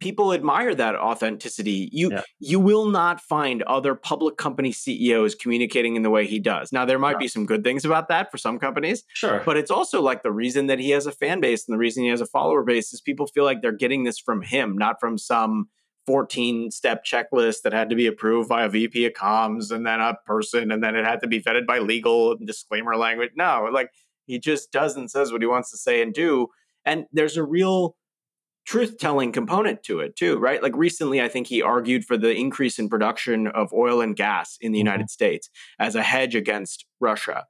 people 0.00 0.32
admire 0.32 0.74
that 0.74 0.96
authenticity. 0.96 1.88
You 1.92 2.10
yeah. 2.10 2.22
you 2.38 2.58
will 2.58 2.86
not 2.86 3.20
find 3.20 3.62
other 3.62 3.94
public 3.94 4.36
company 4.36 4.72
CEOs 4.72 5.34
communicating 5.34 5.94
in 5.94 6.02
the 6.02 6.10
way 6.10 6.26
he 6.26 6.38
does. 6.38 6.72
Now 6.72 6.84
there 6.84 6.98
might 6.98 7.18
be 7.18 7.28
some 7.28 7.46
good 7.46 7.62
things 7.62 7.84
about 7.84 8.08
that 8.08 8.30
for 8.30 8.38
some 8.38 8.58
companies. 8.58 9.04
Sure. 9.14 9.42
But 9.44 9.56
it's 9.56 9.70
also 9.70 10.00
like 10.00 10.22
the 10.22 10.32
reason 10.32 10.66
that 10.66 10.78
he 10.78 10.90
has 10.90 11.06
a 11.06 11.12
fan 11.12 11.40
base 11.40 11.68
and 11.68 11.74
the 11.74 11.78
reason 11.78 12.02
he 12.02 12.10
has 12.10 12.20
a 12.20 12.26
follower 12.26 12.64
base 12.64 12.92
is 12.92 13.00
people 13.00 13.26
feel 13.26 13.44
like 13.44 13.60
they're 13.60 13.72
getting 13.72 14.04
this 14.04 14.18
from 14.18 14.42
him, 14.42 14.76
not 14.76 14.96
from 14.98 15.18
some 15.18 15.68
14 16.10 16.72
step 16.72 17.04
checklist 17.04 17.62
that 17.62 17.72
had 17.72 17.88
to 17.88 17.94
be 17.94 18.08
approved 18.08 18.48
by 18.48 18.64
a 18.64 18.68
VP 18.68 19.06
of 19.06 19.12
comms 19.12 19.70
and 19.70 19.86
then 19.86 20.00
a 20.00 20.16
person 20.26 20.72
and 20.72 20.82
then 20.82 20.96
it 20.96 21.04
had 21.04 21.20
to 21.20 21.28
be 21.28 21.40
vetted 21.40 21.68
by 21.68 21.78
legal 21.78 22.32
and 22.32 22.48
disclaimer 22.48 22.96
language. 22.96 23.30
No, 23.36 23.68
like 23.72 23.90
he 24.26 24.40
just 24.40 24.72
does 24.72 24.96
and 24.96 25.08
says 25.08 25.30
what 25.30 25.40
he 25.40 25.46
wants 25.46 25.70
to 25.70 25.76
say 25.76 26.02
and 26.02 26.12
do. 26.12 26.48
And 26.84 27.04
there's 27.12 27.36
a 27.36 27.44
real 27.44 27.94
truth 28.66 28.98
telling 28.98 29.30
component 29.30 29.84
to 29.84 30.00
it 30.00 30.16
too, 30.16 30.36
right? 30.38 30.60
Like 30.60 30.74
recently, 30.74 31.22
I 31.22 31.28
think 31.28 31.46
he 31.46 31.62
argued 31.62 32.04
for 32.04 32.16
the 32.16 32.34
increase 32.34 32.80
in 32.80 32.88
production 32.88 33.46
of 33.46 33.72
oil 33.72 34.00
and 34.00 34.16
gas 34.16 34.58
in 34.60 34.72
the 34.72 34.80
mm-hmm. 34.80 34.86
United 34.88 35.10
States 35.10 35.48
as 35.78 35.94
a 35.94 36.02
hedge 36.02 36.34
against 36.34 36.86
Russia. 36.98 37.44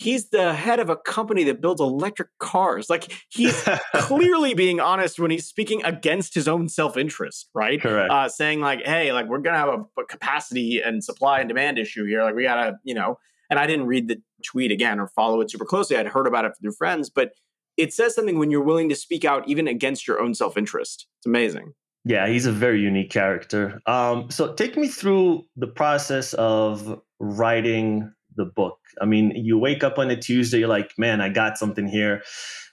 He's 0.00 0.30
the 0.30 0.54
head 0.54 0.80
of 0.80 0.88
a 0.88 0.96
company 0.96 1.44
that 1.44 1.60
builds 1.60 1.80
electric 1.80 2.28
cars. 2.38 2.88
Like 2.88 3.12
he's 3.28 3.68
clearly 3.94 4.54
being 4.54 4.80
honest 4.80 5.20
when 5.20 5.30
he's 5.30 5.46
speaking 5.46 5.84
against 5.84 6.34
his 6.34 6.48
own 6.48 6.68
self 6.68 6.96
interest, 6.96 7.48
right? 7.54 7.80
Correct. 7.80 8.10
Uh, 8.10 8.28
saying 8.28 8.60
like, 8.60 8.84
"Hey, 8.84 9.12
like 9.12 9.26
we're 9.26 9.38
gonna 9.38 9.58
have 9.58 9.68
a, 9.68 10.00
a 10.00 10.06
capacity 10.06 10.80
and 10.80 11.04
supply 11.04 11.40
and 11.40 11.48
demand 11.48 11.78
issue 11.78 12.06
here. 12.06 12.22
Like 12.22 12.34
we 12.34 12.44
gotta, 12.44 12.78
you 12.84 12.94
know." 12.94 13.18
And 13.50 13.58
I 13.58 13.66
didn't 13.66 13.86
read 13.86 14.06
the 14.06 14.22
tweet 14.46 14.70
again 14.70 15.00
or 15.00 15.08
follow 15.08 15.40
it 15.40 15.50
super 15.50 15.64
closely. 15.64 15.96
I'd 15.96 16.06
heard 16.06 16.28
about 16.28 16.44
it 16.44 16.52
through 16.60 16.70
friends, 16.70 17.10
but 17.10 17.32
it 17.80 17.94
says 17.94 18.14
something 18.14 18.38
when 18.38 18.50
you're 18.50 18.62
willing 18.62 18.88
to 18.90 18.94
speak 18.94 19.24
out 19.24 19.48
even 19.48 19.66
against 19.66 20.06
your 20.06 20.20
own 20.20 20.34
self-interest 20.34 21.06
it's 21.18 21.26
amazing 21.26 21.72
yeah 22.04 22.28
he's 22.28 22.46
a 22.46 22.52
very 22.52 22.80
unique 22.80 23.10
character 23.10 23.80
um, 23.86 24.30
so 24.30 24.52
take 24.54 24.76
me 24.76 24.88
through 24.88 25.44
the 25.56 25.66
process 25.66 26.34
of 26.34 27.00
writing 27.18 28.12
the 28.40 28.46
book. 28.46 28.78
I 29.00 29.04
mean 29.04 29.32
you 29.36 29.58
wake 29.58 29.84
up 29.84 29.98
on 29.98 30.10
a 30.10 30.16
tuesday 30.16 30.58
you're 30.60 30.68
like 30.68 30.92
man 30.98 31.20
i 31.20 31.28
got 31.28 31.58
something 31.58 31.86
here. 31.86 32.22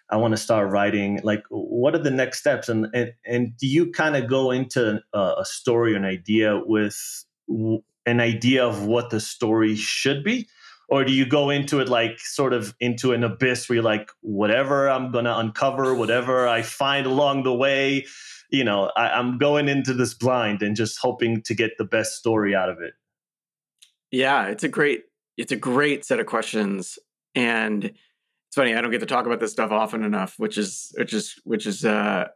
I 0.09 0.15
want 0.15 0.31
to 0.31 0.37
start 0.37 0.71
writing. 0.71 1.19
Like 1.23 1.43
what 1.49 1.93
are 1.93 2.01
the 2.01 2.11
next 2.11 2.39
steps? 2.39 2.69
And 2.69 2.87
and, 2.93 3.13
and 3.25 3.57
do 3.57 3.67
you 3.67 3.91
kind 3.91 4.15
of 4.15 4.29
go 4.29 4.51
into 4.51 5.01
a, 5.13 5.35
a 5.39 5.45
story 5.45 5.95
an 5.95 6.05
idea 6.05 6.59
with 6.65 6.97
an 7.47 8.19
idea 8.19 8.65
of 8.65 8.85
what 8.85 9.09
the 9.09 9.19
story 9.19 9.75
should 9.75 10.23
be? 10.23 10.47
Or 10.89 11.03
do 11.03 11.11
you 11.11 11.25
go 11.25 11.49
into 11.49 11.79
it 11.79 11.89
like 11.89 12.19
sort 12.19 12.53
of 12.53 12.73
into 12.79 13.11
an 13.11 13.23
abyss 13.23 13.67
where 13.67 13.75
you're 13.75 13.83
like 13.83 14.09
whatever 14.21 14.89
i'm 14.89 15.11
gonna 15.11 15.35
uncover 15.35 15.93
whatever 15.93 16.47
i 16.47 16.61
find 16.61 17.05
along 17.05 17.43
the 17.43 17.53
way 17.53 18.05
you 18.49 18.63
know 18.63 18.91
I, 18.95 19.19
am 19.19 19.37
going 19.37 19.67
into 19.67 19.93
this 19.93 20.13
blind 20.13 20.61
and 20.61 20.75
just 20.75 20.97
hoping 20.99 21.41
to 21.43 21.53
get 21.53 21.71
the 21.77 21.85
best 21.85 22.13
story 22.13 22.55
out 22.55 22.69
of 22.69 22.79
it. 22.81 22.93
Yeah 24.11 24.47
it's 24.47 24.63
a 24.63 24.69
great 24.69 25.03
it's 25.37 25.51
a 25.51 25.55
great 25.55 26.05
set 26.05 26.19
of 26.19 26.25
questions 26.25 26.99
and 27.35 27.85
it's 27.85 28.55
funny 28.55 28.75
i 28.75 28.81
don't 28.81 28.91
get 28.91 28.99
to 28.99 29.05
talk 29.05 29.25
about 29.25 29.39
this 29.39 29.51
stuff 29.51 29.71
often 29.71 30.03
enough 30.03 30.35
which 30.37 30.57
is 30.57 30.91
which 30.97 31.13
is 31.13 31.35
which 31.43 31.65
is 31.65 31.85
uh 31.85 32.27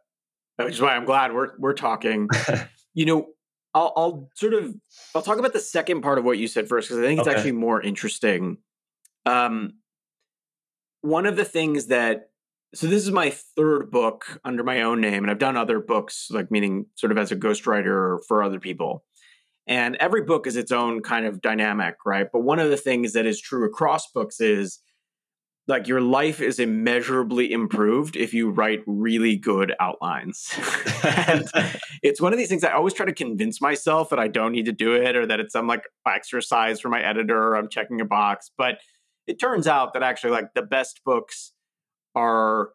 which 0.58 0.76
is 0.76 0.82
why 0.82 0.96
i'm 0.96 1.06
glad 1.06 1.34
we're 1.34 1.52
we're 1.58 1.74
talking 1.74 2.30
you 2.94 3.06
know 3.06 3.28
I'll, 3.74 3.94
I'll 3.96 4.30
sort 4.36 4.54
of 4.54 4.76
I'll 5.16 5.22
talk 5.22 5.40
about 5.40 5.54
the 5.54 5.60
second 5.60 6.02
part 6.02 6.18
of 6.18 6.26
what 6.26 6.38
you 6.38 6.48
said 6.48 6.68
first 6.68 6.90
because 6.90 7.02
I 7.02 7.08
think 7.08 7.20
it's 7.20 7.28
okay. 7.28 7.38
actually 7.38 7.54
more 7.54 7.82
interesting. 7.82 8.58
Um, 9.26 9.76
one 11.02 11.26
of 11.26 11.36
the 11.36 11.46
things 11.46 11.88
that 11.88 12.32
so 12.74 12.88
this 12.88 13.04
is 13.04 13.12
my 13.12 13.30
third 13.30 13.92
book 13.92 14.40
under 14.46 14.64
my 14.64 14.82
own 14.84 15.02
name, 15.02 15.24
and 15.24 15.32
I've 15.32 15.40
done 15.40 15.58
other 15.58 15.80
books, 15.80 16.28
like 16.32 16.52
meaning 16.52 16.86
sort 16.96 17.12
of 17.12 17.18
as 17.18 17.32
a 17.32 17.36
ghostwriter 17.36 18.20
for 18.28 18.44
other 18.44 18.60
people. 18.60 19.04
And 19.68 19.96
every 19.98 20.24
book 20.24 20.48
is 20.48 20.56
its 20.56 20.72
own 20.72 21.02
kind 21.02 21.26
of 21.26 21.42
dynamic, 21.42 21.96
right? 22.06 22.28
But 22.32 22.42
one 22.42 22.60
of 22.60 22.70
the 22.70 22.78
things 22.78 23.14
that 23.14 23.26
is 23.26 23.40
true 23.40 23.66
across 23.66 24.12
books 24.12 24.42
is 24.42 24.80
like 25.68 25.88
your 25.88 26.02
life 26.02 26.42
is 26.42 26.60
immeasurably 26.60 27.52
improved 27.52 28.16
if 28.16 28.34
you 28.34 28.50
write 28.50 28.82
really 28.88 29.38
good 29.38 29.74
outlines. 29.80 30.52
and 31.04 31.48
it's 32.02 32.20
one 32.20 32.34
of 32.34 32.40
these 32.40 32.50
things 32.50 32.64
I 32.64 32.74
always 32.74 32.94
try 32.94 33.06
to 33.06 33.14
convince 33.14 33.62
myself 33.62 34.10
that 34.10 34.20
I 34.20 34.28
don't 34.28 34.52
need 34.52 34.66
to 34.66 34.72
do 34.72 34.96
it 34.96 35.16
or 35.16 35.26
that 35.28 35.40
it's 35.40 35.54
some 35.54 35.68
like 35.68 35.84
exercise 36.08 36.80
for 36.80 36.90
my 36.90 37.02
editor 37.02 37.38
or 37.38 37.56
I'm 37.56 37.70
checking 37.70 38.02
a 38.02 38.06
box. 38.06 38.50
But 38.58 38.80
it 39.28 39.40
turns 39.40 39.68
out 39.68 39.94
that 39.94 40.04
actually 40.04 40.32
like 40.32 40.54
the 40.56 40.64
best 40.64 41.02
books 41.06 41.54
are 42.16 42.72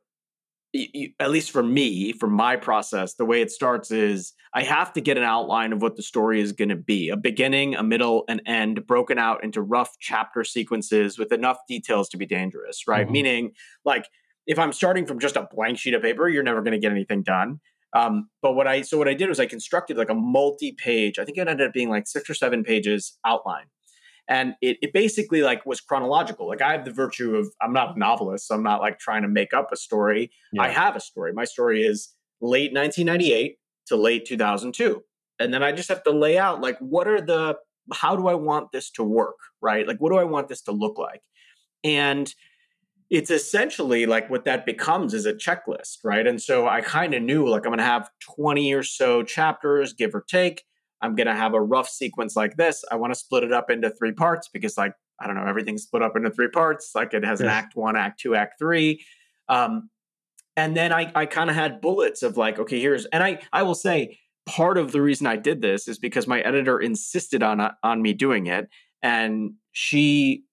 at 1.20 1.30
least 1.30 1.50
for 1.50 1.62
me, 1.62 2.12
for 2.12 2.28
my 2.28 2.56
process, 2.56 3.14
the 3.14 3.24
way 3.24 3.40
it 3.40 3.50
starts 3.50 3.90
is 3.90 4.32
I 4.54 4.62
have 4.62 4.92
to 4.94 5.00
get 5.00 5.16
an 5.16 5.22
outline 5.22 5.72
of 5.72 5.82
what 5.82 5.96
the 5.96 6.02
story 6.02 6.40
is 6.40 6.52
going 6.52 6.70
to 6.70 6.76
be 6.76 7.08
a 7.08 7.16
beginning, 7.16 7.74
a 7.74 7.82
middle, 7.82 8.24
an 8.28 8.40
end, 8.46 8.86
broken 8.86 9.18
out 9.18 9.44
into 9.44 9.62
rough 9.62 9.96
chapter 10.00 10.44
sequences 10.44 11.18
with 11.18 11.32
enough 11.32 11.58
details 11.68 12.08
to 12.10 12.16
be 12.16 12.26
dangerous, 12.26 12.88
right? 12.88 13.04
Mm-hmm. 13.04 13.12
Meaning, 13.12 13.50
like, 13.84 14.06
if 14.46 14.58
I'm 14.58 14.72
starting 14.72 15.06
from 15.06 15.18
just 15.18 15.36
a 15.36 15.48
blank 15.50 15.78
sheet 15.78 15.94
of 15.94 16.02
paper, 16.02 16.28
you're 16.28 16.42
never 16.42 16.62
going 16.62 16.72
to 16.72 16.78
get 16.78 16.92
anything 16.92 17.22
done. 17.22 17.60
Um, 17.92 18.28
but 18.42 18.54
what 18.54 18.66
I 18.66 18.82
so 18.82 18.98
what 18.98 19.08
I 19.08 19.14
did 19.14 19.28
was 19.28 19.40
I 19.40 19.46
constructed 19.46 19.96
like 19.96 20.10
a 20.10 20.14
multi-page. 20.14 21.18
I 21.18 21.24
think 21.24 21.38
it 21.38 21.48
ended 21.48 21.68
up 21.68 21.72
being 21.72 21.88
like 21.88 22.06
six 22.06 22.28
or 22.28 22.34
seven 22.34 22.62
pages 22.62 23.18
outline 23.24 23.66
and 24.28 24.54
it, 24.60 24.78
it 24.82 24.92
basically 24.92 25.42
like 25.42 25.64
was 25.66 25.80
chronological. 25.80 26.48
Like 26.48 26.62
i 26.62 26.72
have 26.72 26.84
the 26.84 26.92
virtue 26.92 27.36
of 27.36 27.48
i'm 27.60 27.72
not 27.72 27.96
a 27.96 27.98
novelist 27.98 28.48
so 28.48 28.54
i'm 28.54 28.62
not 28.62 28.80
like 28.80 28.98
trying 28.98 29.22
to 29.22 29.28
make 29.28 29.52
up 29.52 29.70
a 29.72 29.76
story. 29.76 30.30
Yeah. 30.52 30.62
i 30.62 30.68
have 30.68 30.96
a 30.96 31.00
story. 31.00 31.32
My 31.32 31.44
story 31.44 31.82
is 31.82 32.14
late 32.40 32.72
1998 32.72 33.58
to 33.86 33.96
late 33.96 34.26
2002 34.26 35.02
and 35.38 35.54
then 35.54 35.62
i 35.62 35.72
just 35.72 35.88
have 35.88 36.02
to 36.02 36.10
lay 36.10 36.36
out 36.36 36.60
like 36.60 36.78
what 36.80 37.08
are 37.08 37.20
the 37.20 37.56
how 37.94 38.14
do 38.16 38.26
i 38.26 38.34
want 38.34 38.72
this 38.72 38.90
to 38.90 39.02
work 39.02 39.36
right? 39.62 39.86
Like 39.86 39.98
what 39.98 40.10
do 40.10 40.18
i 40.18 40.24
want 40.24 40.48
this 40.48 40.62
to 40.62 40.72
look 40.72 40.98
like? 40.98 41.22
And 41.82 42.32
it's 43.08 43.30
essentially 43.30 44.04
like 44.06 44.28
what 44.28 44.44
that 44.44 44.66
becomes 44.66 45.14
is 45.14 45.26
a 45.26 45.32
checklist 45.32 45.98
right? 46.04 46.26
And 46.26 46.40
so 46.42 46.66
i 46.68 46.80
kind 46.80 47.14
of 47.14 47.22
knew 47.22 47.48
like 47.48 47.64
i'm 47.64 47.70
going 47.70 47.78
to 47.78 47.84
have 47.84 48.10
20 48.20 48.72
or 48.74 48.82
so 48.82 49.22
chapters 49.22 49.92
give 49.92 50.14
or 50.14 50.24
take 50.28 50.64
I'm 51.02 51.14
going 51.14 51.26
to 51.26 51.34
have 51.34 51.54
a 51.54 51.60
rough 51.60 51.88
sequence 51.88 52.36
like 52.36 52.56
this. 52.56 52.84
I 52.90 52.96
want 52.96 53.12
to 53.12 53.18
split 53.18 53.44
it 53.44 53.52
up 53.52 53.70
into 53.70 53.90
three 53.90 54.12
parts 54.12 54.48
because, 54.48 54.78
like, 54.78 54.94
I 55.20 55.26
don't 55.26 55.36
know, 55.36 55.46
everything's 55.46 55.82
split 55.82 56.02
up 56.02 56.16
into 56.16 56.30
three 56.30 56.48
parts. 56.48 56.92
Like 56.94 57.14
it 57.14 57.24
has 57.24 57.40
an 57.40 57.48
act 57.48 57.74
one, 57.74 57.96
act 57.96 58.20
two, 58.20 58.34
act 58.34 58.58
three. 58.58 59.04
Um, 59.48 59.90
and 60.56 60.76
then 60.76 60.92
I, 60.92 61.10
I 61.14 61.26
kind 61.26 61.50
of 61.50 61.56
had 61.56 61.80
bullets 61.80 62.22
of 62.22 62.36
like, 62.36 62.58
okay, 62.58 62.80
here's, 62.80 63.06
and 63.06 63.22
I, 63.22 63.40
I 63.52 63.62
will 63.62 63.74
say 63.74 64.18
part 64.46 64.78
of 64.78 64.92
the 64.92 65.02
reason 65.02 65.26
I 65.26 65.36
did 65.36 65.60
this 65.60 65.88
is 65.88 65.98
because 65.98 66.26
my 66.26 66.40
editor 66.40 66.78
insisted 66.78 67.42
on, 67.42 67.70
on 67.82 68.02
me 68.02 68.12
doing 68.12 68.46
it. 68.46 68.68
And 69.02 69.54
she, 69.72 70.44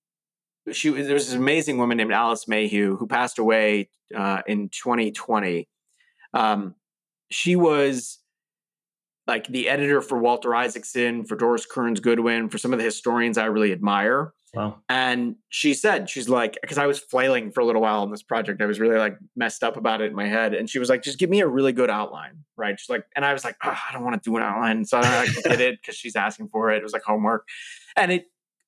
she, 0.72 0.90
there 0.90 1.14
was 1.14 1.28
this 1.28 1.36
amazing 1.36 1.78
woman 1.78 1.98
named 1.98 2.14
Alice 2.14 2.48
Mayhew 2.48 2.98
who 2.98 3.08
passed 3.08 3.40
away 3.40 3.90
uh, 4.16 4.42
in 4.48 4.70
2020. 4.70 5.68
Um, 6.34 6.76
she 7.32 7.56
was 7.56 8.20
like 9.28 9.48
the 9.48 9.70
editor 9.70 10.02
for 10.02 10.18
Walter 10.18 10.54
Isaacson, 10.54 11.26
for 11.26 11.36
Doris 11.36 11.66
Kearns 11.66 12.00
Goodwin, 12.00 12.50
for 12.50 12.58
some 12.58 12.74
of 12.74 12.80
the 12.80 12.86
historians 12.86 13.38
I 13.38 13.46
really 13.46 13.72
admire. 13.72 14.34
Wow. 14.54 14.82
And 14.88 15.38
she 15.50 15.74
said, 15.74 16.10
she's 16.10 16.30
like, 16.30 16.60
because 16.62 16.78
I 16.78 16.86
was 16.86 17.00
flailing 17.00 17.52
for 17.52 17.62
a 17.62 17.66
little 17.66 17.82
while 17.82 18.02
on 18.02 18.12
this 18.12 18.22
project. 18.22 18.62
I 18.62 18.68
was 18.68 18.80
really 18.80 18.98
like 18.98 19.18
messed 19.36 19.64
up 19.64 19.78
about 19.78 20.02
it 20.02 20.12
in 20.12 20.16
my 20.16 20.28
head. 20.28 20.54
And 20.54 20.70
she 20.70 20.78
was 20.78 20.90
like, 20.90 21.02
just 21.02 21.18
give 21.18 21.30
me 21.30 21.40
a 21.40 21.48
really 21.48 21.72
good 21.72 21.90
outline. 21.90 22.44
Right. 22.56 22.80
She's 22.80 22.90
like, 22.90 23.06
and 23.16 23.26
I 23.26 23.34
was 23.34 23.44
like, 23.44 23.56
oh, 23.64 23.76
I 23.90 23.92
don't 23.94 24.04
want 24.04 24.22
to 24.22 24.30
do 24.30 24.38
an 24.38 24.44
outline. 24.44 24.86
So 24.86 25.00
I 25.00 25.28
did 25.44 25.60
it 25.60 25.82
because 25.82 25.96
she's 25.96 26.16
asking 26.16 26.50
for 26.50 26.70
it. 26.72 26.78
It 26.78 26.84
was 26.84 26.94
like 26.94 27.02
homework. 27.02 27.48
And 27.96 28.12
it 28.12 28.26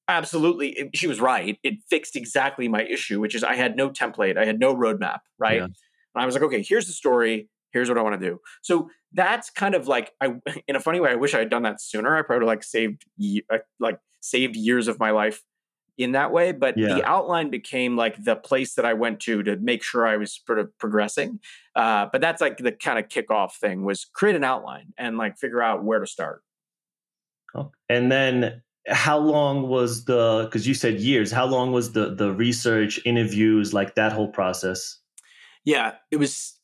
absolutely, 0.07 0.69
it, 0.69 0.97
she 0.97 1.05
was 1.05 1.19
right. 1.21 1.59
It 1.61 1.75
fixed 1.87 2.15
exactly 2.15 2.67
my 2.67 2.83
issue, 2.83 3.19
which 3.19 3.35
is 3.35 3.43
I 3.43 3.53
had 3.53 3.75
no 3.75 3.91
template, 3.91 4.37
I 4.37 4.45
had 4.45 4.59
no 4.59 4.75
roadmap. 4.75 5.19
Right. 5.37 5.57
Yeah. 5.57 5.65
And 5.65 5.73
I 6.15 6.25
was 6.25 6.33
like, 6.33 6.43
okay, 6.43 6.63
here's 6.63 6.87
the 6.87 6.93
story. 6.93 7.49
Here's 7.75 7.89
what 7.89 7.97
I 7.97 8.01
want 8.01 8.19
to 8.19 8.25
do. 8.29 8.39
So 8.63 8.89
that's 9.11 9.49
kind 9.49 9.75
of 9.75 9.87
like 9.87 10.13
I, 10.21 10.35
in 10.67 10.75
a 10.75 10.79
funny 10.79 10.99
way, 10.99 11.11
I 11.11 11.15
wish 11.15 11.33
I 11.33 11.39
had 11.39 11.49
done 11.49 11.63
that 11.63 11.81
sooner. 11.81 12.15
I 12.17 12.21
probably 12.21 12.47
like 12.47 12.63
saved 12.63 13.03
uh, 13.51 13.57
like 13.79 13.99
saved 14.21 14.55
years 14.55 14.87
of 14.87 14.97
my 14.99 15.11
life 15.11 15.43
in 15.97 16.13
that 16.13 16.31
way. 16.31 16.51
But 16.51 16.75
Yeah. 16.77 16.95
the 16.95 17.03
outline 17.03 17.49
became 17.49 17.95
like 17.95 18.23
the 18.23 18.35
place 18.35 18.75
that 18.75 18.85
I 18.85 18.93
went 18.93 19.19
to 19.21 19.43
to 19.43 19.57
make 19.57 19.83
sure 19.83 20.07
I 20.07 20.17
was 20.17 20.41
sort 20.45 20.59
of 20.59 20.77
progressing. 20.77 21.39
Uh, 21.75 22.07
but 22.11 22.21
that's 22.21 22.41
like 22.41 22.57
the 22.57 22.71
kind 22.71 22.99
of 22.99 23.07
kickoff 23.09 23.55
thing 23.57 23.83
was 23.85 24.05
create 24.05 24.35
an 24.35 24.43
outline 24.43 24.93
and 24.97 25.17
like 25.17 25.37
figure 25.37 25.61
out 25.61 25.83
where 25.83 25.99
to 25.99 26.07
start. 26.07 26.41
Oh, 27.55 27.71
And 27.89 28.11
then 28.11 28.61
how 28.87 29.17
long 29.17 29.67
was 29.67 30.05
the 30.05 30.43
because 30.45 30.67
you 30.67 30.73
said 30.73 30.99
years, 30.99 31.31
how 31.31 31.45
long 31.45 31.71
was 31.71 31.93
the 31.93 32.13
the 32.13 32.31
research, 32.33 32.99
interviews, 33.05 33.73
like 33.73 33.95
that 33.95 34.11
whole 34.13 34.29
process? 34.29 34.99
Yeah, 35.63 35.95
it 36.11 36.17
was 36.17 36.54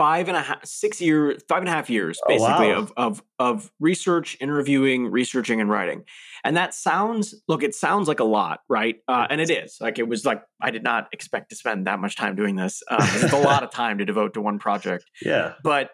five 0.00 0.28
and 0.28 0.36
a 0.36 0.40
half, 0.40 0.64
six 0.64 0.98
years, 0.98 1.42
five 1.46 1.58
and 1.58 1.68
a 1.68 1.72
half 1.72 1.90
years, 1.90 2.18
Oh, 2.24 2.28
basically 2.28 2.68
wow. 2.68 2.78
of 2.78 2.92
of 2.96 3.22
of 3.38 3.72
research, 3.80 4.34
interviewing, 4.40 5.08
researching, 5.08 5.60
and 5.60 5.68
writing. 5.68 6.04
And 6.42 6.56
that 6.56 6.72
sounds 6.72 7.34
look, 7.48 7.62
it 7.62 7.74
sounds 7.74 8.08
like 8.08 8.18
a 8.20 8.24
lot, 8.24 8.60
right? 8.68 8.96
Uh, 9.06 9.26
and 9.28 9.42
it 9.42 9.50
is. 9.50 9.76
Like 9.78 9.98
it 9.98 10.08
was 10.08 10.24
like 10.24 10.42
I 10.62 10.70
did 10.70 10.82
not 10.82 11.08
expect 11.12 11.50
to 11.50 11.56
spend 11.56 11.86
that 11.86 11.98
much 12.00 12.16
time 12.16 12.34
doing 12.34 12.56
this. 12.56 12.82
Um, 12.90 12.98
it's 13.02 13.34
a 13.34 13.38
lot 13.38 13.62
of 13.62 13.70
time 13.70 13.98
to 13.98 14.06
devote 14.06 14.32
to 14.34 14.40
one 14.40 14.58
project. 14.58 15.04
Yeah. 15.22 15.52
But 15.62 15.90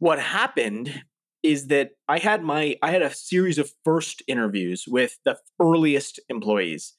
what 0.00 0.18
happened 0.18 1.04
is 1.44 1.68
that 1.68 1.90
I 2.08 2.18
had 2.18 2.42
my 2.42 2.76
I 2.82 2.90
had 2.90 3.02
a 3.02 3.14
series 3.14 3.58
of 3.58 3.70
first 3.84 4.22
interviews 4.26 4.86
with 4.88 5.18
the 5.24 5.38
earliest 5.62 6.18
employees. 6.28 6.94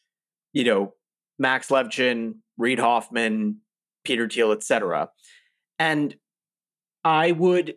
You 0.54 0.64
know, 0.64 0.94
Max 1.38 1.68
Levchin, 1.68 2.36
Reid 2.58 2.80
Hoffman, 2.80 3.58
Peter 4.06 4.30
Thiel, 4.30 4.52
etc. 4.54 5.10
And 5.78 6.16
I 7.04 7.32
would 7.32 7.76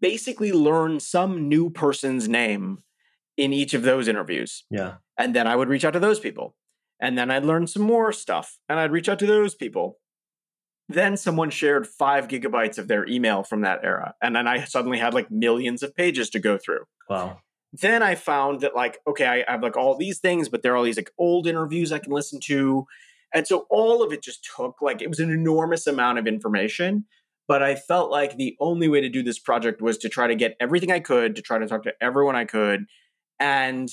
basically 0.00 0.52
learn 0.52 1.00
some 1.00 1.48
new 1.48 1.70
person's 1.70 2.28
name 2.28 2.78
in 3.36 3.52
each 3.52 3.74
of 3.74 3.82
those 3.82 4.08
interviews. 4.08 4.64
Yeah. 4.70 4.94
And 5.18 5.34
then 5.34 5.46
I 5.46 5.56
would 5.56 5.68
reach 5.68 5.84
out 5.84 5.92
to 5.92 6.00
those 6.00 6.20
people. 6.20 6.54
And 7.00 7.18
then 7.18 7.30
I'd 7.30 7.44
learn 7.44 7.66
some 7.66 7.82
more 7.82 8.12
stuff 8.12 8.58
and 8.68 8.78
I'd 8.78 8.92
reach 8.92 9.08
out 9.08 9.18
to 9.20 9.26
those 9.26 9.54
people. 9.54 9.98
Then 10.88 11.16
someone 11.16 11.50
shared 11.50 11.86
five 11.86 12.28
gigabytes 12.28 12.78
of 12.78 12.88
their 12.88 13.06
email 13.06 13.42
from 13.42 13.62
that 13.62 13.80
era. 13.82 14.14
And 14.22 14.36
then 14.36 14.46
I 14.46 14.64
suddenly 14.64 14.98
had 14.98 15.14
like 15.14 15.30
millions 15.30 15.82
of 15.82 15.94
pages 15.94 16.30
to 16.30 16.38
go 16.38 16.58
through. 16.58 16.84
Wow. 17.08 17.38
Then 17.72 18.02
I 18.02 18.16
found 18.16 18.60
that, 18.60 18.76
like, 18.76 18.98
okay, 19.06 19.44
I 19.48 19.50
have 19.50 19.62
like 19.62 19.78
all 19.78 19.96
these 19.96 20.18
things, 20.18 20.50
but 20.50 20.62
there 20.62 20.74
are 20.74 20.76
all 20.76 20.84
these 20.84 20.98
like 20.98 21.10
old 21.16 21.46
interviews 21.46 21.90
I 21.90 21.98
can 21.98 22.12
listen 22.12 22.38
to. 22.44 22.86
And 23.32 23.46
so 23.46 23.66
all 23.70 24.02
of 24.02 24.12
it 24.12 24.22
just 24.22 24.46
took 24.54 24.82
like, 24.82 25.00
it 25.00 25.08
was 25.08 25.20
an 25.20 25.30
enormous 25.30 25.86
amount 25.86 26.18
of 26.18 26.26
information. 26.26 27.06
But 27.52 27.62
I 27.62 27.74
felt 27.74 28.10
like 28.10 28.38
the 28.38 28.56
only 28.60 28.88
way 28.88 29.02
to 29.02 29.10
do 29.10 29.22
this 29.22 29.38
project 29.38 29.82
was 29.82 29.98
to 29.98 30.08
try 30.08 30.26
to 30.26 30.34
get 30.34 30.56
everything 30.58 30.90
I 30.90 31.00
could, 31.00 31.36
to 31.36 31.42
try 31.42 31.58
to 31.58 31.66
talk 31.66 31.82
to 31.82 31.92
everyone 32.00 32.34
I 32.34 32.46
could. 32.46 32.86
And, 33.38 33.90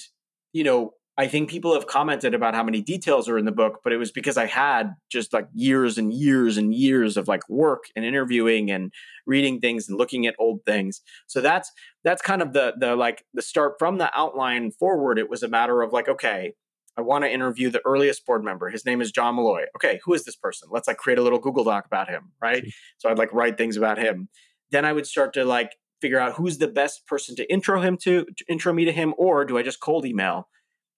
you 0.54 0.64
know, 0.64 0.94
I 1.18 1.28
think 1.28 1.50
people 1.50 1.74
have 1.74 1.86
commented 1.86 2.34
about 2.34 2.56
how 2.56 2.64
many 2.64 2.82
details 2.82 3.28
are 3.28 3.38
in 3.38 3.44
the 3.44 3.52
book, 3.52 3.82
but 3.84 3.92
it 3.92 3.98
was 3.98 4.14
because 4.14 4.38
I 4.38 4.46
had 4.46 4.94
just 5.12 5.34
like 5.34 5.50
years 5.54 5.98
and 5.98 6.14
years 6.14 6.56
and 6.56 6.74
years 6.74 7.18
of 7.18 7.28
like 7.28 7.42
work 7.50 7.84
and 7.98 8.06
interviewing 8.06 8.72
and 8.72 8.94
reading 9.28 9.60
things 9.60 9.90
and 9.90 9.98
looking 9.98 10.26
at 10.26 10.36
old 10.40 10.62
things. 10.66 11.02
So 11.28 11.42
that's 11.42 11.70
that's 12.06 12.22
kind 12.22 12.42
of 12.42 12.54
the 12.54 12.76
the 12.80 12.96
like 12.96 13.26
the 13.34 13.42
start 13.42 13.74
from 13.78 13.98
the 13.98 14.10
outline 14.18 14.72
forward. 14.72 15.20
It 15.20 15.30
was 15.30 15.44
a 15.44 15.50
matter 15.50 15.82
of 15.82 15.92
like, 15.92 16.08
okay, 16.08 16.54
I 17.00 17.02
want 17.02 17.24
to 17.24 17.32
interview 17.32 17.70
the 17.70 17.82
earliest 17.86 18.26
board 18.26 18.44
member. 18.44 18.70
His 18.70 18.86
name 18.86 19.00
is 19.00 19.10
John 19.10 19.38
Malloy. 19.38 19.64
Okay, 19.74 20.02
who 20.04 20.14
is 20.14 20.26
this 20.26 20.36
person? 20.36 20.68
Let's 20.70 20.86
like 20.86 20.98
create 20.98 21.18
a 21.18 21.22
little 21.22 21.40
Google 21.40 21.64
Doc 21.64 21.86
about 21.86 22.10
him, 22.10 22.34
right? 22.42 22.66
So 22.98 23.10
I'd 23.10 23.18
like 23.18 23.32
write 23.32 23.58
things 23.58 23.78
about 23.78 23.98
him. 23.98 24.28
Then 24.72 24.84
I 24.84 24.92
would 24.92 25.08
start 25.08 25.34
to 25.36 25.46
like 25.46 25.72
figure 26.02 26.20
out 26.20 26.34
who's 26.34 26.58
the 26.58 26.68
best 26.68 27.08
person 27.08 27.38
to 27.38 27.50
intro 27.50 27.80
him 27.80 27.96
to, 28.02 28.26
to 28.26 28.46
intro 28.50 28.74
me 28.74 28.84
to 28.84 28.92
him, 28.92 29.14
or 29.18 29.46
do 29.46 29.58
I 29.58 29.64
just 29.64 29.80
cold 29.80 30.06
email? 30.06 30.50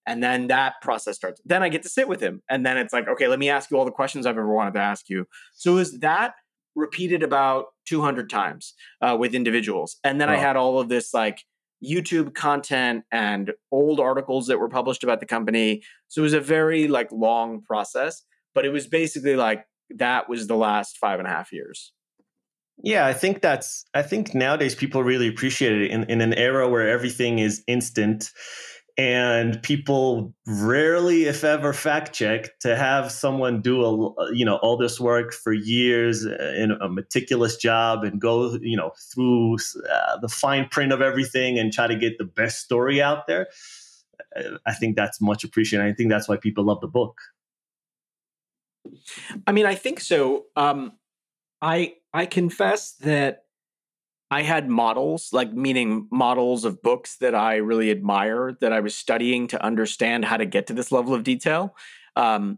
And 0.08 0.24
then 0.24 0.48
that 0.48 0.82
process 0.82 1.18
starts. 1.18 1.40
Then 1.46 1.62
I 1.62 1.70
get 1.70 1.84
to 1.84 1.90
sit 1.90 2.08
with 2.08 2.20
him. 2.20 2.42
And 2.50 2.66
then 2.66 2.80
it's 2.80 2.94
like, 2.94 3.08
okay, 3.08 3.28
let 3.28 3.38
me 3.38 3.50
ask 3.50 3.70
you 3.70 3.78
all 3.78 3.86
the 3.86 3.92
questions 3.92 4.26
I've 4.26 4.40
ever 4.40 4.52
wanted 4.52 4.74
to 4.74 4.80
ask 4.80 5.08
you. 5.08 5.28
So 5.54 5.78
is 5.78 6.00
that 6.00 6.34
repeated 6.76 7.22
about 7.22 7.66
200 7.88 8.28
times 8.28 8.74
uh, 9.02 9.16
with 9.20 9.36
individuals. 9.36 9.98
And 10.04 10.20
then 10.20 10.30
I 10.30 10.38
had 10.38 10.56
all 10.56 10.80
of 10.80 10.90
this 10.90 11.14
like 11.14 11.44
YouTube 11.84 12.34
content 12.36 13.04
and 13.12 13.52
old 13.72 14.00
articles 14.00 14.48
that 14.48 14.60
were 14.60 14.70
published 14.70 15.04
about 15.04 15.20
the 15.20 15.26
company. 15.26 15.82
So 16.08 16.22
it 16.22 16.24
was 16.24 16.34
a 16.34 16.42
very 16.42 16.88
like 16.88 17.12
long 17.12 17.62
process, 17.62 18.24
but 18.54 18.66
it 18.66 18.70
was 18.70 18.88
basically 18.88 19.36
like 19.36 19.66
that 19.98 20.30
was 20.30 20.48
the 20.48 20.56
last 20.56 20.98
five 20.98 21.20
and 21.20 21.28
a 21.28 21.32
half 21.32 21.52
years. 21.52 21.94
Yeah, 22.84 23.06
I 23.06 23.14
think 23.14 23.42
that's 23.42 23.86
I 23.94 24.02
think 24.02 24.34
nowadays 24.34 24.74
people 24.74 25.04
really 25.04 25.28
appreciate 25.28 25.82
it 25.82 25.92
in, 25.92 26.04
in 26.06 26.22
an 26.22 26.34
era 26.34 26.68
where 26.68 26.90
everything 26.90 27.40
is 27.40 27.64
instant 27.68 28.32
and 28.98 29.62
people 29.64 30.34
rarely 30.46 31.26
if 31.26 31.44
ever 31.44 31.74
fact 31.74 32.14
check 32.14 32.58
to 32.60 32.76
have 32.76 33.12
someone 33.12 33.62
do 33.62 33.84
a 33.84 34.34
you 34.34 34.46
know 34.46 34.58
all 34.58 34.78
this 34.78 35.00
work 35.00 35.34
for 35.34 35.54
years 35.54 36.26
in 36.26 36.72
a 36.82 36.90
meticulous 36.90 37.58
job 37.58 38.04
and 38.04 38.20
go 38.20 38.58
you 38.62 38.78
know 38.78 38.92
through 39.14 39.56
uh, 39.92 40.18
the 40.20 40.30
fine 40.30 40.68
print 40.70 40.92
of 40.92 41.02
everything 41.02 41.58
and 41.58 41.74
try 41.74 41.88
to 41.88 41.96
get 41.96 42.18
the 42.18 42.26
best 42.26 42.60
story 42.60 43.02
out 43.02 43.28
there 43.28 43.48
Uh, 44.36 44.58
i 44.66 44.74
think 44.74 44.96
that's 44.96 45.20
much 45.22 45.44
appreciated 45.44 45.86
i 45.86 45.94
think 45.94 46.10
that's 46.10 46.28
why 46.28 46.38
people 46.38 46.64
love 46.64 46.82
the 46.82 46.88
book 46.88 47.22
I 49.48 49.52
mean, 49.52 49.66
I 49.66 49.76
think 49.76 50.00
so. 50.00 50.46
Um, 50.56 50.94
I 51.62 51.96
I 52.14 52.26
confess 52.26 52.94
that 53.02 53.46
I 54.32 54.44
had 54.44 54.70
models, 54.70 55.34
like 55.34 55.52
meaning 55.52 56.08
models 56.10 56.64
of 56.64 56.82
books 56.82 57.18
that 57.18 57.36
I 57.36 57.58
really 57.58 57.92
admire, 57.92 58.58
that 58.62 58.72
I 58.72 58.80
was 58.80 58.96
studying 58.96 59.48
to 59.50 59.62
understand 59.62 60.24
how 60.24 60.38
to 60.38 60.46
get 60.46 60.68
to 60.68 60.74
this 60.74 60.90
level 60.90 61.14
of 61.14 61.24
detail. 61.24 61.76
Um, 62.16 62.58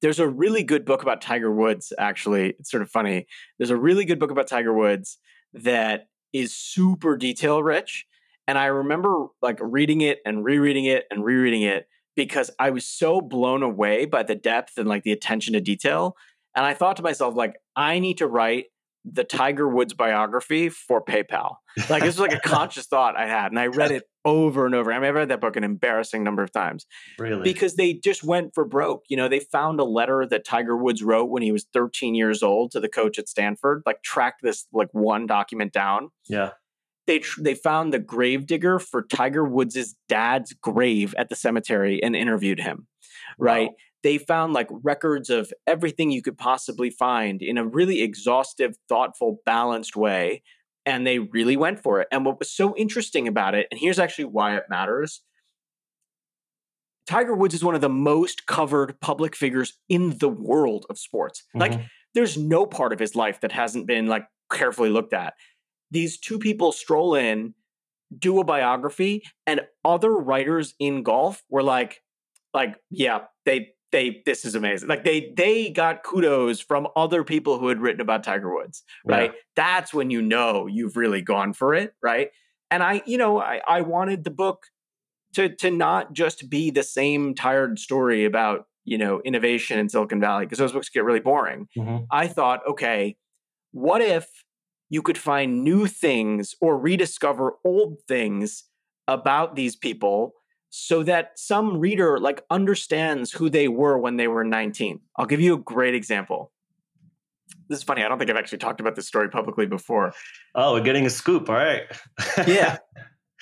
there's 0.00 0.18
a 0.18 0.26
really 0.26 0.62
good 0.62 0.86
book 0.86 1.02
about 1.02 1.20
Tiger 1.20 1.52
Woods. 1.52 1.92
Actually, 1.98 2.54
it's 2.58 2.70
sort 2.70 2.82
of 2.82 2.90
funny. 2.90 3.26
There's 3.58 3.70
a 3.70 3.76
really 3.76 4.06
good 4.06 4.18
book 4.18 4.30
about 4.30 4.48
Tiger 4.48 4.72
Woods 4.72 5.18
that 5.52 6.08
is 6.32 6.56
super 6.56 7.18
detail 7.18 7.62
rich, 7.62 8.06
and 8.48 8.58
I 8.58 8.66
remember 8.66 9.26
like 9.42 9.58
reading 9.60 10.00
it 10.00 10.20
and 10.24 10.42
rereading 10.42 10.86
it 10.86 11.04
and 11.10 11.22
rereading 11.22 11.62
it 11.62 11.86
because 12.16 12.50
I 12.58 12.70
was 12.70 12.86
so 12.86 13.20
blown 13.20 13.62
away 13.62 14.06
by 14.06 14.22
the 14.22 14.34
depth 14.34 14.78
and 14.78 14.88
like 14.88 15.02
the 15.02 15.12
attention 15.12 15.52
to 15.52 15.60
detail. 15.60 16.16
And 16.54 16.64
I 16.66 16.74
thought 16.74 16.96
to 16.96 17.02
myself, 17.02 17.34
like, 17.34 17.54
I 17.76 17.98
need 17.98 18.18
to 18.18 18.26
write 18.26 18.66
the 19.04 19.24
Tiger 19.24 19.68
Woods 19.68 19.94
biography 19.94 20.68
for 20.68 21.04
PayPal. 21.04 21.56
Like, 21.90 22.02
this 22.02 22.18
was 22.18 22.20
like 22.20 22.34
a 22.34 22.40
conscious 22.48 22.86
thought 22.86 23.16
I 23.16 23.26
had. 23.26 23.50
And 23.50 23.58
I 23.58 23.66
read 23.66 23.90
it 23.90 24.04
over 24.24 24.64
and 24.64 24.74
over. 24.74 24.92
I 24.92 24.98
mean, 24.98 25.08
I've 25.08 25.14
read 25.14 25.28
that 25.30 25.40
book 25.40 25.56
an 25.56 25.64
embarrassing 25.64 26.22
number 26.22 26.42
of 26.42 26.52
times 26.52 26.86
really 27.18 27.42
because 27.42 27.74
they 27.74 27.94
just 27.94 28.22
went 28.22 28.54
for 28.54 28.64
broke. 28.64 29.02
You 29.08 29.16
know, 29.16 29.28
they 29.28 29.40
found 29.40 29.80
a 29.80 29.84
letter 29.84 30.26
that 30.30 30.44
Tiger 30.44 30.76
Woods 30.76 31.02
wrote 31.02 31.30
when 31.30 31.42
he 31.42 31.50
was 31.50 31.66
13 31.72 32.14
years 32.14 32.42
old 32.42 32.70
to 32.72 32.80
the 32.80 32.88
coach 32.88 33.18
at 33.18 33.28
Stanford, 33.28 33.82
like, 33.86 34.02
tracked 34.04 34.42
this 34.42 34.66
like 34.72 34.88
one 34.92 35.26
document 35.26 35.72
down 35.72 36.10
yeah 36.28 36.50
they 37.06 37.18
tr- 37.18 37.42
they 37.42 37.54
found 37.54 37.92
the 37.92 37.98
grave 37.98 38.46
digger 38.46 38.78
for 38.78 39.02
Tiger 39.02 39.44
Woods' 39.44 39.94
dad's 40.08 40.52
grave 40.52 41.14
at 41.18 41.28
the 41.28 41.36
cemetery 41.36 42.02
and 42.02 42.14
interviewed 42.14 42.60
him. 42.60 42.86
Right? 43.38 43.68
Wow. 43.68 43.74
They 44.02 44.18
found 44.18 44.52
like 44.52 44.68
records 44.70 45.30
of 45.30 45.52
everything 45.66 46.10
you 46.10 46.22
could 46.22 46.38
possibly 46.38 46.90
find 46.90 47.40
in 47.42 47.56
a 47.58 47.64
really 47.66 48.02
exhaustive, 48.02 48.76
thoughtful, 48.88 49.40
balanced 49.46 49.96
way. 49.96 50.42
And 50.84 51.06
they 51.06 51.20
really 51.20 51.56
went 51.56 51.80
for 51.80 52.00
it. 52.00 52.08
And 52.10 52.24
what 52.24 52.40
was 52.40 52.50
so 52.52 52.76
interesting 52.76 53.28
about 53.28 53.54
it, 53.54 53.68
and 53.70 53.78
here's 53.78 54.00
actually 54.00 54.24
why 54.24 54.56
it 54.56 54.64
matters 54.68 55.22
Tiger 57.06 57.34
Woods 57.34 57.54
is 57.54 57.64
one 57.64 57.74
of 57.74 57.80
the 57.80 57.88
most 57.88 58.46
covered 58.46 59.00
public 59.00 59.34
figures 59.34 59.74
in 59.88 60.18
the 60.18 60.28
world 60.28 60.86
of 60.88 60.98
sports. 60.98 61.44
Like, 61.54 61.72
Mhm. 61.72 61.86
there's 62.14 62.36
no 62.38 62.64
part 62.64 62.92
of 62.92 62.98
his 62.98 63.16
life 63.16 63.40
that 63.40 63.52
hasn't 63.52 63.86
been 63.86 64.06
like 64.06 64.26
carefully 64.50 64.88
looked 64.90 65.12
at. 65.12 65.34
These 65.90 66.18
two 66.20 66.38
people 66.38 66.72
stroll 66.72 67.14
in, 67.14 67.54
do 68.16 68.40
a 68.40 68.44
biography, 68.44 69.22
and 69.46 69.66
other 69.84 70.12
writers 70.12 70.74
in 70.78 71.02
golf 71.02 71.42
were 71.48 71.62
like, 71.62 72.02
like, 72.54 72.76
yeah, 72.90 73.26
they 73.46 73.71
they 73.92 74.22
this 74.26 74.44
is 74.44 74.54
amazing. 74.54 74.88
Like 74.88 75.04
they 75.04 75.32
they 75.36 75.70
got 75.70 76.02
kudos 76.02 76.60
from 76.60 76.88
other 76.96 77.22
people 77.24 77.58
who 77.58 77.68
had 77.68 77.80
written 77.80 78.00
about 78.00 78.24
Tiger 78.24 78.52
Woods, 78.52 78.82
right? 79.04 79.32
That's 79.54 79.94
when 79.94 80.10
you 80.10 80.22
know 80.22 80.66
you've 80.66 80.96
really 80.96 81.22
gone 81.22 81.52
for 81.52 81.74
it, 81.74 81.94
right? 82.02 82.30
And 82.70 82.82
I, 82.82 83.02
you 83.06 83.18
know, 83.18 83.38
I, 83.38 83.60
I 83.68 83.82
wanted 83.82 84.24
the 84.24 84.30
book 84.30 84.66
to 85.34 85.48
to 85.56 85.70
not 85.70 86.12
just 86.12 86.48
be 86.50 86.70
the 86.70 86.82
same 86.82 87.34
tired 87.34 87.78
story 87.78 88.24
about 88.24 88.66
you 88.84 88.98
know 88.98 89.20
innovation 89.24 89.78
in 89.78 89.88
Silicon 89.88 90.20
Valley 90.20 90.46
because 90.46 90.58
those 90.58 90.72
books 90.72 90.88
get 90.88 91.04
really 91.04 91.20
boring. 91.20 91.68
Mhm. 91.76 92.06
I 92.10 92.26
thought, 92.28 92.60
okay, 92.68 93.16
what 93.72 94.00
if 94.00 94.26
you 94.90 95.02
could 95.02 95.18
find 95.18 95.64
new 95.64 95.86
things 95.86 96.54
or 96.60 96.78
rediscover 96.78 97.54
old 97.64 97.98
things 98.08 98.64
about 99.08 99.56
these 99.56 99.74
people 99.76 100.34
so 100.74 101.02
that 101.02 101.38
some 101.38 101.78
reader 101.78 102.18
like 102.18 102.42
understands 102.50 103.30
who 103.30 103.50
they 103.50 103.68
were 103.68 103.98
when 103.98 104.16
they 104.16 104.26
were 104.26 104.42
19. 104.42 105.00
I'll 105.18 105.26
give 105.26 105.38
you 105.40 105.52
a 105.52 105.58
great 105.58 105.94
example. 105.94 106.50
This 107.68 107.80
is 107.80 107.82
funny. 107.84 108.02
I 108.02 108.08
don't 108.08 108.18
think 108.18 108.30
I've 108.30 108.38
actually 108.38 108.56
talked 108.56 108.80
about 108.80 108.96
this 108.96 109.06
story 109.06 109.28
publicly 109.28 109.66
before. 109.66 110.14
Oh, 110.54 110.72
we're 110.72 110.80
getting 110.82 111.04
a 111.04 111.10
scoop. 111.10 111.48
All 111.50 111.54
right. 111.56 111.82
Yeah. 112.46 112.78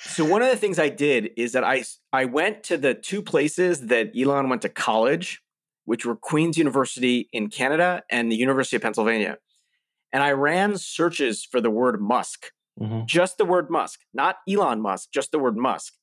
So 0.03 0.25
one 0.25 0.41
of 0.41 0.49
the 0.49 0.57
things 0.57 0.79
I 0.79 0.89
did 0.89 1.29
is 1.37 1.51
that 1.51 1.63
I 1.63 1.83
I 2.11 2.25
went 2.25 2.63
to 2.63 2.77
the 2.79 2.95
two 2.95 3.21
places 3.21 3.81
that 3.85 4.09
Elon 4.19 4.49
went 4.49 4.63
to 4.63 4.69
college, 4.69 5.43
which 5.85 6.07
were 6.07 6.15
Queen's 6.15 6.57
University 6.57 7.29
in 7.31 7.49
Canada 7.51 8.01
and 8.09 8.31
the 8.31 8.35
University 8.35 8.75
of 8.77 8.81
Pennsylvania. 8.81 9.37
And 10.11 10.23
I 10.23 10.31
ran 10.31 10.79
searches 10.79 11.45
for 11.45 11.61
the 11.61 11.69
word 11.69 12.01
Musk, 12.01 12.47
Mhm. 12.79 13.05
just 13.05 13.37
the 13.37 13.45
word 13.45 13.69
Musk, 13.69 13.99
not 14.11 14.37
Elon 14.49 14.81
Musk, 14.81 15.09
just 15.13 15.31
the 15.31 15.37
word 15.37 15.55
Musk. 15.55 15.93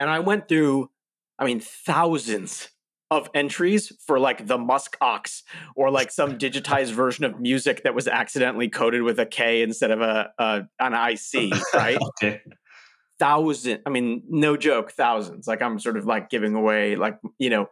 And 0.00 0.10
I 0.10 0.20
went 0.20 0.48
through, 0.48 0.90
I 1.38 1.44
mean, 1.44 1.60
thousands 1.60 2.68
of 3.10 3.30
entries 3.34 3.92
for 4.06 4.18
like 4.18 4.46
the 4.46 4.58
Musk 4.58 4.96
Ox 5.00 5.42
or 5.76 5.90
like 5.90 6.10
some 6.10 6.38
digitized 6.38 6.92
version 6.92 7.24
of 7.24 7.38
music 7.38 7.82
that 7.84 7.94
was 7.94 8.08
accidentally 8.08 8.68
coded 8.68 9.02
with 9.02 9.18
a 9.18 9.26
K 9.26 9.62
instead 9.62 9.90
of 9.90 10.00
a, 10.00 10.32
a 10.38 10.62
an 10.80 10.94
IC, 10.94 11.52
right? 11.74 11.98
okay. 12.00 12.40
thousand 13.20 13.80
i 13.86 13.90
mean 13.90 14.24
no 14.28 14.56
joke 14.56 14.90
thousands 14.90 15.46
like 15.46 15.62
i'm 15.62 15.78
sort 15.78 15.96
of 15.96 16.04
like 16.04 16.28
giving 16.28 16.56
away 16.56 16.96
like 16.96 17.16
you 17.38 17.48
know 17.48 17.68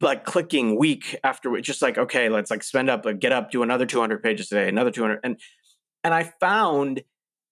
like 0.00 0.24
clicking 0.24 0.78
week 0.78 1.14
after 1.22 1.50
week 1.50 1.62
just 1.62 1.82
like 1.82 1.98
okay 1.98 2.30
let's 2.30 2.50
like 2.50 2.62
spend 2.62 2.88
up 2.88 3.04
like 3.04 3.20
get 3.20 3.32
up 3.32 3.50
do 3.50 3.62
another 3.62 3.84
200 3.84 4.22
pages 4.22 4.48
today 4.48 4.66
another 4.66 4.90
200 4.90 5.20
and 5.22 5.38
and 6.02 6.14
i 6.14 6.22
found 6.40 7.02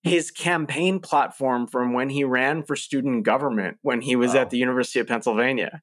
his 0.05 0.31
campaign 0.31 1.01
platform 1.01 1.67
from 1.67 1.93
when 1.93 2.11
he 2.11 2.23
ran 2.25 2.63
for 2.63 2.77
student 2.77 3.25
government 3.25 3.79
when 3.83 4.01
he 4.03 4.15
was 4.17 4.35
Wow. 4.35 4.43
at 4.43 4.51
the 4.51 4.59
university 4.59 5.01
of 5.01 5.07
pennsylvania 5.09 5.81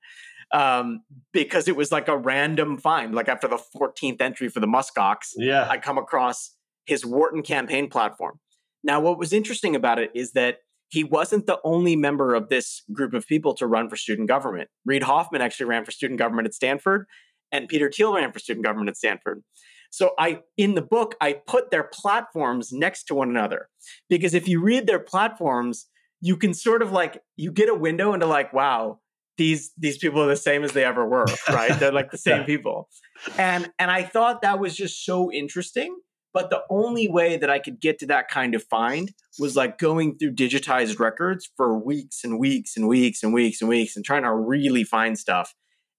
um 0.54 1.02
because 1.34 1.68
it 1.68 1.76
was 1.76 1.92
like 1.92 2.08
a 2.08 2.18
random 2.18 2.78
find 2.78 3.14
like 3.16 3.28
after 3.28 3.48
the 3.48 3.60
14th 3.76 4.22
entry 4.22 4.48
for 4.48 4.60
the 4.60 4.68
muskox 4.68 5.32
Yeah. 5.36 5.68
I 5.70 5.78
come 5.78 5.98
across 5.98 6.56
his 6.86 7.06
Wharton 7.06 7.44
campaign 7.44 7.90
platform. 7.90 8.40
Now, 8.84 9.00
what 9.00 9.18
was 9.20 9.32
interesting 9.34 9.76
about 9.76 10.00
it 10.00 10.10
is 10.16 10.32
that 10.32 10.58
he 10.90 11.04
wasn't 11.04 11.46
the 11.46 11.60
only 11.64 11.96
member 11.96 12.34
of 12.34 12.50
this 12.50 12.82
group 12.92 13.14
of 13.14 13.28
people 13.28 13.54
to 13.56 13.68
run 13.68 13.88
for 13.88 13.96
student 13.96 14.28
government. 14.28 14.68
Reid 14.84 15.04
Hoffman 15.04 15.42
actually 15.42 15.68
ran 15.68 15.86
for 15.86 15.92
student 15.92 16.18
government 16.18 16.48
at 16.48 16.54
Stanford, 16.56 17.06
and 17.52 17.68
Peter 17.70 17.90
Thiel 17.90 18.14
ran 18.16 18.32
for 18.34 18.40
student 18.40 18.66
government 18.66 18.90
at 18.90 18.98
Stanford. 18.98 19.44
So 19.92 20.12
I 20.18 20.40
in 20.58 20.74
the 20.74 20.82
book 20.82 21.16
I 21.22 21.34
put 21.34 21.70
their 21.70 21.84
platforms 21.84 22.72
next 22.72 23.04
to 23.04 23.16
one 23.16 23.30
another 23.30 23.70
because 24.10 24.34
if 24.34 24.48
you 24.48 24.62
read 24.62 24.88
their 24.88 25.00
platforms, 25.00 25.88
you 26.22 26.38
can 26.38 26.54
sort 26.54 26.82
of 26.82 26.92
like 26.92 27.22
you 27.36 27.52
get 27.52 27.70
a 27.70 27.76
window 27.76 28.14
into 28.14 28.26
like 28.26 28.52
wow, 28.54 29.00
these 29.38 29.72
these 29.78 29.98
people 29.98 30.22
are 30.22 30.28
the 30.28 30.36
same 30.36 30.64
as 30.64 30.72
they 30.72 30.86
ever 30.86 31.06
were, 31.06 31.26
right? 31.50 31.78
They're 31.78 31.92
like 31.92 32.10
the 32.10 32.18
same 32.18 32.46
people. 32.46 32.90
And 33.38 33.70
and 33.78 33.92
I 33.92 34.04
thought 34.04 34.42
that 34.42 34.60
was 34.60 34.76
just 34.76 35.06
so 35.06 35.32
interesting. 35.32 35.96
But 36.34 36.50
the 36.50 36.62
only 36.70 37.10
way 37.10 37.36
that 37.36 37.50
I 37.50 37.60
could 37.60 37.82
get 37.82 38.00
to 38.00 38.06
that 38.06 38.30
kind 38.30 38.56
of 38.56 38.64
find 38.64 39.12
was 39.38 39.58
like 39.58 39.78
going 39.78 40.18
through 40.18 40.36
digitized 40.36 40.98
records 40.98 41.50
for 41.58 41.78
weeks 41.78 42.24
and 42.24 42.40
weeks 42.40 42.78
and 42.78 42.88
weeks 42.88 43.22
and 43.22 43.34
weeks 43.34 43.60
and 43.60 43.70
weeks 43.70 43.98
and 43.98 44.06
trying 44.06 44.24
to 44.24 44.34
really 44.34 44.86
find 44.86 45.20
stuff. 45.20 45.54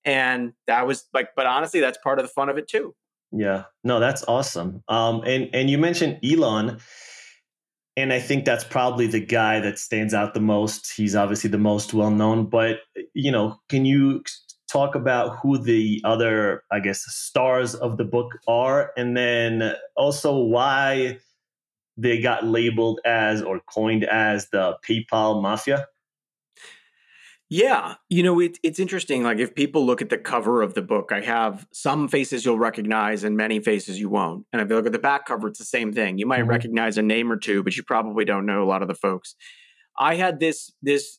And 0.06 0.54
that 0.66 0.86
was 0.86 1.06
like, 1.12 1.28
but 1.36 1.44
honestly, 1.44 1.80
that's 1.80 1.98
part 1.98 2.18
of 2.18 2.24
the 2.24 2.30
fun 2.30 2.48
of 2.48 2.56
it 2.56 2.66
too. 2.66 2.94
Yeah, 3.32 3.64
no, 3.82 3.98
that's 3.98 4.24
awesome. 4.28 4.82
Um, 4.88 5.22
and 5.26 5.48
and 5.54 5.70
you 5.70 5.78
mentioned 5.78 6.18
Elon, 6.24 6.78
and 7.96 8.12
I 8.12 8.20
think 8.20 8.44
that's 8.44 8.64
probably 8.64 9.06
the 9.06 9.20
guy 9.20 9.60
that 9.60 9.78
stands 9.78 10.14
out 10.14 10.34
the 10.34 10.40
most. 10.40 10.92
He's 10.92 11.16
obviously 11.16 11.50
the 11.50 11.58
most 11.58 11.94
well 11.94 12.10
known, 12.10 12.46
but 12.46 12.80
you 13.14 13.30
know, 13.30 13.58
can 13.68 13.84
you 13.84 14.22
talk 14.70 14.94
about 14.94 15.36
who 15.38 15.58
the 15.58 16.00
other, 16.04 16.62
I 16.70 16.80
guess, 16.80 17.02
stars 17.02 17.74
of 17.74 17.96
the 17.98 18.04
book 18.04 18.38
are, 18.48 18.92
and 18.96 19.16
then 19.16 19.74
also 19.96 20.36
why 20.38 21.18
they 21.96 22.20
got 22.20 22.44
labeled 22.44 23.00
as 23.04 23.42
or 23.42 23.60
coined 23.60 24.04
as 24.04 24.48
the 24.50 24.76
PayPal 24.86 25.42
Mafia? 25.42 25.86
Yeah, 27.54 27.96
you 28.08 28.22
know, 28.22 28.40
it, 28.40 28.56
it's 28.62 28.80
interesting. 28.80 29.24
Like, 29.24 29.38
if 29.38 29.54
people 29.54 29.84
look 29.84 30.00
at 30.00 30.08
the 30.08 30.16
cover 30.16 30.62
of 30.62 30.72
the 30.72 30.80
book, 30.80 31.12
I 31.12 31.20
have 31.20 31.66
some 31.70 32.08
faces 32.08 32.46
you'll 32.46 32.58
recognize 32.58 33.24
and 33.24 33.36
many 33.36 33.60
faces 33.60 34.00
you 34.00 34.08
won't. 34.08 34.46
And 34.54 34.62
if 34.62 34.70
you 34.70 34.74
look 34.76 34.86
at 34.86 34.92
the 34.92 34.98
back 34.98 35.26
cover, 35.26 35.48
it's 35.48 35.58
the 35.58 35.66
same 35.66 35.92
thing. 35.92 36.16
You 36.16 36.24
might 36.24 36.44
Mhm. 36.44 36.48
recognize 36.48 36.96
a 36.96 37.02
name 37.02 37.30
or 37.30 37.36
two, 37.36 37.62
but 37.62 37.76
you 37.76 37.82
probably 37.82 38.24
don't 38.24 38.46
know 38.46 38.62
a 38.62 38.64
lot 38.64 38.80
of 38.80 38.88
the 38.88 38.94
folks. 38.94 39.34
I 39.98 40.14
had 40.14 40.40
this 40.40 40.72
this 40.82 41.18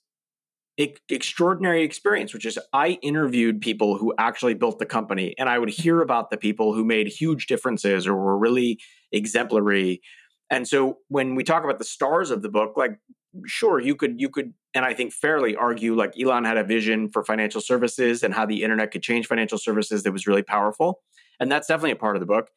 ex- 0.77 1.01
extraordinary 1.09 1.83
experience, 1.83 2.33
which 2.33 2.45
is 2.45 2.59
I 2.73 2.99
interviewed 3.01 3.61
people 3.61 3.97
who 3.97 4.13
actually 4.17 4.55
built 4.55 4.79
the 4.79 4.85
company, 4.85 5.35
and 5.37 5.49
I 5.49 5.59
would 5.59 5.69
hear 5.69 6.01
about 6.01 6.29
the 6.31 6.37
people 6.37 6.73
who 6.73 6.85
made 6.85 7.07
huge 7.07 7.47
differences 7.47 8.07
or 8.07 8.15
were 8.15 8.37
really 8.37 8.79
exemplary. 9.11 10.01
And 10.49 10.67
so, 10.67 10.99
when 11.09 11.35
we 11.35 11.43
talk 11.43 11.63
about 11.63 11.79
the 11.79 11.85
stars 11.85 12.31
of 12.31 12.41
the 12.41 12.49
book, 12.49 12.75
like 12.77 12.99
sure 13.45 13.79
you 13.79 13.95
could 13.95 14.19
you 14.19 14.29
could 14.29 14.53
and 14.73 14.85
i 14.85 14.93
think 14.93 15.13
fairly 15.13 15.55
argue 15.55 15.95
like 15.95 16.13
elon 16.19 16.43
had 16.43 16.57
a 16.57 16.63
vision 16.63 17.09
for 17.09 17.23
financial 17.23 17.61
services 17.61 18.23
and 18.23 18.33
how 18.33 18.45
the 18.45 18.63
internet 18.63 18.91
could 18.91 19.03
change 19.03 19.27
financial 19.27 19.57
services 19.57 20.03
that 20.03 20.11
was 20.11 20.27
really 20.27 20.43
powerful 20.43 21.01
and 21.39 21.51
that's 21.51 21.67
definitely 21.67 21.91
a 21.91 21.97
part 21.97 22.15
of 22.15 22.19
the 22.19 22.25
book. 22.25 22.49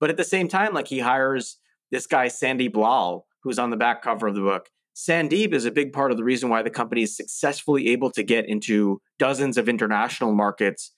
But 0.00 0.10
at 0.10 0.16
the 0.16 0.24
same 0.24 0.48
time 0.48 0.74
like 0.74 0.88
he 0.88 1.00
hires 1.00 1.58
this 1.90 2.06
guy 2.06 2.26
sandeep 2.26 2.76
lal 2.76 3.26
who's 3.42 3.58
on 3.58 3.70
the 3.70 3.76
back 3.76 4.02
cover 4.02 4.28
of 4.28 4.34
the 4.34 4.40
book. 4.40 4.68
Sandeep 4.94 5.52
is 5.52 5.64
a 5.64 5.70
big 5.70 5.92
part 5.92 6.10
of 6.10 6.16
the 6.16 6.24
reason 6.24 6.48
why 6.48 6.62
the 6.62 6.70
company 6.70 7.02
is 7.02 7.16
successfully 7.16 7.88
able 7.88 8.10
to 8.10 8.22
get 8.22 8.48
into 8.48 9.00
dozens 9.18 9.56
of 9.56 9.68
international 9.68 10.34
markets 10.34 10.92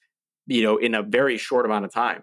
you 0.46 0.62
know 0.62 0.76
in 0.76 0.94
a 0.94 1.02
very 1.02 1.38
short 1.38 1.64
amount 1.64 1.84
of 1.84 1.92
time. 1.92 2.22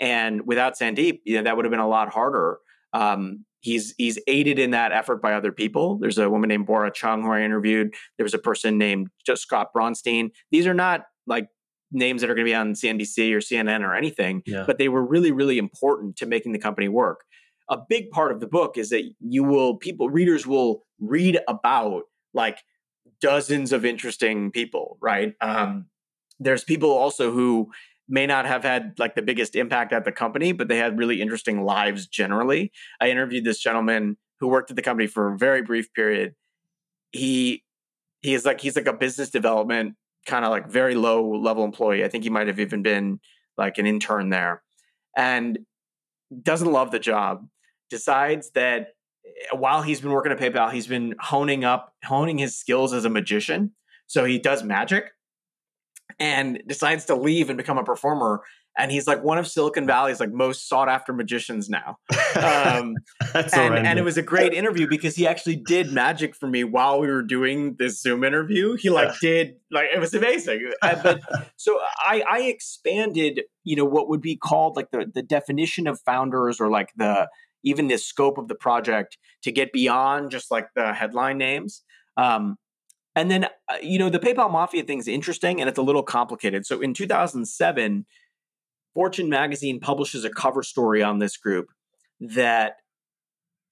And 0.00 0.46
without 0.46 0.78
sandeep 0.78 1.20
you 1.24 1.36
know 1.36 1.44
that 1.44 1.56
would 1.56 1.64
have 1.64 1.70
been 1.70 1.80
a 1.80 1.88
lot 1.88 2.08
harder 2.08 2.58
um, 2.92 3.44
he's 3.66 3.94
he's 3.98 4.18
aided 4.26 4.58
in 4.58 4.70
that 4.70 4.92
effort 4.92 5.20
by 5.20 5.34
other 5.34 5.52
people. 5.52 5.98
There's 5.98 6.18
a 6.18 6.30
woman 6.30 6.48
named 6.48 6.66
Bora 6.66 6.90
Chung 6.92 7.22
who 7.22 7.30
I 7.32 7.42
interviewed. 7.42 7.88
There 8.16 8.24
was 8.24 8.34
a 8.34 8.38
person 8.38 8.78
named 8.78 9.08
just 9.26 9.42
Scott 9.42 9.68
Bronstein. 9.76 10.30
These 10.50 10.66
are 10.66 10.74
not 10.74 11.02
like 11.26 11.48
names 11.92 12.20
that 12.20 12.30
are 12.30 12.34
going 12.34 12.46
to 12.46 12.50
be 12.50 12.54
on 12.54 12.72
CNBC 12.74 13.32
or 13.32 13.38
CNN 13.40 13.80
or 13.82 13.94
anything, 13.94 14.42
Yeah. 14.46 14.64
but 14.66 14.78
they 14.78 14.88
were 14.88 15.04
really 15.04 15.32
really 15.32 15.58
important 15.58 16.16
to 16.16 16.26
making 16.26 16.52
the 16.52 16.58
company 16.58 16.88
work. 16.88 17.20
A 17.68 17.78
big 17.88 18.10
part 18.10 18.30
of 18.32 18.38
the 18.40 18.46
book 18.46 18.78
is 18.78 18.90
that 18.90 19.02
you 19.20 19.42
will 19.44 19.76
people 19.76 20.08
readers 20.08 20.46
will 20.46 20.84
read 21.00 21.38
about 21.48 22.04
like 22.32 22.58
dozens 23.20 23.72
of 23.72 23.84
interesting 23.84 24.50
people, 24.50 24.98
right? 25.00 25.34
Um, 25.40 25.86
there's 26.38 26.64
people 26.64 26.90
also 26.90 27.32
who 27.32 27.70
may 28.08 28.26
not 28.26 28.46
have 28.46 28.62
had 28.62 28.94
like 28.98 29.14
the 29.14 29.22
biggest 29.22 29.56
impact 29.56 29.92
at 29.92 30.04
the 30.04 30.12
company, 30.12 30.52
but 30.52 30.68
they 30.68 30.78
had 30.78 30.98
really 30.98 31.20
interesting 31.20 31.62
lives 31.64 32.06
generally. 32.06 32.72
I 33.00 33.10
interviewed 33.10 33.44
this 33.44 33.58
gentleman 33.58 34.16
who 34.40 34.48
worked 34.48 34.70
at 34.70 34.76
the 34.76 34.82
company 34.82 35.06
for 35.06 35.32
a 35.32 35.38
very 35.38 35.62
brief 35.62 35.92
period. 35.92 36.34
He 37.12 37.64
he 38.20 38.34
is 38.34 38.44
like 38.44 38.60
he's 38.60 38.76
like 38.76 38.86
a 38.86 38.92
business 38.92 39.30
development 39.30 39.94
kind 40.26 40.44
of 40.44 40.50
like 40.50 40.68
very 40.68 40.94
low 40.94 41.36
level 41.36 41.64
employee. 41.64 42.04
I 42.04 42.08
think 42.08 42.24
he 42.24 42.30
might 42.30 42.48
have 42.48 42.60
even 42.60 42.82
been 42.82 43.20
like 43.56 43.78
an 43.78 43.86
intern 43.86 44.30
there. 44.30 44.62
And 45.16 45.60
doesn't 46.42 46.70
love 46.70 46.90
the 46.90 46.98
job. 46.98 47.46
Decides 47.88 48.50
that 48.50 48.88
eh, 49.24 49.56
while 49.56 49.82
he's 49.82 50.00
been 50.00 50.10
working 50.10 50.32
at 50.32 50.38
PayPal, 50.38 50.72
he's 50.72 50.88
been 50.88 51.14
honing 51.20 51.64
up 51.64 51.94
honing 52.04 52.38
his 52.38 52.58
skills 52.58 52.92
as 52.92 53.04
a 53.04 53.10
magician. 53.10 53.72
So 54.06 54.24
he 54.24 54.38
does 54.38 54.62
magic 54.62 55.12
and 56.18 56.62
decides 56.66 57.04
to 57.06 57.14
leave 57.14 57.50
and 57.50 57.56
become 57.56 57.78
a 57.78 57.84
performer. 57.84 58.42
And 58.78 58.92
he's 58.92 59.06
like 59.06 59.24
one 59.24 59.38
of 59.38 59.46
Silicon 59.46 59.86
Valley's 59.86 60.20
like 60.20 60.32
most 60.32 60.68
sought 60.68 60.90
after 60.90 61.14
magicians 61.14 61.70
now. 61.70 61.96
Um, 62.36 62.96
and, 63.34 63.74
and 63.74 63.98
it 63.98 64.04
was 64.04 64.18
a 64.18 64.22
great 64.22 64.52
interview 64.52 64.86
because 64.86 65.16
he 65.16 65.26
actually 65.26 65.56
did 65.56 65.92
magic 65.92 66.36
for 66.36 66.46
me 66.46 66.62
while 66.62 67.00
we 67.00 67.06
were 67.06 67.22
doing 67.22 67.76
this 67.78 68.02
Zoom 68.02 68.22
interview. 68.22 68.76
He 68.76 68.90
like 68.90 69.18
did 69.20 69.54
like 69.70 69.88
it 69.94 69.98
was 69.98 70.12
amazing. 70.12 70.70
Uh, 70.82 70.96
but 71.02 71.20
so 71.56 71.78
I 71.98 72.22
I 72.28 72.42
expanded, 72.42 73.44
you 73.64 73.76
know, 73.76 73.86
what 73.86 74.10
would 74.10 74.20
be 74.20 74.36
called 74.36 74.76
like 74.76 74.90
the 74.90 75.10
the 75.12 75.22
definition 75.22 75.86
of 75.86 75.98
founders 76.00 76.60
or 76.60 76.68
like 76.68 76.90
the 76.96 77.28
even 77.64 77.88
the 77.88 77.96
scope 77.96 78.36
of 78.36 78.48
the 78.48 78.54
project 78.54 79.16
to 79.42 79.50
get 79.50 79.72
beyond 79.72 80.30
just 80.30 80.50
like 80.50 80.68
the 80.74 80.92
headline 80.92 81.38
names. 81.38 81.82
Um, 82.18 82.56
and 83.16 83.30
then 83.30 83.44
uh, 83.44 83.76
you 83.82 83.98
know 83.98 84.10
the 84.10 84.20
PayPal 84.20 84.50
Mafia 84.50 84.84
thing 84.84 84.98
is 84.98 85.08
interesting 85.08 85.60
and 85.60 85.68
it's 85.68 85.78
a 85.78 85.82
little 85.82 86.02
complicated. 86.04 86.66
So 86.66 86.80
in 86.80 86.94
2007, 86.94 88.06
Fortune 88.94 89.28
magazine 89.28 89.80
publishes 89.80 90.24
a 90.24 90.30
cover 90.30 90.62
story 90.62 91.02
on 91.02 91.18
this 91.18 91.36
group 91.36 91.68
that 92.20 92.76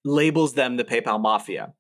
labels 0.05 0.55
them 0.55 0.77
the 0.77 0.85
PayPal 0.85 1.21
Mafia. 1.21 1.73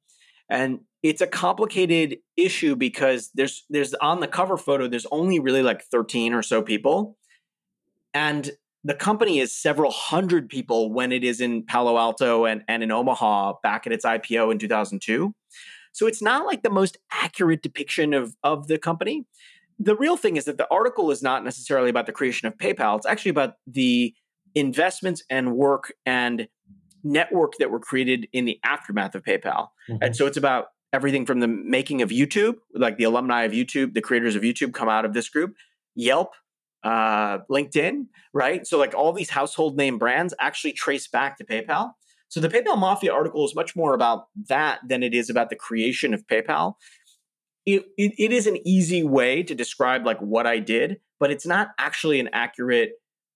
And 0.48 0.80
it's 1.02 1.20
a 1.20 1.26
complicated 1.26 2.18
issue 2.36 2.76
because 2.76 3.30
there's 3.34 3.64
there's 3.70 3.94
on 3.94 4.20
the 4.20 4.28
cover 4.28 4.56
photo 4.56 4.86
there's 4.86 5.06
only 5.10 5.40
really 5.40 5.62
like 5.62 5.82
13 5.84 6.32
or 6.32 6.42
so 6.42 6.62
people 6.62 7.16
and 8.14 8.52
the 8.84 8.94
company 8.94 9.38
is 9.38 9.54
several 9.54 9.90
hundred 9.90 10.48
people 10.48 10.92
when 10.92 11.10
it 11.10 11.24
is 11.24 11.40
in 11.40 11.64
Palo 11.64 11.96
Alto 11.96 12.44
and, 12.44 12.62
and 12.68 12.82
in 12.82 12.90
Omaha 12.90 13.54
back 13.62 13.86
at 13.86 13.92
its 13.92 14.04
IPO 14.04 14.52
in 14.52 14.58
2002. 14.58 15.34
So 15.94 16.06
it's 16.06 16.20
not 16.20 16.44
like 16.44 16.62
the 16.62 16.70
most 16.70 16.98
accurate 17.12 17.62
depiction 17.62 18.12
of, 18.12 18.36
of 18.42 18.66
the 18.66 18.78
company. 18.78 19.24
The 19.78 19.96
real 19.96 20.16
thing 20.16 20.36
is 20.36 20.44
that 20.44 20.58
the 20.58 20.66
article 20.70 21.10
is 21.10 21.22
not 21.22 21.44
necessarily 21.44 21.88
about 21.88 22.06
the 22.06 22.12
creation 22.12 22.48
of 22.48 22.56
PayPal. 22.58 22.96
It's 22.96 23.06
actually 23.06 23.30
about 23.30 23.54
the 23.66 24.12
investments 24.56 25.22
and 25.30 25.54
work 25.54 25.92
and 26.04 26.48
network 27.04 27.54
that 27.58 27.70
were 27.70 27.78
created 27.78 28.26
in 28.32 28.44
the 28.44 28.58
aftermath 28.64 29.14
of 29.14 29.22
PayPal. 29.22 29.68
Mm-hmm. 29.88 29.96
And 30.02 30.16
so 30.16 30.26
it's 30.26 30.36
about 30.36 30.66
everything 30.92 31.26
from 31.26 31.38
the 31.40 31.48
making 31.48 32.02
of 32.02 32.10
YouTube, 32.10 32.56
like 32.74 32.96
the 32.96 33.04
alumni 33.04 33.42
of 33.42 33.52
YouTube, 33.52 33.94
the 33.94 34.00
creators 34.00 34.34
of 34.34 34.42
YouTube 34.42 34.74
come 34.74 34.88
out 34.88 35.04
of 35.04 35.12
this 35.12 35.28
group, 35.28 35.54
Yelp, 35.94 36.32
uh, 36.82 37.38
LinkedIn, 37.50 38.06
right? 38.32 38.66
So 38.66 38.78
like 38.78 38.94
all 38.94 39.12
these 39.12 39.30
household 39.30 39.76
name 39.76 39.98
brands 39.98 40.34
actually 40.40 40.72
trace 40.72 41.06
back 41.06 41.38
to 41.38 41.44
PayPal. 41.44 41.92
So 42.34 42.40
the 42.40 42.48
PayPal 42.48 42.76
Mafia 42.76 43.12
article 43.12 43.44
is 43.44 43.54
much 43.54 43.76
more 43.76 43.94
about 43.94 44.26
that 44.48 44.80
than 44.84 45.04
it 45.04 45.14
is 45.14 45.30
about 45.30 45.50
the 45.50 45.54
creation 45.54 46.12
of 46.12 46.26
PayPal. 46.26 46.74
It, 47.64 47.84
it, 47.96 48.12
it 48.18 48.32
is 48.32 48.48
an 48.48 48.58
easy 48.66 49.04
way 49.04 49.44
to 49.44 49.54
describe 49.54 50.04
like 50.04 50.18
what 50.18 50.44
I 50.44 50.58
did, 50.58 50.96
but 51.20 51.30
it's 51.30 51.46
not 51.46 51.68
actually 51.78 52.18
an 52.18 52.30
accurate 52.32 52.94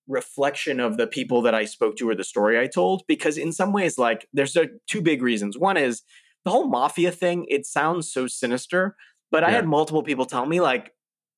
reflection 0.08 0.80
of 0.80 0.96
the 0.96 1.06
people 1.06 1.42
that 1.42 1.54
I 1.54 1.64
spoke 1.64 1.94
to 1.98 2.10
or 2.10 2.16
the 2.16 2.24
story 2.24 2.58
I 2.58 2.66
told. 2.66 3.04
Because 3.06 3.38
in 3.38 3.52
some 3.52 3.72
ways, 3.72 3.98
like 3.98 4.26
there's 4.32 4.56
a, 4.56 4.66
two 4.88 5.00
big 5.00 5.22
reasons. 5.22 5.56
One 5.56 5.76
is 5.76 6.02
the 6.44 6.50
whole 6.50 6.66
mafia 6.66 7.12
thing. 7.12 7.46
It 7.48 7.66
sounds 7.66 8.10
so 8.10 8.26
sinister, 8.26 8.96
but 9.30 9.44
yeah. 9.44 9.50
I 9.50 9.50
had 9.52 9.68
multiple 9.68 10.02
people 10.02 10.26
tell 10.26 10.44
me 10.44 10.60
like 10.60 10.90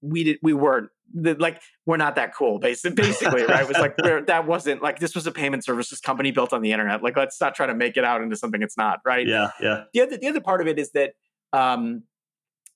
we 0.03 0.25
did 0.25 0.39
we 0.43 0.53
weren't 0.53 0.91
the, 1.13 1.35
like 1.35 1.61
we're 1.87 1.97
not 1.97 2.17
that 2.17 2.35
cool 2.35 2.59
basically 2.59 3.03
basically 3.03 3.43
right? 3.45 3.63
It 3.63 3.69
was 3.69 3.79
like 3.79 3.97
that 4.27 4.47
wasn't 4.47 4.83
like 4.83 4.99
this 4.99 5.15
was 5.15 5.27
a 5.27 5.33
payment 5.33 5.65
services 5.65 6.01
company 6.01 6.31
built 6.31 6.53
on 6.53 6.63
the 6.63 6.73
internet. 6.73 7.03
Like 7.03 7.17
let's 7.17 7.41
not 7.41 7.55
try 7.55 7.67
to 7.67 7.75
make 7.75 7.97
it 7.97 8.05
out 8.05 8.23
into 8.23 8.37
something 8.37 8.63
it's 8.63 8.77
not 8.77 9.01
right? 9.05 9.27
Yeah 9.27 9.51
yeah. 9.61 9.85
The 9.93 10.03
other 10.03 10.17
the 10.17 10.29
other 10.29 10.41
part 10.41 10.61
of 10.61 10.69
it 10.69 10.79
is 10.79 10.93
that 10.93 11.13
um 11.53 12.05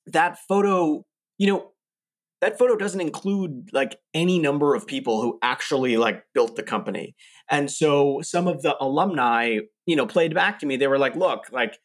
that 0.07 0.39
photo 0.49 1.05
you 1.39 1.47
know 1.47 1.71
that 2.41 2.59
photo 2.59 2.77
doesn't 2.77 3.01
include 3.01 3.71
like 3.73 3.97
any 4.13 4.39
number 4.39 4.75
of 4.75 4.87
people 4.87 5.23
who 5.23 5.39
actually 5.41 5.97
like 5.97 6.25
built 6.35 6.57
the 6.57 6.63
company. 6.63 7.15
And 7.51 7.71
so 7.71 8.21
some 8.23 8.47
of 8.49 8.63
the 8.63 8.77
alumni 8.83 9.59
you 9.87 9.97
know 9.97 10.07
played 10.07 10.35
back 10.35 10.59
to 10.59 10.67
me. 10.67 10.77
They 10.77 10.89
were 10.89 10.99
like 10.99 11.17
look 11.17 11.47
like 11.53 11.79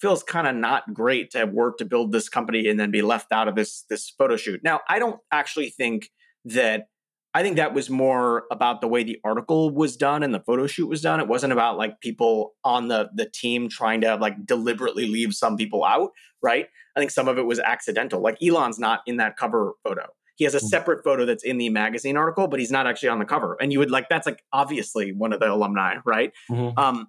feels 0.00 0.22
kind 0.22 0.46
of 0.46 0.54
not 0.54 0.92
great 0.92 1.30
to 1.30 1.38
have 1.38 1.50
worked 1.50 1.78
to 1.78 1.84
build 1.84 2.12
this 2.12 2.28
company 2.28 2.68
and 2.68 2.78
then 2.78 2.90
be 2.90 3.02
left 3.02 3.32
out 3.32 3.48
of 3.48 3.54
this 3.54 3.84
this 3.88 4.10
photo 4.10 4.36
shoot. 4.36 4.60
Now, 4.62 4.80
I 4.88 4.98
don't 4.98 5.20
actually 5.32 5.70
think 5.70 6.10
that 6.44 6.88
I 7.34 7.42
think 7.42 7.56
that 7.56 7.74
was 7.74 7.90
more 7.90 8.44
about 8.50 8.80
the 8.80 8.88
way 8.88 9.02
the 9.02 9.18
article 9.22 9.68
was 9.70 9.96
done 9.96 10.22
and 10.22 10.32
the 10.32 10.40
photo 10.40 10.66
shoot 10.66 10.86
was 10.86 11.02
done. 11.02 11.20
It 11.20 11.28
wasn't 11.28 11.52
about 11.52 11.76
like 11.76 12.00
people 12.00 12.54
on 12.64 12.88
the 12.88 13.10
the 13.14 13.28
team 13.28 13.68
trying 13.68 14.00
to 14.02 14.16
like 14.16 14.46
deliberately 14.46 15.06
leave 15.06 15.34
some 15.34 15.56
people 15.56 15.84
out, 15.84 16.12
right? 16.42 16.66
I 16.96 17.00
think 17.00 17.10
some 17.10 17.28
of 17.28 17.36
it 17.36 17.44
was 17.44 17.60
accidental. 17.60 18.22
Like 18.22 18.38
Elon's 18.42 18.78
not 18.78 19.00
in 19.06 19.18
that 19.18 19.36
cover 19.36 19.74
photo. 19.84 20.06
He 20.36 20.44
has 20.44 20.54
a 20.54 20.60
hmm. 20.60 20.66
separate 20.66 21.04
photo 21.04 21.24
that's 21.26 21.44
in 21.44 21.58
the 21.58 21.68
magazine 21.68 22.16
article, 22.16 22.46
but 22.46 22.60
he's 22.60 22.70
not 22.70 22.86
actually 22.86 23.08
on 23.10 23.18
the 23.18 23.24
cover. 23.24 23.56
And 23.60 23.72
you 23.72 23.80
would 23.80 23.90
like 23.90 24.08
that's 24.08 24.26
like 24.26 24.42
obviously 24.52 25.12
one 25.12 25.32
of 25.32 25.40
the 25.40 25.50
alumni, 25.50 25.96
right? 26.04 26.32
Mm-hmm. 26.50 26.78
Um, 26.78 27.08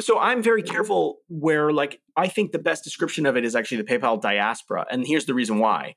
so 0.00 0.18
I'm 0.18 0.42
very 0.42 0.62
careful 0.62 1.18
where 1.28 1.72
like 1.72 2.00
I 2.16 2.28
think 2.28 2.52
the 2.52 2.58
best 2.58 2.84
description 2.84 3.26
of 3.26 3.36
it 3.36 3.44
is 3.44 3.56
actually 3.56 3.78
the 3.78 3.84
PayPal 3.84 4.20
diaspora. 4.20 4.86
And 4.90 5.06
here's 5.06 5.26
the 5.26 5.34
reason 5.34 5.58
why. 5.58 5.94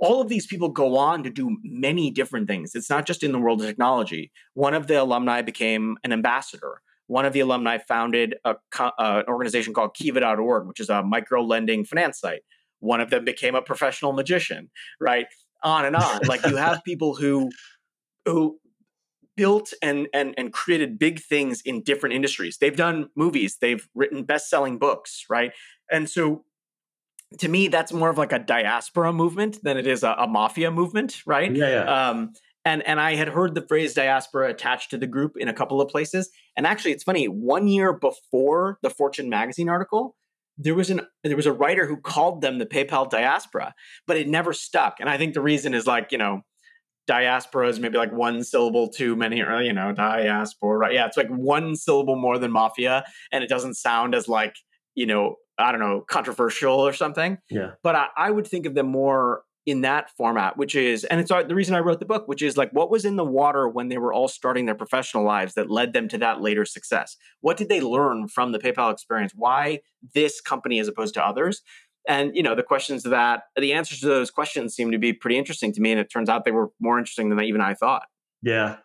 All 0.00 0.20
of 0.20 0.28
these 0.28 0.46
people 0.46 0.68
go 0.68 0.96
on 0.96 1.24
to 1.24 1.30
do 1.30 1.56
many 1.64 2.10
different 2.10 2.46
things. 2.46 2.74
It's 2.74 2.88
not 2.88 3.04
just 3.04 3.24
in 3.24 3.32
the 3.32 3.38
world 3.38 3.60
of 3.60 3.66
technology. 3.66 4.30
One 4.54 4.74
of 4.74 4.86
the 4.86 5.02
alumni 5.02 5.42
became 5.42 5.96
an 6.04 6.12
ambassador. 6.12 6.82
One 7.08 7.24
of 7.24 7.32
the 7.32 7.40
alumni 7.40 7.78
founded 7.78 8.36
a, 8.44 8.56
uh, 8.78 8.90
an 8.98 9.24
organization 9.26 9.74
called 9.74 9.94
Kiva.org, 9.94 10.68
which 10.68 10.78
is 10.78 10.88
a 10.88 11.02
micro 11.02 11.42
lending 11.42 11.84
finance 11.84 12.20
site. 12.20 12.42
One 12.80 13.00
of 13.00 13.10
them 13.10 13.24
became 13.24 13.56
a 13.56 13.62
professional 13.62 14.12
magician, 14.12 14.70
right? 15.00 15.26
On 15.64 15.84
and 15.84 15.96
on. 15.96 16.20
like 16.28 16.46
you 16.46 16.56
have 16.56 16.82
people 16.86 17.16
who 17.16 17.50
who 18.24 18.60
built 19.38 19.72
and 19.80 20.08
and 20.12 20.34
and 20.36 20.52
created 20.52 20.98
big 20.98 21.20
things 21.20 21.62
in 21.62 21.82
different 21.82 22.14
industries. 22.14 22.58
They've 22.58 22.76
done 22.76 23.08
movies, 23.16 23.56
they've 23.60 23.88
written 23.94 24.24
best-selling 24.24 24.78
books, 24.78 25.24
right? 25.30 25.52
And 25.90 26.10
so 26.10 26.44
to 27.38 27.48
me 27.48 27.68
that's 27.68 27.92
more 27.92 28.10
of 28.10 28.18
like 28.18 28.32
a 28.32 28.38
diaspora 28.38 29.12
movement 29.12 29.62
than 29.62 29.76
it 29.76 29.86
is 29.86 30.02
a, 30.02 30.14
a 30.18 30.26
mafia 30.26 30.70
movement, 30.70 31.22
right? 31.24 31.54
Yeah, 31.54 31.70
yeah. 31.70 32.08
Um 32.08 32.32
and 32.64 32.82
and 32.86 33.00
I 33.00 33.14
had 33.14 33.28
heard 33.28 33.54
the 33.54 33.66
phrase 33.66 33.94
diaspora 33.94 34.50
attached 34.50 34.90
to 34.90 34.98
the 34.98 35.06
group 35.06 35.36
in 35.36 35.48
a 35.48 35.54
couple 35.54 35.80
of 35.80 35.88
places. 35.88 36.30
And 36.56 36.66
actually 36.66 36.92
it's 36.92 37.04
funny, 37.04 37.26
one 37.28 37.68
year 37.68 37.92
before 37.92 38.78
the 38.82 38.90
Fortune 38.90 39.30
magazine 39.30 39.68
article, 39.68 40.16
there 40.58 40.74
was 40.74 40.90
an 40.90 41.02
there 41.22 41.36
was 41.36 41.46
a 41.46 41.52
writer 41.52 41.86
who 41.86 41.96
called 41.96 42.40
them 42.40 42.58
the 42.58 42.66
PayPal 42.66 43.08
diaspora, 43.08 43.74
but 44.06 44.16
it 44.16 44.28
never 44.28 44.52
stuck. 44.52 44.96
And 45.00 45.08
I 45.08 45.16
think 45.16 45.34
the 45.34 45.40
reason 45.40 45.72
is 45.72 45.86
like, 45.86 46.12
you 46.12 46.18
know, 46.18 46.42
diaspora 47.08 47.68
is 47.68 47.80
maybe 47.80 47.98
like 47.98 48.12
one 48.12 48.44
syllable 48.44 48.88
too 48.88 49.16
many, 49.16 49.42
or 49.42 49.60
you 49.60 49.72
know, 49.72 49.92
diaspora. 49.92 50.78
Right? 50.78 50.94
Yeah, 50.94 51.06
it's 51.06 51.16
like 51.16 51.28
one 51.28 51.74
syllable 51.74 52.14
more 52.14 52.38
than 52.38 52.52
mafia, 52.52 53.04
and 53.32 53.42
it 53.42 53.48
doesn't 53.48 53.74
sound 53.74 54.14
as 54.14 54.28
like 54.28 54.54
you 54.94 55.06
know, 55.06 55.36
I 55.58 55.70
don't 55.70 55.80
know, 55.80 56.04
controversial 56.08 56.74
or 56.74 56.92
something. 56.92 57.38
Yeah. 57.48 57.72
But 57.84 57.94
I, 57.94 58.06
I 58.16 58.30
would 58.32 58.48
think 58.48 58.66
of 58.66 58.74
them 58.74 58.88
more 58.88 59.42
in 59.64 59.82
that 59.82 60.10
format, 60.16 60.56
which 60.56 60.74
is, 60.74 61.04
and 61.04 61.20
it's 61.20 61.30
uh, 61.30 61.42
the 61.42 61.54
reason 61.54 61.74
I 61.74 61.80
wrote 61.80 62.00
the 62.00 62.06
book, 62.06 62.26
which 62.26 62.42
is 62.42 62.56
like 62.56 62.70
what 62.72 62.90
was 62.90 63.04
in 63.04 63.16
the 63.16 63.24
water 63.24 63.68
when 63.68 63.88
they 63.88 63.98
were 63.98 64.12
all 64.12 64.26
starting 64.26 64.66
their 64.66 64.74
professional 64.74 65.24
lives 65.24 65.54
that 65.54 65.70
led 65.70 65.92
them 65.92 66.08
to 66.08 66.18
that 66.18 66.40
later 66.40 66.64
success? 66.64 67.16
What 67.42 67.58
did 67.58 67.68
they 67.68 67.80
learn 67.80 68.28
from 68.28 68.52
the 68.52 68.58
PayPal 68.58 68.90
experience? 68.90 69.32
Why 69.36 69.80
this 70.14 70.40
company 70.40 70.80
as 70.80 70.88
opposed 70.88 71.14
to 71.14 71.24
others? 71.24 71.60
And 72.08 72.34
you 72.34 72.42
know, 72.42 72.54
the 72.54 72.62
questions 72.62 73.02
to 73.04 73.10
that, 73.10 73.44
the 73.56 73.74
answers 73.74 74.00
to 74.00 74.06
those 74.06 74.30
questions 74.30 74.74
seem 74.74 74.90
to 74.90 74.98
be 74.98 75.12
pretty 75.12 75.36
interesting 75.36 75.72
to 75.74 75.80
me, 75.80 75.92
and 75.92 76.00
it 76.00 76.10
turns 76.10 76.28
out 76.28 76.44
they 76.44 76.50
were 76.50 76.70
more 76.80 76.98
interesting 76.98 77.28
than 77.28 77.40
even 77.42 77.60
I 77.60 77.74
thought. 77.74 78.06
Yeah. 78.42 78.76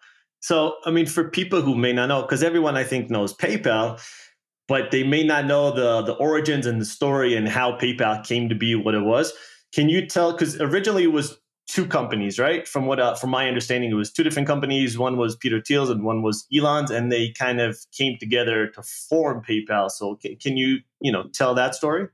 So, 0.41 0.75
I 0.86 0.91
mean, 0.91 1.05
for 1.05 1.29
people 1.29 1.62
who 1.62 1.73
may 1.73 1.93
not 1.93 2.07
know, 2.07 2.21
because 2.21 2.43
everyone 2.43 2.75
I 2.75 2.83
think 2.83 3.09
knows 3.09 3.33
PayPal, 3.33 4.03
but 4.67 4.91
they 4.91 5.03
may 5.03 5.23
not 5.23 5.45
know 5.45 5.71
the 5.71 6.01
the 6.01 6.13
origins 6.13 6.65
and 6.65 6.81
the 6.81 6.86
story 6.86 7.36
and 7.36 7.47
how 7.47 7.77
PayPal 7.77 8.25
came 8.25 8.49
to 8.49 8.55
be 8.55 8.75
what 8.75 8.93
it 8.93 9.03
was. 9.03 9.33
Can 9.73 9.88
you 9.89 10.05
tell? 10.05 10.33
Because 10.33 10.59
originally 10.59 11.05
it 11.05 11.13
was 11.13 11.38
two 11.67 11.86
companies, 11.86 12.38
right? 12.38 12.67
From 12.67 12.86
what, 12.86 12.99
uh, 12.99 13.15
from 13.15 13.29
my 13.29 13.47
understanding, 13.47 13.89
it 13.89 13.95
was 13.95 14.12
two 14.12 14.23
different 14.23 14.47
companies. 14.47 14.97
One 14.97 15.17
was 15.17 15.36
Peter 15.36 15.62
Thiel's 15.62 15.89
and 15.89 16.03
one 16.03 16.21
was 16.21 16.45
Elon's, 16.55 16.91
and 16.91 17.12
they 17.12 17.31
kind 17.31 17.62
of 17.62 17.77
came 17.91 18.17
together 18.19 18.67
to 18.67 18.83
form 18.83 19.41
PayPal. 19.47 19.89
So, 19.89 20.15
can, 20.15 20.36
can 20.36 20.57
you, 20.57 20.79
you 20.99 21.12
know, 21.12 21.23
tell 21.33 21.55
that 21.55 21.73
story? 21.73 22.09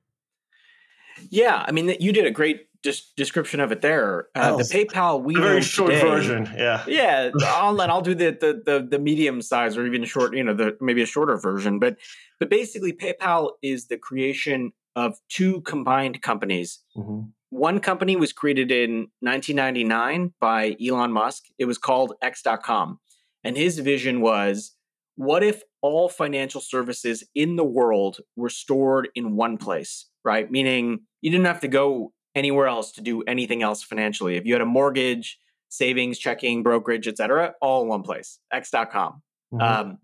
Yeah, 1.29 1.63
I 1.67 1.71
mean, 1.71 1.95
you 1.99 2.11
did 2.11 2.25
a 2.25 2.31
great 2.31 2.67
dis- 2.83 3.11
description 3.15 3.59
of 3.59 3.71
it 3.71 3.81
there. 3.81 4.27
Uh, 4.35 4.57
the 4.57 4.63
PayPal 4.63 5.21
we 5.21 5.35
very 5.35 5.61
short 5.61 5.91
today, 5.91 6.01
version. 6.01 6.49
Yeah, 6.55 6.83
yeah. 6.87 7.31
I'll 7.45 7.79
I'll 7.81 8.01
do 8.01 8.15
the, 8.15 8.31
the 8.31 8.61
the 8.65 8.87
the 8.89 8.99
medium 8.99 9.41
size 9.41 9.77
or 9.77 9.85
even 9.85 10.03
short. 10.05 10.35
You 10.35 10.43
know, 10.43 10.53
the 10.53 10.77
maybe 10.81 11.01
a 11.01 11.05
shorter 11.05 11.37
version. 11.37 11.79
But 11.79 11.97
but 12.39 12.49
basically, 12.49 12.93
PayPal 12.93 13.51
is 13.61 13.87
the 13.87 13.97
creation 13.97 14.71
of 14.95 15.17
two 15.29 15.61
combined 15.61 16.21
companies. 16.21 16.79
Mm-hmm. 16.97 17.29
One 17.51 17.79
company 17.79 18.15
was 18.15 18.31
created 18.31 18.71
in 18.71 19.07
1999 19.21 20.33
by 20.39 20.75
Elon 20.85 21.11
Musk. 21.11 21.45
It 21.57 21.65
was 21.65 21.77
called 21.77 22.13
X.com, 22.21 22.99
and 23.43 23.57
his 23.57 23.79
vision 23.79 24.21
was 24.21 24.75
what 25.19 25.43
if 25.43 25.63
all 25.81 26.07
financial 26.07 26.61
services 26.61 27.25
in 27.35 27.57
the 27.57 27.63
world 27.65 28.19
were 28.37 28.49
stored 28.49 29.09
in 29.15 29.35
one 29.35 29.57
place, 29.57 30.05
right? 30.23 30.49
Meaning 30.49 31.01
you 31.19 31.29
didn't 31.29 31.45
have 31.45 31.59
to 31.59 31.67
go 31.67 32.13
anywhere 32.35 32.67
else 32.67 32.93
to 32.93 33.01
do 33.01 33.21
anything 33.23 33.61
else 33.61 33.83
financially. 33.83 34.37
If 34.37 34.45
you 34.45 34.53
had 34.53 34.61
a 34.61 34.65
mortgage, 34.65 35.37
savings, 35.67 36.19
checking, 36.19 36.63
brokerage, 36.63 37.05
etc., 37.05 37.53
all 37.61 37.81
in 37.81 37.89
one 37.89 38.01
place, 38.01 38.39
x.com. 38.53 39.21
Mm-hmm. 39.53 39.61
Um, 39.61 39.97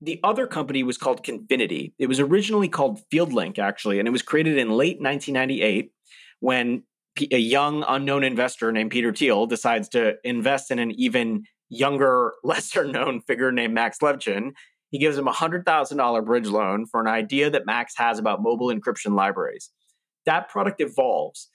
the 0.00 0.18
other 0.24 0.48
company 0.48 0.82
was 0.82 0.98
called 0.98 1.22
Confinity. 1.22 1.94
It 1.96 2.08
was 2.08 2.18
originally 2.18 2.68
called 2.68 3.02
FieldLink, 3.12 3.60
actually, 3.60 4.00
and 4.00 4.08
it 4.08 4.10
was 4.10 4.22
created 4.22 4.58
in 4.58 4.70
late 4.70 5.00
1998 5.00 5.92
when 6.40 6.82
a 7.30 7.38
young 7.38 7.84
unknown 7.86 8.24
investor 8.24 8.72
named 8.72 8.90
Peter 8.90 9.12
Thiel 9.12 9.46
decides 9.46 9.88
to 9.90 10.16
invest 10.24 10.72
in 10.72 10.80
an 10.80 10.90
even 10.90 11.44
younger, 11.76 12.32
lesser 12.44 12.84
known 12.84 13.20
figure 13.20 13.52
named 13.52 13.74
Max 13.74 13.98
Levchin. 13.98 14.52
He 14.90 14.98
gives 14.98 15.18
him 15.18 15.26
a 15.26 15.32
$100,000 15.32 16.24
bridge 16.24 16.46
loan 16.46 16.86
for 16.86 17.00
an 17.00 17.08
idea 17.08 17.50
that 17.50 17.66
Max 17.66 17.94
has 17.96 18.18
about 18.18 18.42
mobile 18.42 18.68
encryption 18.68 19.16
libraries. 19.16 19.70
That 20.24 20.48
product 20.48 20.80
evolves. 20.80 21.48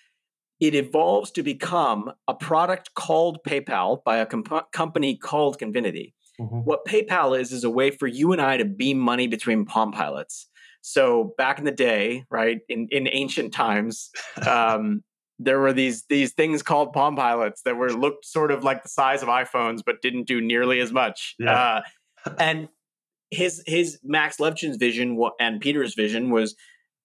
It 0.59 0.75
evolves 0.75 1.31
to 1.31 1.43
become 1.43 2.11
a 2.27 2.33
product 2.33 2.93
called 2.95 3.39
PayPal 3.47 4.03
by 4.03 4.17
a 4.17 4.25
comp- 4.25 4.71
company 4.73 5.15
called 5.15 5.57
Confinity. 5.57 6.13
Mm-hmm. 6.39 6.59
What 6.59 6.85
PayPal 6.85 7.39
is, 7.39 7.51
is 7.51 7.63
a 7.63 7.69
way 7.69 7.91
for 7.91 8.07
you 8.07 8.33
and 8.33 8.41
I 8.41 8.57
to 8.57 8.65
beam 8.65 8.99
money 8.99 9.27
between 9.27 9.65
Palm 9.65 9.91
Pilots. 9.91 10.47
So 10.81 11.33
back 11.37 11.59
in 11.59 11.65
the 11.65 11.71
day, 11.71 12.25
right 12.29 12.59
in 12.69 12.87
in 12.91 13.07
ancient 13.11 13.53
times, 13.53 14.09
um, 14.47 15.03
there 15.39 15.59
were 15.59 15.73
these 15.73 16.03
these 16.09 16.33
things 16.33 16.61
called 16.61 16.91
Palm 16.91 17.15
Pilots 17.15 17.61
that 17.63 17.77
were 17.77 17.91
looked 17.91 18.25
sort 18.25 18.51
of 18.51 18.63
like 18.63 18.83
the 18.83 18.89
size 18.89 19.23
of 19.23 19.29
iPhones, 19.29 19.81
but 19.85 20.01
didn't 20.01 20.27
do 20.27 20.41
nearly 20.41 20.81
as 20.81 20.91
much. 20.91 21.35
Yeah. 21.39 21.81
Uh, 22.25 22.31
and 22.39 22.67
his 23.31 23.63
his 23.65 23.99
Max 24.03 24.37
Levchin's 24.37 24.77
vision 24.77 25.19
and 25.39 25.61
Peter's 25.61 25.95
vision 25.95 26.29
was 26.29 26.55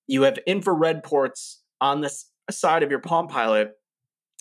you 0.07 0.23
have 0.23 0.39
infrared 0.47 1.05
ports 1.05 1.63
on 1.81 2.01
the 2.01 2.09
s- 2.09 2.31
side 2.51 2.83
of 2.83 2.91
your 2.91 3.01
Palm 3.01 3.29
Pilot. 3.29 3.73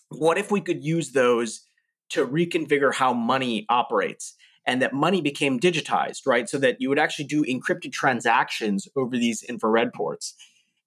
What 0.10 0.38
if 0.38 0.52
we 0.52 0.62
could 0.62 0.84
use 0.84 1.12
those 1.12 1.62
to 2.10 2.26
reconfigure 2.26 2.94
how 2.94 3.14
money 3.14 3.66
operates? 3.70 4.36
And 4.66 4.82
that 4.82 4.94
money 4.94 5.22
became 5.22 5.60
digitized, 5.60 6.22
right? 6.26 6.48
So 6.48 6.58
that 6.60 6.80
you 6.80 6.88
would 6.88 7.00
actually 7.00 7.26
do 7.26 7.44
encrypted 7.44 7.92
transactions 7.92 8.88
over 8.96 9.18
these 9.18 9.44
infrared 9.44 9.92
ports. 9.92 10.36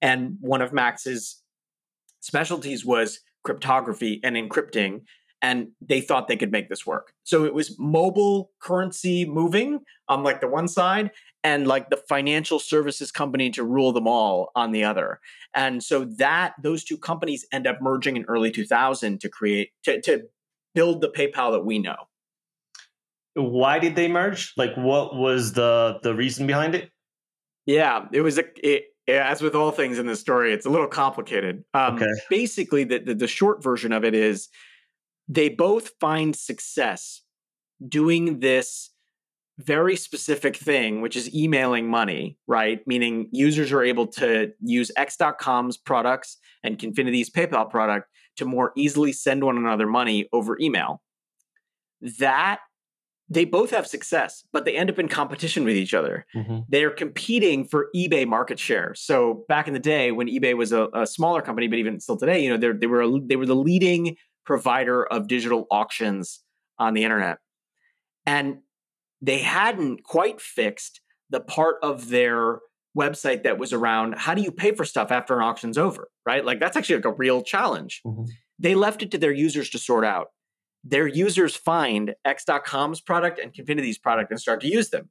And 0.01 0.37
one 0.41 0.63
of 0.63 0.73
Max's 0.73 1.43
specialties 2.27 2.85
was 2.85 3.21
cryptography 3.43 4.19
and 4.23 4.35
encrypting. 4.35 5.01
And 5.41 5.69
they 5.81 6.01
thought 6.01 6.27
they 6.27 6.35
could 6.35 6.51
make 6.51 6.67
this 6.67 6.85
work. 6.85 7.13
So 7.23 7.45
it 7.45 7.53
was 7.53 7.77
mobile 7.79 8.51
currency 8.59 9.23
moving 9.23 9.79
on 10.09 10.23
like 10.23 10.41
the 10.41 10.47
one 10.47 10.67
side 10.67 11.11
and 11.43 11.67
like 11.67 11.89
the 11.89 12.01
financial 12.09 12.59
services 12.59 13.11
company 13.11 13.51
to 13.51 13.63
rule 13.63 13.93
them 13.93 14.07
all 14.07 14.51
on 14.55 14.71
the 14.71 14.83
other. 14.83 15.19
And 15.53 15.83
so 15.83 16.05
that 16.17 16.55
those 16.61 16.83
two 16.83 16.97
companies 16.97 17.45
end 17.53 17.67
up 17.67 17.77
merging 17.81 18.17
in 18.17 18.25
early 18.27 18.51
2000 18.51 19.21
to 19.21 19.29
create 19.29 19.69
to, 19.83 20.01
to 20.01 20.23
build 20.73 21.01
the 21.01 21.09
PayPal 21.09 21.51
that 21.51 21.65
we 21.65 21.77
know. 21.79 21.95
Why 23.35 23.77
did 23.77 23.95
they 23.95 24.07
merge? 24.07 24.53
Like, 24.57 24.75
what 24.75 25.15
was 25.15 25.53
the 25.53 25.99
the 26.01 26.15
reason 26.15 26.47
behind 26.47 26.73
it? 26.73 26.89
Yeah, 27.67 28.05
it 28.11 28.21
was 28.21 28.39
a 28.39 28.45
it, 28.57 28.85
as 29.07 29.41
with 29.41 29.55
all 29.55 29.71
things 29.71 29.99
in 29.99 30.05
this 30.05 30.19
story, 30.19 30.53
it's 30.53 30.65
a 30.65 30.69
little 30.69 30.87
complicated. 30.87 31.63
Um, 31.73 31.95
Okay. 31.95 32.11
Basically, 32.29 32.83
the, 32.83 32.99
the 32.99 33.15
the 33.15 33.27
short 33.27 33.63
version 33.63 33.91
of 33.91 34.03
it 34.03 34.13
is 34.13 34.49
they 35.27 35.49
both 35.49 35.91
find 35.99 36.35
success 36.35 37.21
doing 37.87 38.39
this 38.39 38.91
very 39.59 39.95
specific 39.95 40.55
thing, 40.55 41.01
which 41.01 41.15
is 41.15 41.33
emailing 41.33 41.89
money, 41.89 42.37
right? 42.45 42.79
Meaning 42.85 43.27
users 43.31 43.71
are 43.71 43.83
able 43.83 44.07
to 44.07 44.51
use 44.61 44.91
X.com's 44.95 45.77
products 45.77 46.37
and 46.63 46.77
Confinity's 46.77 47.29
PayPal 47.29 47.69
product 47.69 48.07
to 48.37 48.45
more 48.45 48.71
easily 48.75 49.11
send 49.11 49.43
one 49.43 49.57
another 49.57 49.87
money 49.87 50.29
over 50.31 50.57
email. 50.61 51.01
That 52.19 52.59
they 53.29 53.43
both 53.43 53.71
have 53.71 53.85
success, 53.85 54.45
but 54.53 54.63
they 54.63 54.75
end 54.77 54.89
up 54.89 54.97
in 54.99 55.07
competition 55.09 55.65
with 55.65 55.75
each 55.75 55.93
other 55.93 56.25
Mhm. 56.35 56.65
they're 56.69 56.91
competing 56.91 57.65
for 57.65 57.89
eBay 57.95 58.25
market 58.25 58.57
share. 58.59 58.93
So 58.95 59.43
back 59.49 59.67
in 59.67 59.73
the 59.73 59.79
day 59.79 60.11
when 60.11 60.27
eBay 60.27 60.55
was 60.55 60.71
a, 60.71 60.87
a 60.93 61.05
smaller 61.05 61.41
company, 61.41 61.67
but 61.67 61.77
even 61.79 61.99
still 61.99 62.17
today, 62.17 62.39
you 62.41 62.49
know, 62.49 62.57
they're, 62.57 62.89
were 62.89 63.01
a, 63.01 63.19
they 63.21 63.35
were 63.35 63.45
the 63.45 63.55
leading 63.55 64.15
provider 64.45 65.05
of 65.05 65.27
digital 65.27 65.67
auctions 65.71 66.41
on 66.79 66.93
the 66.93 67.03
internet, 67.03 67.39
and 68.25 68.59
they 69.21 69.39
hadn't 69.39 70.03
quite 70.03 70.39
fixed 70.39 71.01
the 71.29 71.39
part 71.41 71.77
of 71.83 72.09
their 72.09 72.59
website 72.97 73.43
that 73.43 73.57
was 73.57 73.73
around 73.73 74.15
how 74.17 74.33
do 74.33 74.41
you 74.41 74.51
pay 74.51 74.71
for 74.73 74.85
stuff 74.85 75.11
after 75.11 75.37
an 75.37 75.43
auction's 75.43 75.77
over, 75.77 76.07
right? 76.25 76.45
Like 76.45 76.59
that's 76.59 76.77
actually 76.77 76.95
like 76.95 77.05
a 77.05 77.13
real 77.13 77.41
challenge. 77.41 78.01
Mhm. 78.05 78.27
They 78.59 78.73
left 78.75 79.03
it 79.03 79.11
to 79.11 79.17
their 79.17 79.31
users 79.33 79.69
to 79.71 79.77
sort 79.79 80.05
out. 80.05 80.27
Their 80.89 81.07
users 81.07 81.55
find 81.55 82.15
X.com's 82.23 83.01
product 83.01 83.39
and 83.39 83.53
Confinity's 83.53 83.97
product 83.97 84.31
and 84.31 84.39
start 84.39 84.61
to 84.61 84.67
use 84.67 84.89
them. 84.89 85.09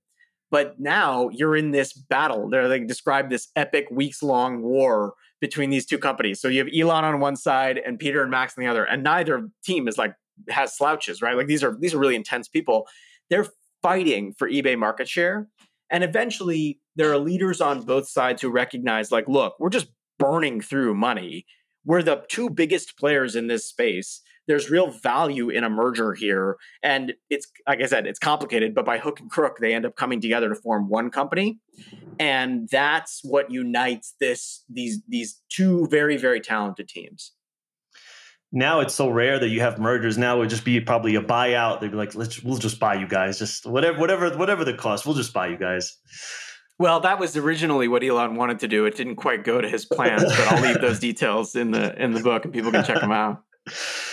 But 0.50 0.78
now 0.78 1.28
you're 1.30 1.56
in 1.56 1.72
this 1.72 1.92
battle. 1.92 2.48
They're 2.48 2.68
they 2.68 2.80
describe 2.80 3.30
this 3.30 3.48
epic 3.56 3.88
weeks 3.90 4.22
long 4.22 4.62
war 4.62 5.14
between 5.40 5.70
these 5.70 5.86
two 5.86 5.98
companies. 5.98 6.40
So 6.40 6.48
you 6.48 6.60
have 6.60 6.72
Elon 6.72 7.04
on 7.04 7.20
one 7.20 7.36
side 7.36 7.78
and 7.78 7.98
Peter 7.98 8.22
and 8.22 8.30
Max 8.30 8.54
on 8.56 8.62
the 8.64 8.70
other, 8.70 8.84
and 8.84 9.02
neither 9.02 9.48
team 9.64 9.88
is 9.88 9.98
like 9.98 10.14
has 10.48 10.76
slouches, 10.76 11.20
right? 11.20 11.36
Like 11.36 11.48
these 11.48 11.64
are 11.64 11.76
these 11.80 11.94
are 11.94 11.98
really 11.98 12.14
intense 12.14 12.48
people. 12.48 12.86
They're 13.28 13.46
fighting 13.82 14.32
for 14.32 14.48
eBay 14.48 14.78
market 14.78 15.08
share. 15.08 15.48
And 15.90 16.02
eventually 16.02 16.80
there 16.96 17.12
are 17.12 17.18
leaders 17.18 17.60
on 17.60 17.82
both 17.82 18.08
sides 18.08 18.42
who 18.42 18.50
recognize, 18.50 19.12
like, 19.12 19.28
look, 19.28 19.54
we're 19.58 19.70
just 19.70 19.88
burning 20.18 20.60
through 20.60 20.94
money. 20.94 21.46
We're 21.84 22.02
the 22.02 22.24
two 22.28 22.50
biggest 22.50 22.98
players 22.98 23.36
in 23.36 23.46
this 23.46 23.66
space. 23.66 24.22
There's 24.46 24.70
real 24.70 24.90
value 24.90 25.48
in 25.48 25.64
a 25.64 25.70
merger 25.70 26.14
here. 26.14 26.56
And 26.82 27.14
it's, 27.30 27.46
like 27.66 27.82
I 27.82 27.86
said, 27.86 28.06
it's 28.06 28.18
complicated, 28.18 28.74
but 28.74 28.84
by 28.84 28.98
hook 28.98 29.20
and 29.20 29.30
crook, 29.30 29.58
they 29.60 29.74
end 29.74 29.86
up 29.86 29.96
coming 29.96 30.20
together 30.20 30.48
to 30.48 30.54
form 30.54 30.88
one 30.88 31.10
company. 31.10 31.58
And 32.18 32.68
that's 32.70 33.20
what 33.22 33.50
unites 33.50 34.14
this, 34.20 34.64
these, 34.68 35.02
these 35.08 35.40
two 35.48 35.86
very, 35.88 36.16
very 36.16 36.40
talented 36.40 36.88
teams. 36.88 37.32
Now 38.52 38.80
it's 38.80 38.94
so 38.94 39.10
rare 39.10 39.38
that 39.38 39.48
you 39.48 39.60
have 39.60 39.78
mergers. 39.78 40.16
Now 40.16 40.36
it 40.36 40.38
would 40.40 40.50
just 40.50 40.64
be 40.64 40.80
probably 40.80 41.16
a 41.16 41.20
buyout. 41.20 41.80
They'd 41.80 41.90
be 41.90 41.96
like, 41.96 42.14
"Let's 42.14 42.42
we'll 42.42 42.56
just 42.56 42.78
buy 42.78 42.94
you 42.94 43.06
guys. 43.06 43.38
Just 43.38 43.66
whatever, 43.66 43.98
whatever, 43.98 44.30
whatever 44.36 44.64
the 44.64 44.72
cost. 44.72 45.04
We'll 45.04 45.16
just 45.16 45.32
buy 45.32 45.48
you 45.48 45.58
guys." 45.58 45.98
Well, 46.78 47.00
that 47.00 47.18
was 47.18 47.36
originally 47.36 47.88
what 47.88 48.04
Elon 48.04 48.36
wanted 48.36 48.60
to 48.60 48.68
do. 48.68 48.84
It 48.84 48.96
didn't 48.96 49.16
quite 49.16 49.44
go 49.44 49.60
to 49.60 49.68
his 49.68 49.84
plans, 49.84 50.24
but 50.24 50.52
I'll 50.52 50.62
leave 50.62 50.80
those 50.80 51.00
details 51.00 51.56
in 51.56 51.70
the 51.70 52.00
in 52.02 52.12
the 52.12 52.20
book, 52.20 52.44
and 52.44 52.52
people 52.54 52.70
can 52.70 52.84
check 52.84 53.00
them 53.00 53.12
out. 53.12 53.42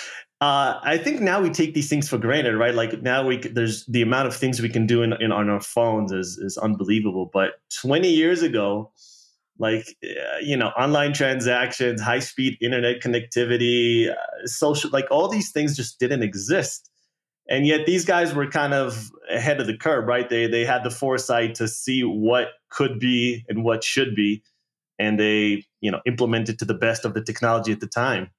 Uh, 0.44 0.78
I 0.84 0.98
think 0.98 1.22
now 1.22 1.39
we 1.39 1.50
take 1.50 1.74
these 1.74 1.88
things 1.88 2.10
for 2.10 2.18
granted, 2.18 2.58
right? 2.58 2.76
Like 2.76 3.02
now 3.02 3.26
we 3.26 3.38
there's 3.38 3.86
the 3.86 4.02
amount 4.02 4.28
of 4.28 4.36
things 4.36 4.62
we 4.62 4.68
can 4.68 4.86
do 4.86 5.02
in, 5.02 5.14
in 5.22 5.32
on 5.32 5.50
our 5.50 5.62
phones 5.62 6.12
is 6.12 6.38
is 6.38 6.58
unbelievable. 6.58 7.30
But 7.32 7.52
20 7.82 8.10
years 8.10 8.41
ago, 8.41 8.91
like 9.58 9.96
uh, 10.04 10.39
you 10.41 10.58
know, 10.58 10.68
online 10.78 11.14
transactions, 11.14 12.02
high 12.02 12.20
speed 12.20 12.58
internet 12.60 13.02
connectivity, 13.02 14.10
uh, 14.10 14.16
social, 14.44 14.89
like 14.89 15.06
all 15.10 15.30
these 15.30 15.54
things 15.54 15.78
just 15.78 15.98
didn't 15.98 16.24
exist. 16.24 16.89
And 17.50 17.66
yet 17.66 17.86
these 17.86 18.04
guys 18.04 18.34
were 18.34 18.48
kind 18.48 18.74
of 18.74 19.12
ahead 19.30 19.62
of 19.62 19.68
the 19.68 19.78
curve, 19.78 20.08
right? 20.10 20.30
They 20.30 20.48
they 20.48 20.66
had 20.66 20.84
the 20.84 20.91
foresight 20.91 21.56
to 21.56 21.70
see 21.70 22.02
what 22.04 22.50
could 22.70 23.00
be 23.00 23.46
and 23.48 23.64
what 23.64 23.82
should 23.82 24.14
be, 24.14 24.44
and 25.00 25.18
they 25.18 25.64
you 25.80 25.89
know 25.89 26.02
implemented 26.06 26.60
to 26.60 26.66
the 26.66 26.74
best 26.74 27.06
of 27.06 27.14
the 27.14 27.24
technology 27.24 27.72
at 27.72 27.80
the 27.80 27.88
time. 27.88 28.30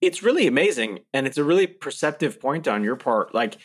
It's 0.00 0.22
really 0.22 0.46
amazing, 0.46 1.00
and 1.12 1.26
it's 1.26 1.38
a 1.38 1.44
really 1.44 1.66
perceptive 1.66 2.40
point 2.40 2.68
on 2.68 2.84
your 2.84 2.96
part. 2.96 3.34
Like, 3.34 3.56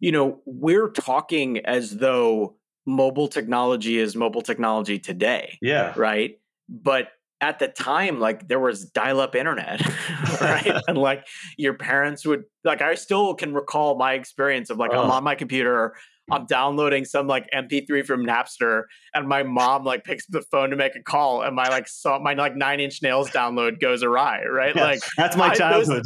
you 0.00 0.12
know, 0.12 0.40
we're 0.46 0.88
talking 0.88 1.58
as 1.66 1.98
though 1.98 2.56
mobile 2.86 3.28
technology 3.28 3.98
is 3.98 4.16
mobile 4.16 4.42
technology 4.42 4.98
today, 4.98 5.58
Yeah. 5.60 5.92
right? 5.96 6.38
But 6.68 7.08
at 7.40 7.58
the 7.58 7.68
time, 7.68 8.20
like 8.20 8.48
there 8.48 8.60
was 8.60 8.84
dial-up 8.86 9.34
internet, 9.34 9.82
right? 10.40 10.80
and 10.88 10.96
like 10.96 11.26
your 11.58 11.74
parents 11.74 12.24
would 12.24 12.44
like 12.64 12.80
I 12.80 12.94
still 12.94 13.34
can 13.34 13.52
recall 13.52 13.96
my 13.98 14.14
experience 14.14 14.70
of 14.70 14.78
like 14.78 14.92
I'm 14.92 15.10
oh. 15.10 15.12
on 15.12 15.24
my 15.24 15.34
computer, 15.34 15.94
I'm 16.30 16.46
downloading 16.46 17.04
some 17.04 17.26
like 17.26 17.48
MP3 17.52 18.06
from 18.06 18.24
Napster, 18.24 18.84
and 19.14 19.26
my 19.28 19.42
mom 19.42 19.84
like 19.84 20.04
picks 20.04 20.24
up 20.26 20.32
the 20.32 20.42
phone 20.42 20.70
to 20.70 20.76
make 20.76 20.94
a 20.94 21.02
call, 21.02 21.42
and 21.42 21.54
my 21.56 21.68
like 21.68 21.88
saw 21.88 22.18
my 22.18 22.34
like 22.34 22.54
nine 22.56 22.80
inch 22.80 23.02
nails 23.02 23.30
download 23.30 23.80
goes 23.80 24.02
awry, 24.02 24.44
right? 24.44 24.74
Yeah, 24.76 24.84
Like 24.84 25.00
that's 25.16 25.36
my 25.36 25.46
I- 25.46 25.48
those- 25.50 25.58
childhood. 25.58 26.02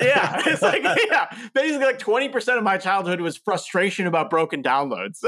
Yeah, 0.00 0.42
it's 0.46 0.62
like 0.62 0.82
yeah, 0.82 1.26
basically 1.54 1.84
like 1.86 1.98
twenty 1.98 2.28
percent 2.28 2.58
of 2.58 2.64
my 2.64 2.78
childhood 2.78 3.20
was 3.20 3.36
frustration 3.36 4.06
about 4.06 4.30
broken 4.30 4.62
downloads, 4.62 5.22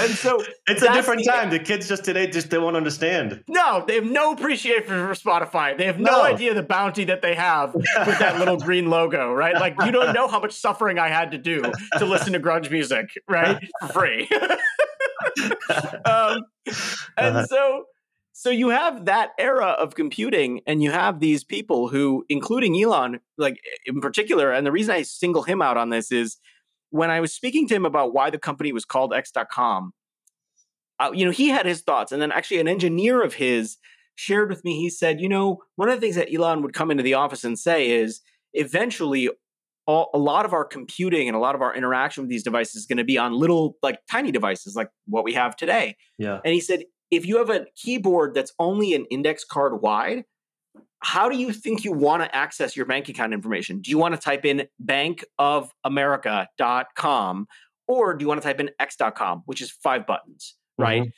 and 0.00 0.10
so 0.14 0.42
it's 0.66 0.82
a 0.82 0.92
different 0.92 1.24
the- 1.24 1.30
time. 1.30 1.50
The 1.50 1.58
kids 1.58 1.88
just 1.88 2.04
today 2.04 2.26
just 2.26 2.50
they 2.50 2.58
won't 2.58 2.76
understand. 2.76 3.42
no, 3.48 3.84
they 3.86 3.96
have 3.96 4.04
no 4.04 4.32
appreciation 4.32 4.84
for 4.86 5.14
Spotify. 5.14 5.76
They 5.76 5.86
have 5.86 5.98
no, 5.98 6.10
No. 6.12 6.22
idea 6.24 6.54
the 6.54 6.62
bounty 6.62 7.04
that 7.04 7.22
they 7.22 7.34
have 7.34 7.74
with 7.74 8.18
that 8.18 8.38
little 8.38 8.56
green 8.56 8.88
logo, 8.90 9.32
right? 9.32 9.54
Like 9.54 9.74
you 9.84 9.92
don't 9.92 10.12
know 10.14 10.28
how 10.28 10.40
much 10.40 10.52
suffering 10.52 10.98
I 10.98 11.08
had 11.08 11.30
to 11.32 11.38
do 11.38 11.62
to 11.98 12.04
listen 12.04 12.32
to 12.34 12.40
grunge 12.40 12.70
music, 12.70 13.10
right, 13.28 13.58
for 13.80 13.88
free. 13.88 14.28
um, 16.04 16.42
and 17.16 17.36
Uh-huh. 17.36 17.46
so 17.46 17.84
so 18.34 18.48
you 18.50 18.70
have 18.70 19.04
that 19.04 19.30
era 19.38 19.66
of 19.66 19.94
computing 19.94 20.60
and 20.66 20.82
you 20.82 20.90
have 20.90 21.20
these 21.20 21.44
people 21.44 21.88
who 21.88 22.24
including 22.28 22.80
elon 22.80 23.20
like 23.38 23.58
in 23.86 24.00
particular 24.00 24.50
and 24.52 24.66
the 24.66 24.72
reason 24.72 24.94
i 24.94 25.02
single 25.02 25.42
him 25.42 25.60
out 25.62 25.76
on 25.76 25.90
this 25.90 26.10
is 26.10 26.38
when 26.90 27.10
i 27.10 27.20
was 27.20 27.32
speaking 27.32 27.66
to 27.68 27.74
him 27.74 27.84
about 27.84 28.14
why 28.14 28.30
the 28.30 28.38
company 28.38 28.72
was 28.72 28.84
called 28.84 29.12
x.com 29.14 29.92
uh, 31.00 31.10
you 31.14 31.24
know 31.24 31.30
he 31.30 31.48
had 31.48 31.66
his 31.66 31.80
thoughts 31.82 32.12
and 32.12 32.20
then 32.22 32.32
actually 32.32 32.58
an 32.60 32.68
engineer 32.68 33.22
of 33.22 33.34
his 33.34 33.76
shared 34.14 34.48
with 34.50 34.64
me 34.64 34.76
he 34.78 34.88
said 34.90 35.20
you 35.20 35.28
know 35.28 35.58
one 35.76 35.88
of 35.88 35.94
the 35.94 36.00
things 36.00 36.16
that 36.16 36.32
elon 36.32 36.62
would 36.62 36.74
come 36.74 36.90
into 36.90 37.02
the 37.02 37.14
office 37.14 37.44
and 37.44 37.58
say 37.58 37.90
is 37.90 38.20
eventually 38.54 39.28
all, 39.86 40.10
a 40.14 40.18
lot 40.18 40.44
of 40.44 40.52
our 40.52 40.64
computing 40.64 41.26
and 41.28 41.36
a 41.36 41.40
lot 41.40 41.54
of 41.56 41.62
our 41.62 41.74
interaction 41.74 42.22
with 42.22 42.30
these 42.30 42.44
devices 42.44 42.76
is 42.76 42.86
going 42.86 42.98
to 42.98 43.04
be 43.04 43.18
on 43.18 43.32
little 43.32 43.76
like 43.82 43.98
tiny 44.10 44.30
devices 44.30 44.76
like 44.76 44.88
what 45.06 45.24
we 45.24 45.32
have 45.32 45.56
today 45.56 45.96
Yeah. 46.18 46.40
and 46.44 46.54
he 46.54 46.60
said, 46.60 46.84
if 47.12 47.24
you 47.24 47.38
have 47.38 47.50
a 47.50 47.66
keyboard 47.76 48.34
that's 48.34 48.52
only 48.58 48.94
an 48.94 49.04
index 49.10 49.44
card 49.44 49.80
wide, 49.80 50.24
how 51.00 51.28
do 51.28 51.36
you 51.36 51.52
think 51.52 51.84
you 51.84 51.92
want 51.92 52.24
to 52.24 52.34
access 52.34 52.76
your 52.76 52.86
bank 52.86 53.08
account 53.08 53.32
information? 53.32 53.80
Do 53.80 53.90
you 53.90 53.98
want 53.98 54.14
to 54.14 54.20
type 54.20 54.44
in 54.44 54.66
bankofamerica.com 54.84 57.46
or 57.86 58.14
do 58.14 58.24
you 58.24 58.28
want 58.28 58.42
to 58.42 58.48
type 58.48 58.58
in 58.58 58.70
x.com, 58.80 59.42
which 59.46 59.60
is 59.60 59.70
five 59.70 60.04
buttons? 60.06 60.56
right? 60.78 61.02
Mm-hmm. 61.02 61.10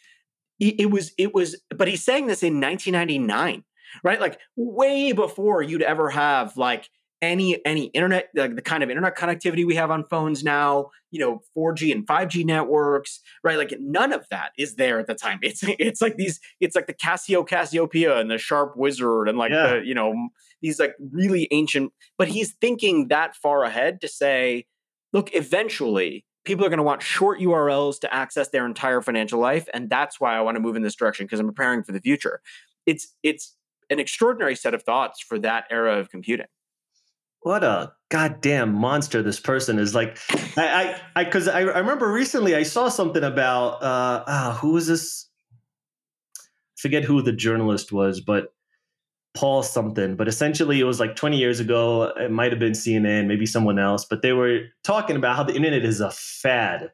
It, 0.60 0.80
it 0.80 0.90
was 0.90 1.12
it 1.18 1.34
was, 1.34 1.60
but 1.70 1.88
he's 1.88 2.04
saying 2.04 2.26
this 2.26 2.42
in 2.42 2.60
1999, 2.60 3.64
right? 4.02 4.20
Like 4.20 4.38
way 4.56 5.12
before 5.12 5.62
you'd 5.62 5.82
ever 5.82 6.10
have 6.10 6.56
like 6.56 6.88
any 7.24 7.64
any 7.66 7.86
internet 7.86 8.28
like 8.34 8.54
the 8.54 8.62
kind 8.62 8.82
of 8.82 8.90
internet 8.90 9.16
connectivity 9.16 9.66
we 9.66 9.74
have 9.74 9.90
on 9.90 10.04
phones 10.08 10.44
now 10.44 10.90
you 11.10 11.18
know 11.18 11.40
4g 11.56 11.90
and 11.92 12.06
5g 12.06 12.44
networks 12.44 13.20
right? 13.42 13.58
Like 13.58 13.74
none 13.80 14.12
of 14.12 14.26
that 14.30 14.52
is 14.58 14.76
there 14.76 14.98
at 15.00 15.06
the 15.06 15.14
time. 15.14 15.38
It's 15.42 15.62
it's 15.64 16.00
like 16.00 16.16
these 16.16 16.40
it's 16.60 16.76
like 16.76 16.86
the 16.86 16.94
casio 16.94 17.46
cassiopeia 17.46 18.18
and 18.18 18.30
the 18.30 18.38
sharp 18.38 18.76
wizard 18.76 19.28
and 19.28 19.36
like 19.38 19.50
Yeah. 19.52 19.74
the 19.78 19.82
you 19.84 19.94
know 19.94 20.28
these 20.62 20.78
like 20.78 20.94
really 21.12 21.48
ancient 21.50 21.92
but 22.18 22.28
he's 22.28 22.54
thinking 22.60 23.08
that 23.08 23.34
far 23.36 23.64
ahead 23.64 24.00
to 24.02 24.08
say 24.08 24.66
look 25.12 25.34
eventually 25.34 26.24
people 26.44 26.64
are 26.64 26.68
going 26.68 26.78
to 26.78 26.82
want 26.84 27.02
short 27.02 27.38
urls 27.40 27.98
to 28.00 28.12
access 28.14 28.48
their 28.48 28.66
entire 28.66 29.00
financial 29.02 29.38
life 29.40 29.68
and 29.74 29.88
that's 29.90 30.20
why 30.20 30.36
i 30.36 30.40
want 30.40 30.56
to 30.56 30.60
move 30.60 30.76
in 30.76 30.82
this 30.82 30.94
direction 30.94 31.26
because 31.26 31.40
i'm 31.40 31.46
preparing 31.46 31.82
for 31.82 31.92
the 31.92 32.00
future. 32.00 32.40
It's 32.86 33.14
it's 33.22 33.54
an 33.90 33.98
extraordinary 34.00 34.56
set 34.56 34.72
of 34.74 34.82
thoughts 34.82 35.20
for 35.20 35.38
that 35.40 35.64
era 35.70 35.98
of 35.98 36.10
computing 36.10 36.46
what 37.44 37.62
a 37.62 37.92
goddamn 38.08 38.74
monster 38.74 39.22
this 39.22 39.38
person 39.38 39.78
is. 39.78 39.94
Like 39.94 40.18
i 40.56 40.96
i 41.14 41.20
i 41.20 41.24
because 41.24 41.46
I, 41.46 41.60
I 41.60 41.78
remember 41.78 42.10
recently 42.10 42.56
i 42.56 42.62
saw 42.62 42.88
something 42.88 43.22
about 43.22 43.82
uh 43.82 44.24
ah, 44.26 44.58
who 44.60 44.72
was 44.72 44.86
this? 44.86 45.28
I 46.38 46.40
forget 46.80 47.04
who 47.04 47.22
the 47.22 47.32
journalist 47.32 47.92
was 47.92 48.20
but 48.20 48.54
paul 49.34 49.62
something 49.62 50.16
but 50.16 50.28
essentially 50.28 50.80
it 50.80 50.84
was 50.84 51.00
like 51.00 51.16
20 51.16 51.36
years 51.36 51.60
ago. 51.60 52.12
It 52.16 52.30
might 52.30 52.50
have 52.50 52.58
been 52.58 52.72
cnn 52.72 53.26
maybe 53.26 53.46
someone 53.46 53.78
else 53.78 54.04
but 54.06 54.22
they 54.22 54.32
were 54.32 54.60
talking 54.82 55.16
about 55.16 55.36
how 55.36 55.44
the 55.44 55.54
internet 55.54 55.84
is 55.84 56.00
a 56.00 56.10
fad. 56.10 56.92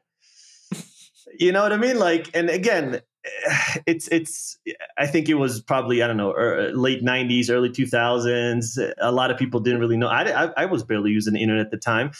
You 1.39 1.53
know 1.53 1.63
what 1.63 1.71
i 1.71 1.77
mean? 1.77 1.97
Like 1.97 2.29
and 2.33 2.49
again 2.49 3.01
it's 3.85 4.07
it's 4.07 4.57
i 4.97 5.05
think 5.05 5.29
it 5.29 5.35
was 5.35 5.61
probably 5.61 6.01
i 6.01 6.07
don't 6.07 6.17
know 6.17 6.31
er, 6.31 6.71
late 6.73 7.03
90s 7.03 7.49
early 7.49 7.69
2000s 7.69 8.93
a 8.99 9.11
lot 9.11 9.31
of 9.31 9.37
people 9.37 9.59
didn't 9.59 9.79
really 9.79 9.97
know. 9.97 10.07
I, 10.07 10.45
I, 10.45 10.53
I 10.57 10.65
was 10.65 10.83
barely 10.83 11.11
using 11.11 11.33
the 11.33 11.41
internet 11.41 11.65
at 11.65 11.71
the 11.71 11.77
time. 11.77 12.11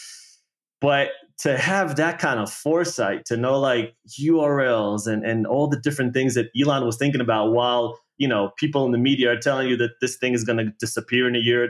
But 0.79 1.09
to 1.39 1.57
have 1.57 1.95
that 1.95 2.19
kind 2.19 2.39
of 2.39 2.51
foresight 2.51 3.25
to 3.25 3.37
know 3.37 3.59
like 3.59 3.95
urls 4.19 5.07
and 5.07 5.25
and 5.25 5.47
all 5.47 5.67
the 5.67 5.79
different 5.79 6.13
things 6.13 6.33
that 6.35 6.47
elon 6.59 6.85
was 6.85 6.97
thinking 6.97 7.21
about 7.21 7.51
while 7.51 7.99
you 8.17 8.27
know 8.27 8.51
people 8.57 8.85
in 8.85 8.91
the 8.91 8.97
media 8.97 9.31
are 9.31 9.37
telling 9.37 9.67
you 9.67 9.77
that 9.77 9.91
this 10.01 10.17
thing 10.17 10.33
is 10.33 10.43
going 10.43 10.57
to 10.57 10.71
disappear 10.79 11.27
in 11.27 11.35
a 11.35 11.39
year 11.39 11.63
or 11.63 11.67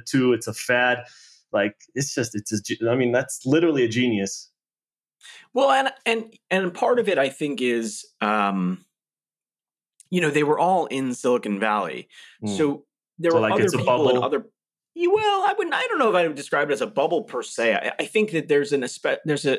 two, 0.00 0.32
it's 0.32 0.46
a 0.46 0.54
fad 0.54 1.04
like 1.52 1.76
it's 1.94 2.14
just 2.14 2.34
it's 2.34 2.52
a, 2.52 2.90
i 2.90 2.96
mean 2.96 3.12
that's 3.12 3.46
literally 3.46 3.84
a 3.84 3.88
genius 3.88 4.50
Well, 5.52 5.70
and 5.70 5.92
and 6.06 6.34
and 6.50 6.74
part 6.74 6.98
of 6.98 7.08
it, 7.08 7.18
I 7.18 7.28
think, 7.28 7.60
is 7.60 8.04
um, 8.20 8.84
you 10.10 10.20
know 10.20 10.30
they 10.30 10.42
were 10.44 10.58
all 10.58 10.86
in 10.86 11.14
Silicon 11.14 11.58
Valley, 11.60 12.08
Mm. 12.42 12.56
so 12.56 12.84
there 13.18 13.30
So, 13.30 13.36
were 13.36 13.42
like, 13.42 13.52
other 13.52 13.70
people 13.70 14.08
and 14.08 14.18
other. 14.18 14.46
Well, 14.96 15.44
I 15.46 15.54
wouldn't. 15.58 15.74
I 15.74 15.86
don't 15.88 15.98
know 15.98 16.08
if 16.10 16.14
I 16.14 16.26
would 16.26 16.36
describe 16.36 16.70
it 16.70 16.72
as 16.74 16.80
a 16.80 16.86
bubble 16.86 17.24
per 17.24 17.42
se. 17.42 17.74
I, 17.74 17.92
I 17.98 18.04
think 18.04 18.30
that 18.30 18.48
there's 18.48 18.72
an 18.72 18.84
there's 19.24 19.44
a 19.46 19.58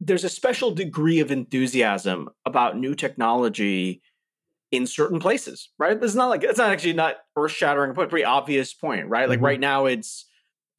there's 0.00 0.24
a 0.24 0.28
special 0.28 0.70
degree 0.70 1.20
of 1.20 1.30
enthusiasm 1.30 2.28
about 2.44 2.78
new 2.78 2.94
technology 2.94 4.00
in 4.70 4.86
certain 4.86 5.18
places, 5.18 5.70
right? 5.78 6.00
It's 6.02 6.14
not 6.14 6.28
like 6.28 6.44
it's 6.44 6.58
not 6.58 6.70
actually 6.70 6.92
not 6.92 7.16
earth 7.36 7.52
shattering, 7.52 7.94
but 7.94 8.10
pretty 8.10 8.24
obvious 8.24 8.74
point, 8.74 9.08
right? 9.08 9.28
Like 9.28 9.40
Mhm. 9.40 9.44
right 9.44 9.60
now, 9.60 9.86
it's 9.86 10.26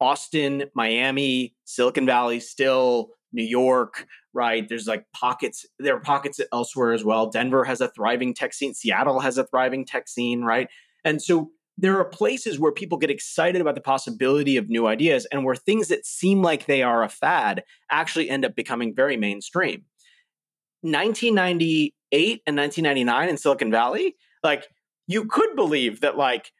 Austin, 0.00 0.70
Miami, 0.74 1.54
Silicon 1.64 2.06
Valley, 2.06 2.40
still 2.40 3.10
New 3.32 3.44
York, 3.44 4.06
right? 4.32 4.68
There's 4.68 4.86
like 4.86 5.04
pockets, 5.12 5.66
there 5.78 5.96
are 5.96 6.00
pockets 6.00 6.40
elsewhere 6.52 6.92
as 6.92 7.04
well. 7.04 7.26
Denver 7.28 7.64
has 7.64 7.80
a 7.80 7.88
thriving 7.88 8.34
tech 8.34 8.52
scene, 8.52 8.74
Seattle 8.74 9.20
has 9.20 9.38
a 9.38 9.44
thriving 9.44 9.84
tech 9.84 10.08
scene, 10.08 10.42
right? 10.42 10.68
And 11.04 11.22
so 11.22 11.50
there 11.78 11.98
are 11.98 12.04
places 12.04 12.58
where 12.58 12.72
people 12.72 12.98
get 12.98 13.10
excited 13.10 13.60
about 13.60 13.74
the 13.74 13.80
possibility 13.80 14.56
of 14.56 14.68
new 14.68 14.86
ideas 14.86 15.26
and 15.32 15.44
where 15.44 15.56
things 15.56 15.88
that 15.88 16.04
seem 16.04 16.42
like 16.42 16.66
they 16.66 16.82
are 16.82 17.02
a 17.02 17.08
fad 17.08 17.64
actually 17.90 18.28
end 18.28 18.44
up 18.44 18.54
becoming 18.54 18.94
very 18.94 19.16
mainstream. 19.16 19.84
1998 20.82 22.42
and 22.46 22.56
1999 22.56 23.28
in 23.28 23.36
Silicon 23.36 23.70
Valley, 23.70 24.16
like 24.42 24.66
you 25.06 25.24
could 25.24 25.56
believe 25.56 26.00
that 26.00 26.16
like 26.16 26.52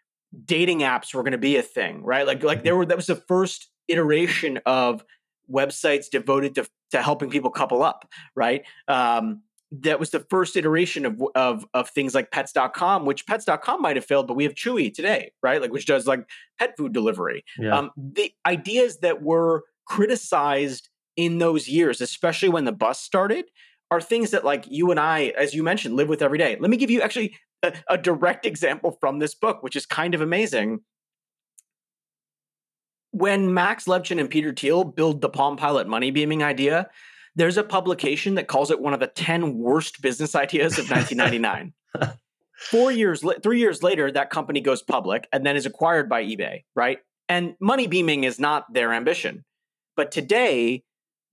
dating 0.45 0.81
apps 0.81 1.15
were 1.15 1.23
going 1.23 1.33
to 1.33 1.39
be 1.39 1.57
a 1.57 1.63
thing, 1.63 2.03
right? 2.03 2.27
Like 2.27 2.43
like 2.43 2.63
there 2.63 2.77
were 2.77 2.87
that 2.87 2.97
was 2.97 3.07
the 3.07 3.17
first 3.17 3.69
iteration 3.89 4.59
of 4.65 5.05
websites 5.51 6.09
devoted 6.11 6.55
to 6.57 6.69
to 6.93 7.03
helping 7.03 7.31
people 7.31 7.51
couple 7.51 7.83
up, 7.83 8.09
right? 8.35 8.63
Um, 8.89 9.43
that 9.73 10.01
was 10.01 10.11
the 10.11 10.21
first 10.31 10.57
iteration 10.57 11.07
of 11.07 11.23
of 11.35 11.65
of 11.75 11.91
things 11.91 12.15
like 12.15 12.31
pets.com, 12.31 13.07
which 13.07 13.27
pets.com 13.27 13.81
might 13.81 13.97
have 13.97 14.05
failed, 14.05 14.27
but 14.27 14.35
we 14.35 14.45
have 14.45 14.55
Chewy 14.55 14.93
today, 14.93 15.33
right? 15.43 15.61
Like 15.61 15.73
which 15.73 15.87
does 15.87 16.07
like 16.07 16.25
pet 16.59 16.77
food 16.77 16.93
delivery. 16.93 17.45
yeah 17.59 17.77
Um, 17.77 17.91
the 17.97 18.33
ideas 18.47 18.99
that 18.99 19.23
were 19.23 19.65
criticized 19.87 20.89
in 21.17 21.39
those 21.39 21.69
years, 21.69 22.01
especially 22.01 22.49
when 22.49 22.65
the 22.65 22.73
bus 22.73 23.01
started, 23.01 23.47
are 23.91 24.01
things 24.01 24.31
that 24.31 24.45
like 24.45 24.65
you 24.69 24.91
and 24.91 24.99
I, 24.99 25.33
as 25.37 25.55
you 25.55 25.63
mentioned, 25.63 25.95
live 25.95 26.09
with 26.09 26.23
every 26.23 26.39
day. 26.39 26.57
Let 26.59 26.71
me 26.71 26.77
give 26.77 26.91
you 26.91 27.03
actually 27.03 27.37
a, 27.63 27.73
a 27.89 27.99
direct 27.99 28.47
example 28.47 28.97
from 29.01 29.19
this 29.19 29.35
book, 29.35 29.63
which 29.63 29.77
is 29.77 29.87
kind 29.87 30.15
of 30.15 30.21
amazing. 30.21 30.81
When 33.13 33.53
Max 33.53 33.85
Levchin 33.87 34.21
and 34.21 34.31
Peter 34.31 34.53
Thiel 34.53 34.85
build 34.85 35.21
the 35.21 35.29
Palm 35.29 35.57
Pilot 35.57 35.89
money 35.89 36.11
beaming 36.11 36.43
idea, 36.43 36.89
there's 37.35 37.57
a 37.57 37.63
publication 37.65 38.35
that 38.37 38.49
calls 38.49 38.71
it 38.71 38.81
one 38.81 38.95
of 38.95 39.01
the 39.01 39.07
10 39.09 39.57
worst 39.59 40.01
business 40.03 40.35
ideas 40.45 40.79
of 40.79 40.91
1999. 40.91 41.73
Four 42.71 42.93
years, 42.93 43.25
three 43.43 43.59
years 43.59 43.83
later, 43.83 44.13
that 44.13 44.31
company 44.31 44.61
goes 44.61 44.83
public 44.83 45.27
and 45.33 45.45
then 45.47 45.57
is 45.57 45.67
acquired 45.67 46.09
by 46.09 46.23
eBay, 46.25 46.65
right? 46.77 46.99
And 47.29 47.55
money 47.61 47.87
beaming 47.87 48.25
is 48.25 48.39
not 48.39 48.73
their 48.73 48.93
ambition. 48.93 49.45
But 49.97 50.13
today, 50.13 50.85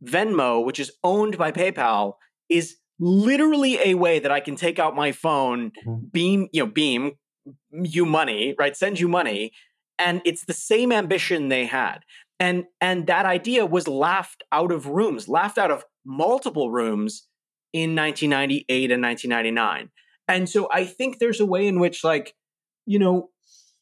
Venmo, 0.03 0.63
which 0.63 0.79
is 0.79 0.91
owned 1.03 1.37
by 1.37 1.51
PayPal, 1.51 2.13
is 2.49 2.77
literally 2.99 3.77
a 3.83 3.95
way 3.95 4.19
that 4.19 4.31
I 4.31 4.39
can 4.39 4.55
take 4.55 4.79
out 4.79 4.95
my 4.95 5.11
phone, 5.11 5.71
Mhm. 5.85 6.11
beam, 6.11 6.49
you 6.53 6.63
know, 6.65 6.71
beam 6.71 7.17
you 7.71 8.05
money, 8.05 8.55
right? 8.57 8.75
Send 8.75 8.99
you 8.99 9.07
money. 9.07 9.51
And 9.99 10.21
it's 10.25 10.45
the 10.45 10.53
same 10.53 10.91
ambition 10.91 11.49
they 11.49 11.65
had. 11.65 11.99
And 12.39 12.65
and 12.79 13.07
that 13.07 13.25
idea 13.25 13.65
was 13.65 13.87
laughed 13.87 14.43
out 14.51 14.71
of 14.71 14.85
rooms, 14.87 15.27
laughed 15.27 15.57
out 15.57 15.71
of 15.71 15.83
multiple 16.05 16.71
rooms 16.71 17.27
in 17.73 17.95
1998 17.95 18.91
and 18.91 19.01
1999. 19.01 19.89
And 20.27 20.49
so 20.49 20.67
I 20.71 20.85
think 20.85 21.19
there's 21.19 21.39
a 21.39 21.45
way 21.45 21.67
in 21.67 21.79
which 21.79 22.03
like, 22.03 22.35
you 22.85 22.99
know, 22.99 23.29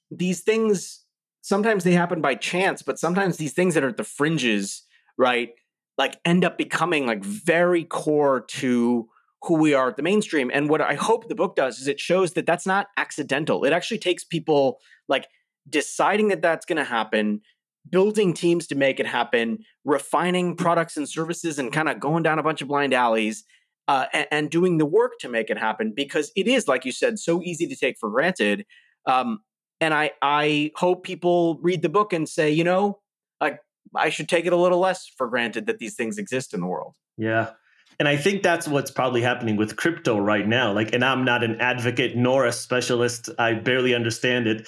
these 0.10 0.42
things 0.42 1.06
sometimes 1.42 1.84
they 1.84 1.92
happen 1.92 2.22
by 2.22 2.36
chance, 2.36 2.82
but 2.82 2.98
sometimes 2.98 3.38
these 3.38 3.54
things 3.54 3.74
that 3.76 3.84
are 3.84 3.90
at 3.90 3.98
the 3.98 4.04
fringes, 4.04 4.84
right, 5.18 5.50
like 5.98 6.20
end 6.26 6.44
up 6.44 6.58
becoming 6.58 7.06
like 7.06 7.24
very 7.24 7.84
core 7.84 8.42
to 8.48 9.08
who 9.44 9.56
we 9.56 9.74
are 9.74 9.90
at 9.90 9.96
the 9.96 10.04
mainstream. 10.04 10.50
And 10.54 10.70
what 10.70 10.82
I 10.82 10.96
hope 10.96 11.28
the 11.28 11.36
book 11.36 11.56
does 11.56 11.80
is 11.80 11.88
it 11.88 12.00
shows 12.00 12.34
that 12.34 12.46
that's 12.46 12.66
not 12.66 12.88
accidental. 12.98 13.64
It 13.64 13.74
actually 13.74 14.00
takes 14.00 14.24
people 14.24 14.80
like 15.08 15.28
deciding 15.70 16.30
that 16.30 16.42
that's 16.42 16.66
going 16.66 16.78
to 16.78 16.84
happen, 16.84 17.42
building 17.90 18.34
teams 18.34 18.68
to 18.68 18.76
make 18.76 19.00
it 19.00 19.08
happen, 19.08 19.60
refining 19.84 20.56
products 20.56 20.98
and 20.98 21.08
services, 21.08 21.60
and 21.60 21.74
kind 21.74 21.90
of 21.90 22.00
going 22.00 22.24
down 22.24 22.40
a 22.40 22.44
bunch 22.44 22.62
of 22.62 22.68
blind 22.68 22.94
alleys. 22.94 23.44
Uh, 23.88 24.08
and, 24.14 24.28
and 24.32 24.50
doing 24.50 24.80
the 24.80 24.86
work 24.86 25.12
to 25.20 25.30
make 25.30 25.52
it 25.52 25.60
happen 25.60 25.94
because 25.96 26.32
it 26.36 26.48
is, 26.48 26.68
like 26.68 26.86
you 26.86 26.92
said, 26.92 27.20
so 27.20 27.44
easy 27.44 27.68
to 27.68 27.76
take 27.76 27.98
for 28.00 28.10
granted. 28.10 28.66
Um, 29.06 29.42
and 29.80 29.94
I, 29.94 30.10
I 30.24 30.72
hope 30.76 31.04
people 31.04 31.60
read 31.62 31.84
the 31.84 31.90
book 31.90 32.12
and 32.12 32.28
say, 32.28 32.50
you 32.50 32.64
know, 32.64 33.00
like 33.40 33.60
I 33.96 34.10
should 34.10 34.28
take 34.28 34.48
it 34.48 34.54
a 34.54 34.58
little 34.58 34.80
less 34.80 35.08
for 35.16 35.28
granted 35.28 35.68
that 35.68 35.78
these 35.78 35.94
things 35.94 36.18
exist 36.18 36.56
in 36.56 36.62
the 36.62 36.66
world. 36.66 36.96
Yeah. 37.16 37.52
And 38.00 38.08
I 38.08 38.18
think 38.18 38.42
that's 38.42 38.68
what's 38.68 38.90
probably 38.90 39.22
happening 39.22 39.56
with 39.56 39.76
crypto 39.76 40.18
right 40.18 40.48
now. 40.48 40.74
Like, 40.74 40.94
and 40.94 41.06
I'm 41.06 41.24
not 41.24 41.44
an 41.44 41.62
advocate 41.62 42.16
nor 42.16 42.46
a 42.46 42.52
specialist. 42.52 43.30
I 43.38 43.54
barely 43.54 43.94
understand 43.94 44.48
it. 44.48 44.68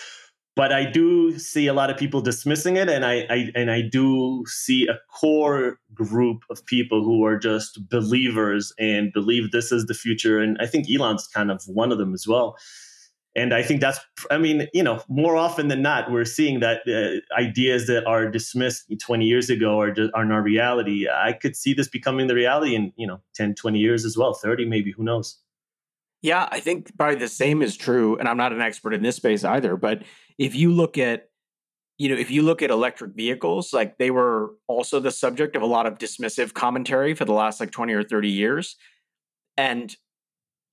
But 0.58 0.74
I 0.74 0.90
do 0.90 1.38
see 1.38 1.68
a 1.68 1.74
lot 1.74 1.92
of 1.92 1.98
people 1.98 2.20
dismissing 2.20 2.78
it, 2.78 2.90
and 2.90 3.06
I, 3.06 3.28
I 3.30 3.52
and 3.54 3.70
I 3.70 3.82
do 3.84 4.44
see 4.48 4.88
a 4.88 4.98
core 5.08 5.80
group 5.94 6.42
of 6.50 6.66
people 6.66 7.04
who 7.04 7.24
are 7.26 7.38
just 7.38 7.88
believers 7.90 8.74
and 8.80 9.14
believe 9.14 9.52
this 9.52 9.72
is 9.72 9.86
the 9.86 9.94
future. 9.94 10.40
And 10.40 10.58
I 10.60 10.66
think 10.66 10.88
Elon's 10.90 11.28
kind 11.28 11.52
of 11.52 11.62
one 11.68 11.92
of 11.92 12.00
them 12.00 12.12
as 12.16 12.28
well. 12.28 12.58
And 13.36 13.54
I 13.54 13.62
think 13.62 13.82
that's, 13.82 14.00
I 14.32 14.40
mean, 14.40 14.68
you 14.74 14.82
know, 14.82 15.04
more 15.08 15.36
often 15.36 15.68
than 15.68 15.84
not, 15.84 16.12
we're 16.12 16.26
seeing 16.26 16.60
that 16.62 16.82
uh, 16.88 17.40
ideas 17.40 17.86
that 17.86 18.08
are 18.08 18.28
dismissed 18.28 18.92
20 19.00 19.26
years 19.26 19.52
ago 19.52 19.80
are, 19.80 19.92
just, 19.92 20.12
are 20.16 20.26
not 20.26 20.42
reality. 20.42 21.08
I 21.08 21.34
could 21.34 21.56
see 21.56 21.76
this 21.76 21.88
becoming 21.88 22.26
the 22.26 22.34
reality 22.34 22.74
in, 22.74 22.94
you 22.96 23.06
know, 23.06 23.22
10, 23.36 23.54
20 23.54 23.78
years 23.78 24.06
as 24.06 24.18
well, 24.18 24.34
30 24.34 24.66
maybe, 24.66 24.92
who 24.92 25.04
knows? 25.04 25.38
Yeah, 26.22 26.48
I 26.52 26.60
think 26.60 26.98
probably 26.98 27.20
the 27.20 27.28
same 27.28 27.62
is 27.62 27.78
true. 27.78 28.18
And 28.18 28.28
I'm 28.28 28.38
not 28.38 28.52
an 28.54 28.62
expert 28.62 28.94
in 28.94 29.04
this 29.04 29.16
space 29.18 29.44
either. 29.44 29.78
But 29.78 30.04
if 30.38 30.56
you 30.56 30.72
look 30.72 30.98
at, 30.98 31.30
you 31.98 32.10
know, 32.10 32.16
if 32.16 32.32
you 32.32 32.42
look 32.42 32.62
at 32.62 32.70
electric 32.72 33.14
vehicles, 33.16 33.72
like 33.74 33.98
they 33.98 34.12
were 34.12 34.52
also 34.68 35.00
the 35.00 35.12
subject 35.12 35.56
of 35.56 35.62
a 35.62 35.66
lot 35.68 35.86
of 35.86 35.98
dismissive 35.98 36.54
commentary 36.54 37.14
for 37.14 37.26
the 37.26 37.34
last 37.34 37.60
like 37.60 37.72
20 37.72 37.94
or 37.94 38.04
30 38.04 38.30
years. 38.30 38.76
and 39.58 39.96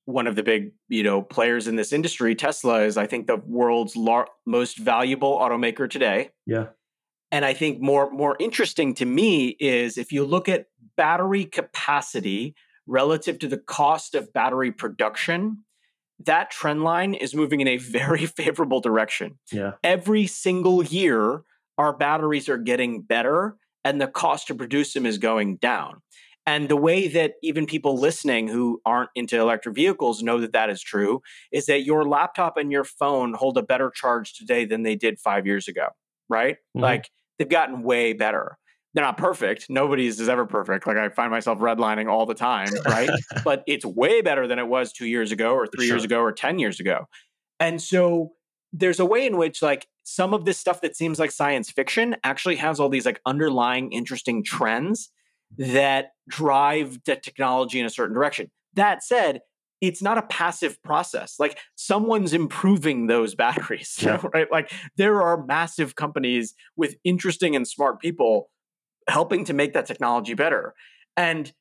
one 0.06 0.26
of 0.26 0.36
the 0.36 0.42
big 0.42 0.72
you 0.88 1.02
know 1.02 1.22
players 1.22 1.66
in 1.66 1.76
this 1.76 1.90
industry 1.90 2.34
tesla 2.34 2.82
is 2.82 2.98
i 2.98 3.06
think 3.06 3.26
the 3.26 3.36
world's 3.46 3.96
lar- 3.96 4.28
most 4.44 4.76
valuable 4.76 5.38
automaker 5.38 5.88
today 5.88 6.28
Yeah. 6.44 6.66
and 7.32 7.42
i 7.42 7.54
think 7.54 7.80
more 7.80 8.10
more 8.10 8.36
interesting 8.38 8.92
to 8.96 9.06
me 9.06 9.56
is 9.58 9.96
if 9.96 10.12
you 10.12 10.26
look 10.26 10.46
at 10.46 10.66
battery 10.98 11.46
capacity 11.46 12.54
relative 12.86 13.38
to 13.40 13.48
the 13.48 13.58
cost 13.58 14.14
of 14.14 14.32
battery 14.32 14.70
production 14.72 15.64
that 16.24 16.50
trend 16.50 16.84
line 16.84 17.12
is 17.12 17.34
moving 17.34 17.60
in 17.60 17.66
a 17.68 17.76
very 17.76 18.24
favorable 18.40 18.80
direction 18.80 19.38
Yeah. 19.52 19.72
every 19.82 20.26
single 20.26 20.84
year 20.84 21.42
our 21.76 21.92
batteries 21.96 22.48
are 22.48 22.58
getting 22.58 23.02
better 23.02 23.56
and 23.84 24.00
the 24.00 24.06
cost 24.06 24.46
to 24.48 24.54
produce 24.54 24.92
them 24.92 25.06
is 25.06 25.18
going 25.18 25.56
down 25.56 26.00
and 26.46 26.68
the 26.68 26.76
way 26.76 27.08
that 27.08 27.32
even 27.42 27.66
people 27.66 27.98
listening 27.98 28.48
who 28.48 28.80
aren't 28.84 29.10
into 29.14 29.40
electric 29.40 29.74
vehicles 29.74 30.22
know 30.22 30.40
that 30.40 30.52
that 30.52 30.68
is 30.70 30.80
true 30.82 31.20
is 31.50 31.66
that 31.66 31.84
your 31.84 32.04
laptop 32.04 32.56
and 32.58 32.70
your 32.70 32.84
phone 32.84 33.32
hold 33.34 33.56
a 33.58 33.62
better 33.62 33.90
charge 33.90 34.34
today 34.34 34.64
than 34.66 34.82
they 34.82 34.94
did 34.94 35.18
five 35.18 35.46
years 35.46 35.66
ago, 35.68 35.88
right? 36.28 36.58
Mhm. 36.76 36.82
Like 36.82 37.10
they've 37.38 37.48
gotten 37.48 37.82
way 37.82 38.12
better. 38.12 38.58
They're 38.94 39.04
not 39.04 39.18
perfect. 39.18 39.66
Nobody's 39.68 40.20
is 40.20 40.28
ever 40.28 40.46
perfect. 40.46 40.86
Like 40.86 40.96
I 40.96 41.08
find 41.08 41.30
myself 41.30 41.58
redlining 41.58 42.08
all 42.08 42.26
the 42.26 42.34
time, 42.34 42.68
right? 42.86 43.10
but 43.44 43.64
it's 43.66 43.84
way 43.84 44.22
better 44.22 44.46
than 44.46 44.58
it 44.60 44.68
was 44.68 44.92
two 44.92 45.06
years 45.06 45.32
ago 45.32 45.54
or 45.54 45.66
three 45.66 45.86
years 45.86 46.04
ago 46.04 46.20
or 46.20 46.30
10 46.32 46.58
years 46.60 46.78
ago. 46.78 47.06
And 47.58 47.82
so 47.82 48.32
there's 48.72 49.00
a 49.00 49.04
way 49.04 49.26
in 49.26 49.36
which 49.36 49.62
like 49.62 49.88
some 50.04 50.32
of 50.32 50.44
this 50.44 50.58
stuff 50.58 50.80
that 50.82 50.96
seems 50.96 51.18
like 51.18 51.30
science 51.32 51.70
fiction 51.70 52.16
actually 52.22 52.56
has 52.56 52.78
all 52.78 52.88
these 52.88 53.06
like 53.06 53.20
underlying 53.26 53.92
interesting 53.92 54.44
trends 54.44 55.10
that 55.58 56.10
drive 56.28 57.00
the 57.04 57.16
technology 57.16 57.80
in 57.80 57.86
a 57.86 57.90
certain 57.90 58.14
direction. 58.14 58.50
That 58.74 59.02
said, 59.02 59.40
it's 59.80 60.02
not 60.02 60.18
a 60.18 60.22
passive 60.22 60.82
process. 60.82 61.36
Like 61.38 61.58
someone's 61.74 62.32
improving 62.32 63.06
those 63.06 63.34
batteries, 63.34 63.98
Yeah. 64.02 64.20
right? 64.32 64.50
Like 64.50 64.72
there 64.96 65.20
are 65.22 65.44
massive 65.44 65.94
companies 65.94 66.54
with 66.76 66.96
interesting 67.04 67.54
and 67.54 67.66
smart 67.66 68.00
people 68.00 68.50
helping 69.08 69.44
to 69.46 69.52
make 69.52 69.74
that 69.74 69.86
technology 69.86 70.34
better. 70.34 70.74
And 71.16 71.52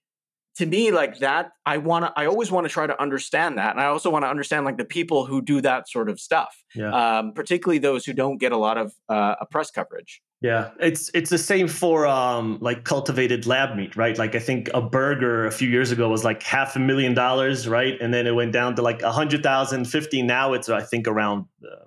to 0.58 0.66
me, 0.68 0.92
like 0.92 1.18
that, 1.20 1.52
I 1.66 1.78
want 1.78 2.06
to, 2.06 2.14
I 2.16 2.28
always 2.28 2.52
want 2.52 2.66
to 2.68 2.70
try 2.72 2.86
to 2.86 3.02
understand 3.02 3.58
that. 3.58 3.72
And 3.72 3.80
I 3.82 3.86
also 3.86 4.12
want 4.12 4.24
to 4.24 4.30
understand 4.30 4.66
like 4.66 4.78
the 4.78 4.86
people 4.86 5.26
who 5.26 5.42
do 5.42 5.62
that 5.62 5.90
sort 5.90 6.10
of 6.10 6.20
stuff, 6.20 6.64
Yeah. 6.76 6.92
um, 7.20 7.34
particularly 7.34 7.80
those 7.80 8.06
who 8.06 8.14
don't 8.14 8.38
get 8.38 8.52
a 8.52 8.58
lot 8.58 8.78
of 8.78 8.94
uh, 9.10 9.36
press 9.50 9.72
coverage. 9.72 10.22
Yeah, 10.42 10.72
it's 10.82 11.10
it's 11.14 11.30
the 11.30 11.38
same 11.38 11.70
for 11.70 12.06
um 12.06 12.58
like 12.60 12.84
cultivated 12.84 13.48
lab 13.48 13.78
meat, 13.78 13.96
right? 13.96 14.18
Like 14.18 14.36
I 14.36 14.40
think 14.40 14.70
a 14.74 14.82
burger 14.82 15.46
a 15.46 15.52
few 15.52 15.70
years 15.70 15.90
ago 15.90 16.10
was 16.10 16.26
like 16.26 16.44
half 16.44 16.76
a 16.76 16.80
million 16.80 17.14
dollars, 17.14 17.66
right? 17.66 17.96
And 18.02 18.14
then 18.14 18.28
it 18.28 18.36
went 18.36 18.52
down 18.52 18.76
to 18.76 18.82
like 18.82 19.02
a 19.04 19.12
hundred 19.14 19.42
thousand, 19.42 19.86
fifty. 19.86 20.22
Now 20.22 20.52
it's 20.52 20.68
I 20.68 20.82
think 20.82 21.08
around 21.08 21.46
uh, 21.64 21.86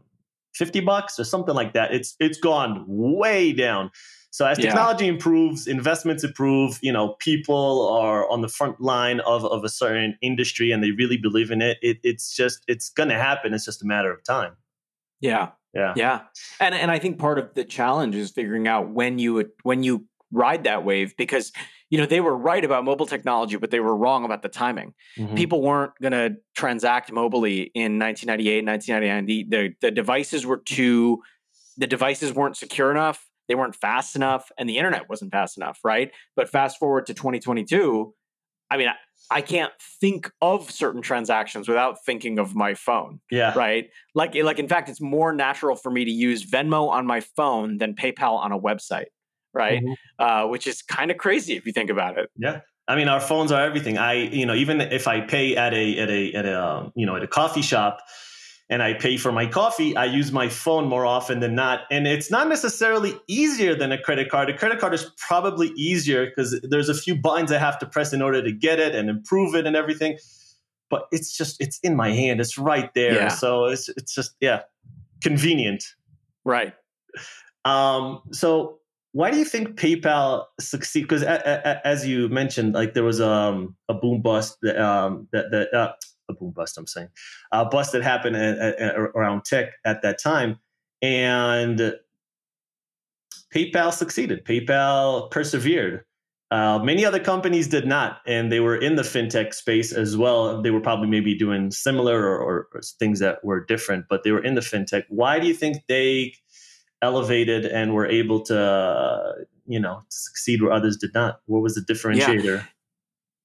fifty 0.55 0.81
bucks 0.81 1.19
or 1.21 1.25
something 1.25 1.55
like 1.55 1.75
that. 1.75 1.93
It's 1.93 2.17
it's 2.19 2.39
gone 2.39 2.83
way 2.89 3.53
down. 3.53 3.91
So 4.31 4.45
as 4.47 4.59
Yeah. 4.59 4.67
technology 4.67 5.07
improves, 5.07 5.67
investments 5.67 6.23
improve. 6.25 6.79
You 6.83 6.93
know, 6.93 7.15
people 7.21 7.89
are 7.89 8.29
on 8.31 8.43
the 8.43 8.49
front 8.49 8.81
line 8.81 9.21
of 9.21 9.45
of 9.45 9.65
a 9.65 9.69
certain 9.69 10.19
industry 10.23 10.71
and 10.73 10.83
they 10.83 10.91
really 10.91 11.17
believe 11.17 11.51
in 11.51 11.63
it. 11.63 11.79
it 11.83 11.99
it's 12.03 12.35
just 12.35 12.63
it's 12.69 12.91
gonna 12.91 13.19
happen. 13.19 13.55
It's 13.55 13.65
just 13.65 13.83
a 13.83 13.87
matter 13.87 14.13
of 14.13 14.23
time. 14.25 14.57
Yeah. 15.21 15.51
Yeah. 15.75 15.93
Yeah, 15.97 16.21
and 16.59 16.75
and 16.75 16.91
I 16.91 16.99
think 16.99 17.19
part 17.19 17.39
of 17.39 17.53
the 17.55 17.63
challenge 17.65 18.15
is 18.15 18.31
figuring 18.31 18.67
out 18.67 18.91
when 18.91 19.19
you 19.19 19.51
when 19.63 19.83
you 19.83 20.07
ride 20.33 20.65
that 20.65 20.85
wave 20.85 21.15
because 21.19 21.53
you 21.91 21.99
know 21.99 22.07
they 22.07 22.21
were 22.21 22.35
right 22.37 22.65
about 22.65 22.83
mobile 22.85 23.05
technology, 23.07 23.57
but 23.57 23.71
they 23.71 23.81
were 23.81 23.95
wrong 23.95 24.25
about 24.25 24.41
the 24.43 24.49
timing. 24.49 24.95
Mhm. 25.19 25.37
People 25.37 25.61
weren't 25.63 25.93
going 26.01 26.13
to 26.13 26.37
transact 26.57 27.13
mobily 27.13 27.71
in 27.75 27.99
1998, 27.99 28.65
1999. 28.65 29.27
The, 29.27 29.45
the 29.51 29.75
the 29.83 29.91
devices 29.91 30.47
were 30.47 30.57
too 30.59 31.23
the 31.77 31.87
devices 31.87 32.33
weren't 32.33 32.57
secure 32.57 32.91
enough, 32.91 33.27
they 33.49 33.55
weren't 33.55 33.75
fast 33.77 34.17
enough, 34.17 34.51
and 34.59 34.69
the 34.69 34.79
internet 34.79 35.09
wasn't 35.09 35.33
fast 35.33 35.57
enough, 35.57 35.81
right? 35.85 36.11
But 36.35 36.49
fast 36.49 36.79
forward 36.79 37.07
to 37.07 37.15
2022, 37.15 38.15
I 38.71 38.77
mean, 38.77 38.89
I, 38.89 38.95
I 39.31 39.41
can't 39.43 39.73
think 40.01 40.31
of 40.43 40.71
certain 40.71 41.01
transactions 41.03 41.69
without 41.69 42.05
thinking 42.05 42.39
of 42.39 42.55
my 42.55 42.75
phone 42.75 43.21
Yeah. 43.31 43.57
right? 43.57 43.89
Like, 44.15 44.35
like 44.35 44.59
in 44.59 44.69
fact, 44.69 44.89
it's 44.89 45.01
more 45.01 45.33
natural 45.33 45.77
for 45.77 45.91
me 45.91 46.05
to 46.05 46.11
use 46.11 46.45
Venmo 46.45 46.89
on 46.89 47.07
my 47.07 47.21
phone 47.21 47.79
than 47.79 47.95
PayPal 47.95 48.39
on 48.39 48.53
a 48.53 48.59
website, 48.59 49.07
right? 49.55 49.83
Mhm. 49.83 49.95
Uh, 50.19 50.49
which 50.49 50.67
is 50.67 50.83
kind 50.83 51.11
of 51.11 51.17
crazy 51.17 51.57
if 51.57 51.65
you 51.67 51.73
think 51.73 51.91
about 51.91 52.19
it. 52.19 52.31
Yeah. 52.37 52.61
I 52.89 52.95
mean, 52.95 53.09
our 53.09 53.21
phones 53.21 53.51
are 53.51 53.63
everything. 53.65 53.99
I, 53.99 54.13
you 54.15 54.47
know, 54.47 54.55
even 54.55 54.81
if 54.81 55.09
I 55.09 55.21
pay 55.21 55.57
at 55.57 55.75
a 55.75 55.99
at 55.99 56.09
a 56.11 56.33
at 56.35 56.47
a 56.47 56.65
um, 56.65 56.93
you 56.95 57.05
know 57.05 57.17
at 57.17 57.23
a 57.23 57.27
coffee 57.27 57.63
shop, 57.63 57.99
and 58.69 58.83
I 58.83 58.95
pay 58.95 59.17
for 59.17 59.31
my 59.31 59.47
coffee, 59.47 59.97
I 59.97 60.07
use 60.07 60.33
my 60.33 60.49
phone 60.49 60.89
more 60.89 61.07
often 61.07 61.39
than 61.41 61.55
not, 61.55 61.83
and 61.91 62.07
it's 62.07 62.31
not 62.31 62.49
necessarily 62.49 63.15
easier 63.29 63.77
than 63.77 63.93
a 63.93 64.01
credit 64.01 64.29
card. 64.29 64.51
A 64.51 64.57
credit 64.57 64.81
card 64.81 64.93
is 64.93 65.11
probably 65.19 65.69
easier 65.77 66.27
because 66.27 66.61
there's 66.63 66.89
a 66.89 66.95
few 66.95 67.15
buttons 67.15 67.53
I 67.53 67.59
have 67.59 67.79
to 67.79 67.87
press 67.87 68.13
in 68.13 68.23
order 68.23 68.43
to 68.43 68.53
get 68.53 68.81
it 68.81 68.95
and 68.95 69.09
improve 69.09 69.55
it 69.55 69.67
and 69.67 69.77
everything. 69.77 70.19
But 70.91 71.07
it's 71.13 71.37
just 71.37 71.61
it's 71.61 71.79
in 71.81 71.97
my 71.97 72.11
hand. 72.11 72.41
It's 72.41 72.59
right 72.59 72.93
there. 72.95 73.15
Yeah. 73.15 73.29
So 73.29 73.67
it's 73.67 73.89
it's 73.91 74.15
just 74.15 74.35
yeah, 74.41 74.63
convenient. 75.23 75.85
Right. 76.45 76.75
Um, 77.65 78.23
so 78.33 78.79
why 79.13 79.31
do 79.31 79.39
you 79.39 79.45
think 79.45 79.81
PayPal 79.81 80.45
succeed? 80.61 81.03
Because 81.03 81.23
as 81.23 82.07
you 82.07 82.29
mentioned, 82.29 82.75
like 82.75 82.95
there 82.95 83.03
was 83.03 83.21
um, 83.21 83.75
a 83.89 83.95
boom 83.95 84.23
bust 84.23 84.59
that 84.63 84.79
um, 84.79 85.27
that, 85.33 85.51
that 85.53 85.75
uh, 85.75 85.93
a 86.29 86.35
boom 86.35 86.51
bust. 86.51 86.79
I'm 86.79 86.87
saying 86.87 87.09
a 87.53 87.65
bust 87.65 87.93
that 87.93 88.03
happened 88.03 88.37
at, 88.37 88.59
at, 88.59 88.97
around 88.97 89.45
tech 89.45 89.73
at 89.85 90.03
that 90.03 90.19
time, 90.19 90.59
and 91.03 91.95
PayPal 93.55 93.93
succeeded. 93.93 94.45
PayPal 94.45 95.31
persevered. 95.31 96.05
Uh, 96.51 96.79
many 96.79 97.05
other 97.05 97.19
companies 97.19 97.67
did 97.67 97.87
not, 97.87 98.21
and 98.27 98.53
they 98.53 98.61
were 98.61 98.77
in 98.77 98.95
the 98.95 99.03
fintech 99.03 99.53
space 99.53 99.93
as 99.93 100.17
well. 100.17 100.63
They 100.63 100.71
were 100.71 100.81
probably 100.81 101.09
maybe 101.09 101.37
doing 101.37 101.73
similar 101.73 102.23
or, 102.23 102.39
or, 102.39 102.69
or 102.73 102.81
things 103.01 103.19
that 103.19 103.45
were 103.45 103.65
different, 103.65 104.07
but 104.09 104.23
they 104.23 104.31
were 104.31 104.43
in 104.43 104.55
the 104.55 104.61
fintech. 104.61 105.05
Why 105.09 105.41
do 105.41 105.49
you 105.49 105.55
think 105.55 105.79
they 105.89 106.35
elevated 107.03 107.67
and 107.67 107.95
were 107.95 108.07
able 108.07 108.43
to, 108.43 108.59
uh, 108.59 109.33
you 109.67 109.81
know, 109.81 110.03
succeed 110.09 110.63
where 110.63 110.73
others 110.73 110.97
did 110.97 111.15
not? 111.15 111.41
What 111.47 111.63
was 111.63 111.75
the 111.75 111.81
differentiator? 111.81 112.65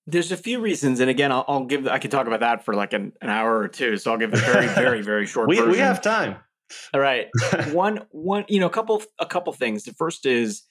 There's 0.08 0.32
a 0.32 0.38
few 0.38 0.60
reasons, 0.60 1.00
and 1.00 1.10
again, 1.10 1.32
I'll, 1.32 1.46
I'll 1.48 1.66
give. 1.66 1.88
I 1.88 2.00
could 2.00 2.12
talk 2.12 2.28
about 2.28 2.40
that 2.40 2.66
for 2.66 2.74
like 2.74 2.94
an, 2.94 3.14
an 3.22 3.30
hour 3.30 3.60
or 3.60 3.68
two. 3.68 3.98
So 3.98 4.12
I'll 4.12 4.18
give 4.18 4.34
a 4.34 4.38
very, 4.38 4.68
very, 4.76 5.02
very 5.02 5.26
short. 5.26 5.48
We, 5.48 5.58
version. 5.58 5.72
we 5.72 5.78
have 5.78 6.02
time. 6.02 6.38
All 6.94 7.00
right. 7.00 7.28
one 7.72 8.06
one 8.12 8.46
you 8.48 8.60
know 8.60 8.68
a 8.68 8.72
couple 8.72 9.02
a 9.20 9.26
couple 9.26 9.54
things 9.54 9.84
the 9.84 9.94
first 9.94 10.26
is 10.26 10.64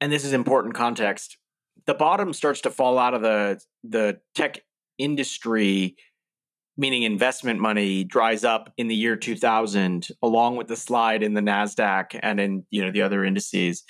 and 0.00 0.12
this 0.12 0.24
is 0.24 0.32
important 0.32 0.74
context 0.74 1.38
the 1.86 1.94
bottom 1.94 2.32
starts 2.32 2.60
to 2.62 2.70
fall 2.70 2.98
out 2.98 3.14
of 3.14 3.22
the 3.22 3.60
the 3.84 4.18
tech 4.34 4.60
industry 4.98 5.96
meaning 6.76 7.02
investment 7.02 7.60
money 7.60 8.04
dries 8.04 8.44
up 8.44 8.72
in 8.76 8.88
the 8.88 8.94
year 8.94 9.16
2000 9.16 10.08
along 10.22 10.56
with 10.56 10.68
the 10.68 10.76
slide 10.76 11.22
in 11.22 11.34
the 11.34 11.40
nasdaq 11.40 12.18
and 12.22 12.40
in 12.40 12.64
you 12.70 12.84
know 12.84 12.90
the 12.90 13.02
other 13.02 13.24
indices 13.24 13.84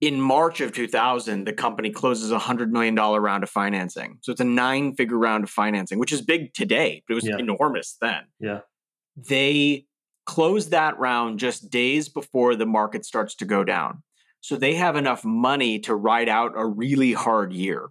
in 0.00 0.20
march 0.20 0.60
of 0.60 0.72
2000 0.72 1.44
the 1.44 1.52
company 1.52 1.90
closes 1.90 2.30
a 2.30 2.38
$100 2.38 2.70
million 2.70 2.94
round 2.94 3.42
of 3.42 3.50
financing 3.50 4.18
so 4.22 4.30
it's 4.32 4.40
a 4.40 4.44
nine 4.44 4.94
figure 4.94 5.18
round 5.18 5.44
of 5.44 5.50
financing 5.50 5.98
which 5.98 6.12
is 6.12 6.22
big 6.22 6.52
today 6.54 7.02
but 7.06 7.14
it 7.14 7.16
was 7.16 7.26
Yeah. 7.26 7.38
enormous 7.38 7.96
then 8.00 8.22
Yeah. 8.38 8.60
they 9.16 9.86
close 10.28 10.68
that 10.68 10.98
round 10.98 11.38
just 11.38 11.70
days 11.70 12.08
before 12.08 12.54
the 12.54 12.66
market 12.66 13.04
starts 13.06 13.34
to 13.34 13.46
go 13.46 13.64
down. 13.64 14.02
So 14.42 14.56
they 14.56 14.74
have 14.74 14.94
enough 14.94 15.24
money 15.24 15.78
to 15.80 15.94
ride 15.94 16.28
out 16.28 16.52
a 16.54 16.66
really 16.66 17.14
hard 17.14 17.50
year. 17.50 17.88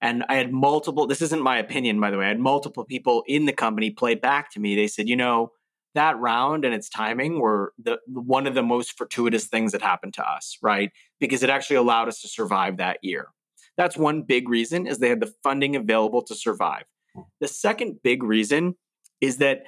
And 0.00 0.24
I 0.28 0.36
had 0.36 0.52
multiple, 0.52 1.08
this 1.08 1.20
isn't 1.22 1.42
my 1.42 1.58
opinion, 1.58 2.00
by 2.00 2.12
the 2.12 2.18
way, 2.18 2.26
I 2.26 2.28
had 2.28 2.38
multiple 2.38 2.84
people 2.84 3.24
in 3.26 3.46
the 3.46 3.52
company 3.52 3.90
play 3.90 4.14
back 4.14 4.52
to 4.52 4.60
me. 4.60 4.76
They 4.76 4.86
said, 4.86 5.08
you 5.08 5.16
know, 5.16 5.50
that 5.94 6.18
round 6.18 6.64
and 6.64 6.74
its 6.74 6.88
timing 6.88 7.38
were 7.38 7.72
the 7.82 7.98
one 8.06 8.46
of 8.46 8.54
the 8.54 8.62
most 8.62 8.96
fortuitous 8.96 9.46
things 9.46 9.72
that 9.72 9.82
happened 9.82 10.14
to 10.14 10.24
us, 10.24 10.56
right? 10.62 10.90
Because 11.20 11.42
it 11.42 11.50
actually 11.50 11.76
allowed 11.76 12.08
us 12.08 12.20
to 12.22 12.28
survive 12.28 12.78
that 12.78 12.98
year. 13.02 13.28
That's 13.76 13.96
one 13.96 14.22
big 14.22 14.48
reason 14.48 14.86
is 14.86 14.98
they 14.98 15.08
had 15.08 15.20
the 15.20 15.32
funding 15.42 15.76
available 15.76 16.22
to 16.22 16.34
survive. 16.34 16.84
Hmm. 17.14 17.22
The 17.40 17.48
second 17.48 17.98
big 18.02 18.22
reason 18.22 18.76
is 19.20 19.38
that 19.38 19.62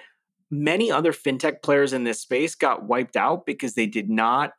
many 0.51 0.91
other 0.91 1.13
fintech 1.13 1.63
players 1.63 1.93
in 1.93 2.05
this 2.05 2.21
space 2.21 2.55
got 2.55 2.85
wiped 2.85 3.17
out 3.17 3.47
because 3.47 3.75
they 3.75 3.87
did 3.87 4.11
not 4.11 4.53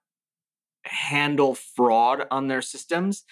handle 0.83 1.55
fraud 1.55 2.25
on 2.31 2.47
their 2.47 2.61
systems 2.61 3.23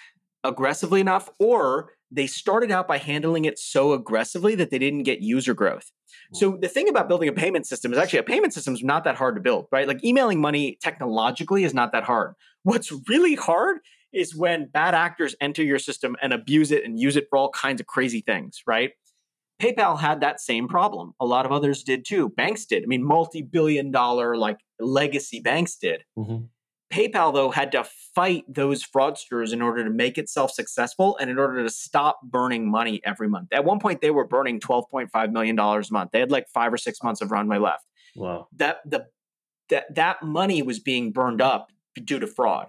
aggressively 0.42 1.00
enough 1.00 1.30
or 1.38 1.92
they 2.10 2.26
started 2.26 2.70
out 2.70 2.86
by 2.86 2.98
handling 2.98 3.44
it 3.44 3.58
so 3.58 3.92
aggressively 3.92 4.54
that 4.54 4.70
they 4.70 4.78
didn't 4.78 5.02
get 5.02 5.20
user 5.20 5.54
growth. 5.54 5.90
So 6.32 6.56
the 6.60 6.68
thing 6.68 6.88
about 6.88 7.08
building 7.08 7.28
a 7.28 7.32
payment 7.32 7.66
system 7.66 7.92
is 7.92 7.98
actually 7.98 8.20
a 8.20 8.24
payment 8.24 8.52
system 8.54 8.74
is 8.74 8.82
not 8.82 9.04
that 9.04 9.16
hard 9.16 9.36
to 9.36 9.40
build, 9.40 9.66
right? 9.70 9.86
Like 9.86 10.02
emailing 10.04 10.40
money 10.40 10.78
technologically 10.82 11.64
is 11.64 11.74
not 11.74 11.92
that 11.92 12.04
hard. 12.04 12.34
What's 12.62 12.92
really 13.08 13.34
hard 13.34 13.78
is 14.12 14.34
when 14.34 14.66
bad 14.66 14.94
actors 14.94 15.34
enter 15.40 15.62
your 15.62 15.78
system 15.78 16.16
and 16.22 16.32
abuse 16.32 16.70
it 16.70 16.84
and 16.84 16.98
use 16.98 17.16
it 17.16 17.26
for 17.28 17.36
all 17.36 17.50
kinds 17.50 17.80
of 17.80 17.86
crazy 17.86 18.20
things, 18.20 18.62
right? 18.66 18.92
PayPal 19.60 19.98
had 19.98 20.20
that 20.20 20.40
same 20.40 20.68
problem. 20.68 21.12
A 21.20 21.26
lot 21.26 21.46
of 21.46 21.52
others 21.52 21.82
did 21.82 22.04
too. 22.04 22.28
Banks 22.30 22.64
did. 22.64 22.82
I 22.82 22.86
mean, 22.86 23.04
multi-billion 23.04 23.90
dollar 23.90 24.36
like 24.36 24.58
legacy 24.80 25.40
banks 25.40 25.76
did. 25.76 26.02
Mhm. 26.18 26.48
PayPal 26.92 27.32
though 27.32 27.50
had 27.50 27.72
to 27.72 27.84
fight 28.14 28.44
those 28.48 28.84
fraudsters 28.84 29.52
in 29.52 29.62
order 29.62 29.84
to 29.84 29.90
make 29.90 30.18
itself 30.18 30.52
successful 30.52 31.16
and 31.20 31.30
in 31.30 31.38
order 31.38 31.62
to 31.62 31.70
stop 31.70 32.20
burning 32.22 32.70
money 32.70 33.00
every 33.04 33.28
month. 33.28 33.48
At 33.52 33.64
one 33.64 33.80
point 33.80 34.00
they 34.00 34.10
were 34.10 34.26
burning 34.26 34.60
12.5 34.60 35.32
million 35.32 35.56
dollars 35.56 35.90
a 35.90 35.92
month. 35.92 36.10
They 36.12 36.20
had 36.20 36.30
like 36.30 36.48
5 36.48 36.72
or 36.72 36.76
6 36.76 37.02
months 37.02 37.20
of 37.20 37.30
runway 37.30 37.58
left. 37.58 37.84
Wow. 38.16 38.48
That 38.56 38.78
the 38.84 39.06
that 39.70 39.94
that 39.94 40.22
money 40.22 40.62
was 40.62 40.78
being 40.78 41.10
burned 41.10 41.40
up 41.40 41.70
due 42.02 42.18
to 42.18 42.26
fraud. 42.26 42.68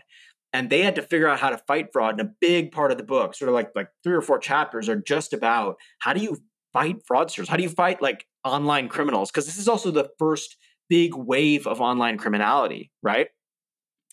And 0.53 0.70
they 0.70 0.82
had 0.82 0.95
to 0.95 1.01
figure 1.01 1.28
out 1.28 1.39
how 1.39 1.49
to 1.49 1.57
fight 1.57 1.89
fraud. 1.91 2.20
And 2.20 2.30
a 2.30 2.32
big 2.39 2.72
part 2.72 2.91
of 2.91 2.97
the 2.97 3.03
book, 3.03 3.36
sort 3.36 3.49
of 3.49 3.55
like 3.55 3.72
like 3.76 3.89
three 4.03 4.16
or 4.16 4.22
four 4.22 4.39
chapters 4.39 4.88
are 4.89 4.95
just 4.95 5.34
about 5.34 5.76
how 5.99 6.13
do 6.13 6.22
you 6.22 6.38
fight 6.74 6.97
fraudsters? 7.09 7.47
How 7.47 7.57
do 7.57 7.63
you 7.63 7.70
fight 7.70 8.01
like 8.01 8.26
online 8.43 8.88
criminals? 8.88 9.32
Because 9.32 9.45
this 9.45 9.57
is 9.57 9.68
also 9.68 9.91
the 9.91 10.09
first 10.18 10.57
big 10.89 11.16
wave 11.16 11.68
of 11.68 11.82
online 11.82 12.18
criminality, 12.18 12.91
right? 13.01 13.28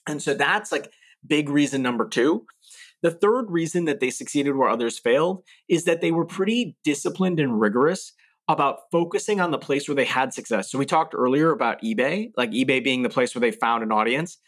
And 0.06 0.22
so 0.22 0.34
that's 0.34 0.72
like 0.72 0.90
big 1.26 1.48
reason 1.48 1.82
number 1.82 2.08
two. 2.08 2.46
The 3.02 3.10
third 3.10 3.50
reason 3.50 3.84
that 3.86 4.00
they 4.00 4.10
succeeded 4.10 4.56
where 4.56 4.68
others 4.68 4.98
failed 4.98 5.44
is 5.68 5.84
that 5.84 6.00
they 6.00 6.12
were 6.12 6.24
pretty 6.24 6.76
disciplined 6.84 7.40
and 7.40 7.60
rigorous 7.60 8.12
about 8.48 8.80
focusing 8.90 9.40
on 9.40 9.50
the 9.50 9.58
place 9.58 9.88
where 9.88 9.94
they 9.94 10.04
had 10.04 10.32
success. 10.34 10.70
So 10.70 10.78
we 10.78 10.86
talked 10.86 11.14
earlier 11.14 11.50
about 11.50 11.82
eBay, 11.82 12.30
like 12.36 12.50
eBay 12.50 12.82
being 12.82 13.02
the 13.02 13.08
place 13.08 13.34
where 13.34 13.40
they 13.40 13.50
found 13.50 13.82
an 13.82 13.92
audience. 13.92 14.38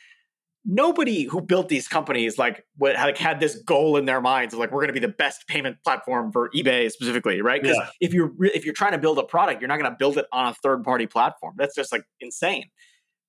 Nobody 0.67 1.25
who 1.25 1.43
built 1.43 1.69
these 1.69 1.87
companies 1.89 2.39
like 2.39 2.65
what 2.77 2.95
like 2.97 3.19
had 3.19 3.39
this 3.39 3.57
goal 3.57 3.97
in 3.99 4.07
their 4.07 4.21
minds 4.23 4.55
of 4.55 4.61
like 4.61 4.71
we're 4.73 4.81
going 4.81 4.95
to 4.95 4.99
be 4.99 5.07
the 5.07 5.13
best 5.13 5.47
payment 5.47 5.77
platform 5.85 6.33
for 6.33 6.49
eBay 6.57 6.91
specifically, 6.91 7.43
right? 7.43 7.61
Because 7.61 7.77
Yeah. 7.77 7.89
if 8.01 8.15
you're 8.15 8.33
if 8.41 8.65
you're 8.65 8.73
trying 8.75 8.93
to 8.93 8.99
build 8.99 9.19
a 9.19 9.25
product, 9.25 9.61
you're 9.61 9.69
not 9.69 9.79
going 9.79 9.91
to 9.91 9.97
build 9.99 10.17
it 10.17 10.27
on 10.33 10.47
a 10.47 10.55
third 10.55 10.83
party 10.83 11.07
platform. 11.07 11.55
That's 11.59 11.75
just 11.75 11.93
like 11.93 12.05
insane. 12.21 12.71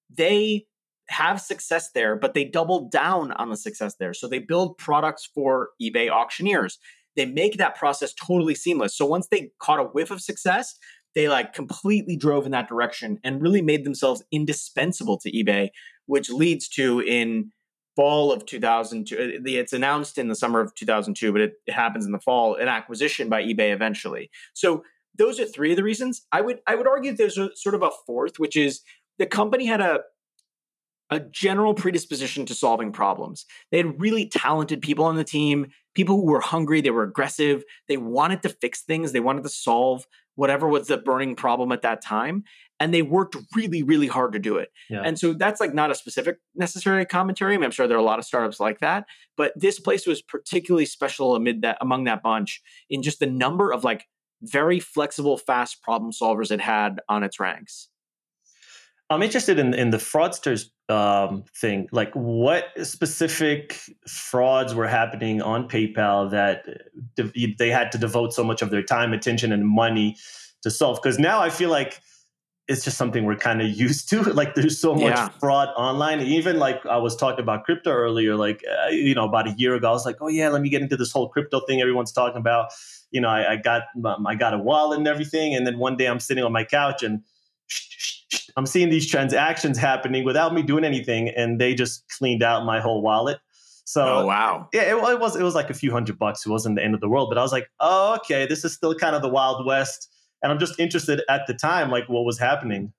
They 0.09 0.65
have 1.09 1.39
success 1.39 1.91
there, 1.91 2.15
but 2.15 2.33
they 2.33 2.43
double 2.43 2.89
down 2.89 3.31
on 3.33 3.49
the 3.49 3.57
success 3.57 3.95
there. 3.99 4.13
So 4.13 4.27
they 4.27 4.39
build 4.39 4.77
products 4.77 5.29
for 5.33 5.69
eBay 5.81 6.09
auctioneers. 6.09 6.77
They 7.15 7.25
make 7.25 7.57
that 7.57 7.75
process 7.75 8.13
totally 8.13 8.55
seamless. 8.55 8.97
So 8.97 9.05
once 9.05 9.27
they 9.27 9.51
caught 9.59 9.79
a 9.79 9.83
whiff 9.83 10.11
of 10.11 10.21
success, 10.21 10.75
they 11.13 11.29
like 11.29 11.53
completely 11.53 12.17
drove 12.17 12.45
in 12.45 12.51
that 12.51 12.67
direction 12.67 13.19
and 13.23 13.41
really 13.41 13.61
made 13.61 13.85
themselves 13.85 14.23
indispensable 14.31 15.17
to 15.19 15.31
eBay, 15.31 15.69
which 16.07 16.29
leads 16.29 16.67
to 16.69 16.99
in 16.99 17.51
fall 17.95 18.31
of 18.31 18.45
2002 18.45 19.15
uh, 19.15 19.41
it's 19.45 19.71
announced 19.71 20.17
in 20.17 20.27
the 20.27 20.35
summer 20.35 20.59
of 20.59 20.75
2002 20.75 21.31
but 21.31 21.39
it, 21.39 21.53
it 21.65 21.71
happens 21.71 22.05
in 22.05 22.11
the 22.11 22.19
fall 22.19 22.55
an 22.55 22.67
acquisition 22.67 23.29
by 23.29 23.41
ebay 23.41 23.73
eventually 23.73 24.29
so 24.53 24.83
those 25.17 25.39
are 25.39 25.45
three 25.45 25.71
of 25.71 25.77
the 25.77 25.83
reasons 25.83 26.25
i 26.33 26.41
would 26.41 26.59
i 26.67 26.75
would 26.75 26.87
argue 26.87 27.15
there's 27.15 27.37
a 27.37 27.49
sort 27.55 27.73
of 27.73 27.81
a 27.81 27.89
fourth 28.05 28.37
which 28.37 28.57
is 28.57 28.81
the 29.17 29.25
company 29.25 29.65
had 29.65 29.79
a 29.79 30.01
a 31.09 31.19
general 31.19 31.73
predisposition 31.73 32.45
to 32.47 32.55
solving 32.55 32.91
problems. 32.91 33.45
They 33.71 33.77
had 33.77 33.99
really 33.99 34.27
talented 34.27 34.81
people 34.81 35.05
on 35.05 35.15
the 35.15 35.23
team, 35.23 35.67
people 35.93 36.15
who 36.15 36.25
were 36.25 36.41
hungry, 36.41 36.81
they 36.81 36.89
were 36.89 37.03
aggressive, 37.03 37.63
they 37.87 37.97
wanted 37.97 38.41
to 38.43 38.49
fix 38.49 38.81
things, 38.81 39.11
they 39.11 39.19
wanted 39.19 39.43
to 39.43 39.49
solve 39.49 40.07
whatever 40.35 40.67
was 40.67 40.87
the 40.87 40.97
burning 40.97 41.35
problem 41.35 41.71
at 41.71 41.81
that 41.83 42.01
time, 42.01 42.43
and 42.79 42.93
they 42.93 43.01
worked 43.01 43.37
really 43.55 43.83
really 43.83 44.07
hard 44.07 44.33
to 44.33 44.39
do 44.39 44.57
it. 44.57 44.69
Yeah. 44.89 45.01
And 45.03 45.17
so 45.17 45.33
that's 45.33 45.61
like 45.61 45.73
not 45.73 45.91
a 45.91 45.95
specific 45.95 46.37
necessary 46.55 47.05
commentary. 47.05 47.53
I 47.53 47.57
mean, 47.57 47.65
I'm 47.65 47.71
sure 47.71 47.87
there 47.87 47.97
are 47.97 48.01
a 48.01 48.03
lot 48.03 48.19
of 48.19 48.25
startups 48.25 48.59
like 48.59 48.79
that, 48.79 49.05
but 49.37 49.53
this 49.55 49.79
place 49.79 50.05
was 50.05 50.21
particularly 50.21 50.85
special 50.85 51.35
amid 51.35 51.61
that 51.61 51.77
among 51.81 52.05
that 52.05 52.21
bunch 52.21 52.61
in 52.89 53.01
just 53.01 53.19
the 53.19 53.27
number 53.27 53.71
of 53.71 53.83
like 53.83 54.07
very 54.41 54.79
flexible, 54.79 55.37
fast 55.37 55.81
problem 55.81 56.11
solvers 56.11 56.51
it 56.51 56.61
had 56.61 56.99
on 57.07 57.23
its 57.23 57.39
ranks. 57.39 57.89
I'm 59.09 59.21
interested 59.21 59.59
in 59.59 59.73
in 59.73 59.91
the 59.91 59.97
fraudsters 59.97 60.69
um, 60.89 61.43
thing. 61.55 61.87
Like, 61.91 62.11
what 62.13 62.65
specific 62.83 63.79
frauds 64.07 64.73
were 64.73 64.87
happening 64.87 65.41
on 65.41 65.67
PayPal 65.69 66.31
that 66.31 66.65
de- 67.15 67.55
they 67.57 67.69
had 67.69 67.91
to 67.91 67.97
devote 67.97 68.33
so 68.33 68.43
much 68.43 68.61
of 68.61 68.71
their 68.71 68.83
time, 68.83 69.13
attention, 69.13 69.51
and 69.51 69.67
money 69.67 70.17
to 70.63 70.71
solve? 70.71 70.99
Because 71.01 71.19
now 71.19 71.39
I 71.39 71.49
feel 71.49 71.69
like 71.69 72.01
it's 72.67 72.83
just 72.83 72.97
something 72.97 73.25
we're 73.25 73.35
kind 73.35 73.61
of 73.61 73.69
used 73.85 74.09
to. 74.09 74.23
Like, 74.23 74.55
there's 74.55 74.79
so 74.79 74.95
much 74.95 75.01
Yeah. 75.03 75.29
fraud 75.39 75.69
online. 75.77 76.21
Even 76.21 76.57
like 76.57 76.83
I 76.87 76.97
was 76.97 77.15
talking 77.15 77.41
about 77.41 77.63
crypto 77.63 77.91
earlier. 77.91 78.35
Like, 78.35 78.63
uh, 78.67 78.89
you 78.89 79.13
know, 79.13 79.25
about 79.25 79.47
a 79.47 79.51
year 79.51 79.75
ago, 79.75 79.89
I 79.89 79.91
was 79.91 80.05
like, 80.05 80.17
oh 80.19 80.29
yeah, 80.29 80.49
let 80.49 80.63
me 80.63 80.69
get 80.69 80.81
into 80.81 80.97
this 80.97 81.11
whole 81.11 81.29
crypto 81.29 81.59
thing 81.67 81.79
everyone's 81.79 82.11
talking 82.11 82.37
about. 82.37 82.71
You 83.11 83.21
know, 83.21 83.29
I, 83.29 83.53
I 83.53 83.55
got 83.57 83.83
um, 84.03 84.25
I 84.25 84.33
got 84.33 84.55
a 84.55 84.57
wallet 84.57 84.97
and 84.97 85.07
everything, 85.07 85.53
and 85.53 85.65
then 85.65 85.77
one 85.77 85.95
day 85.95 86.07
I'm 86.07 86.19
sitting 86.19 86.43
on 86.43 86.51
my 86.51 86.63
couch 86.63 87.03
and 87.03 87.21
I'm 88.57 88.65
seeing 88.65 88.89
these 88.89 89.09
transactions 89.09 89.77
happening 89.77 90.23
without 90.23 90.53
me 90.53 90.61
doing 90.61 90.83
anything, 90.85 91.29
and 91.29 91.59
they 91.59 91.73
just 91.75 92.05
cleaned 92.17 92.41
out 92.41 92.65
my 92.65 92.79
whole 92.79 93.01
wallet. 93.01 93.39
So 93.87 94.03
oh 94.03 94.25
wow. 94.25 94.69
yeah, 94.73 94.81
it, 94.81 94.95
it 94.95 95.19
was 95.19 95.35
it 95.35 95.43
was 95.43 95.53
like 95.55 95.69
a 95.69 95.73
few 95.73 95.91
hundred 95.91 96.17
bucks. 96.17 96.45
It 96.45 96.49
wasn't 96.49 96.75
the 96.75 96.83
end 96.83 96.95
of 96.95 97.01
the 97.01 97.09
world, 97.09 97.29
but 97.29 97.37
I 97.37 97.41
was 97.41 97.51
like, 97.51 97.69
oh, 97.79 98.15
okay, 98.15 98.45
this 98.47 98.65
is 98.65 98.73
still 98.73 98.95
kind 98.95 99.15
of 99.15 99.21
the 99.21 99.29
wild 99.29 99.65
west, 99.65 100.09
and 100.41 100.51
I'm 100.51 100.59
just 100.59 100.79
interested 100.79 101.21
at 101.29 101.41
the 101.47 101.53
time, 101.53 101.91
like 101.91 102.07
what 102.09 102.23
was 102.25 102.39
happening. 102.39 102.93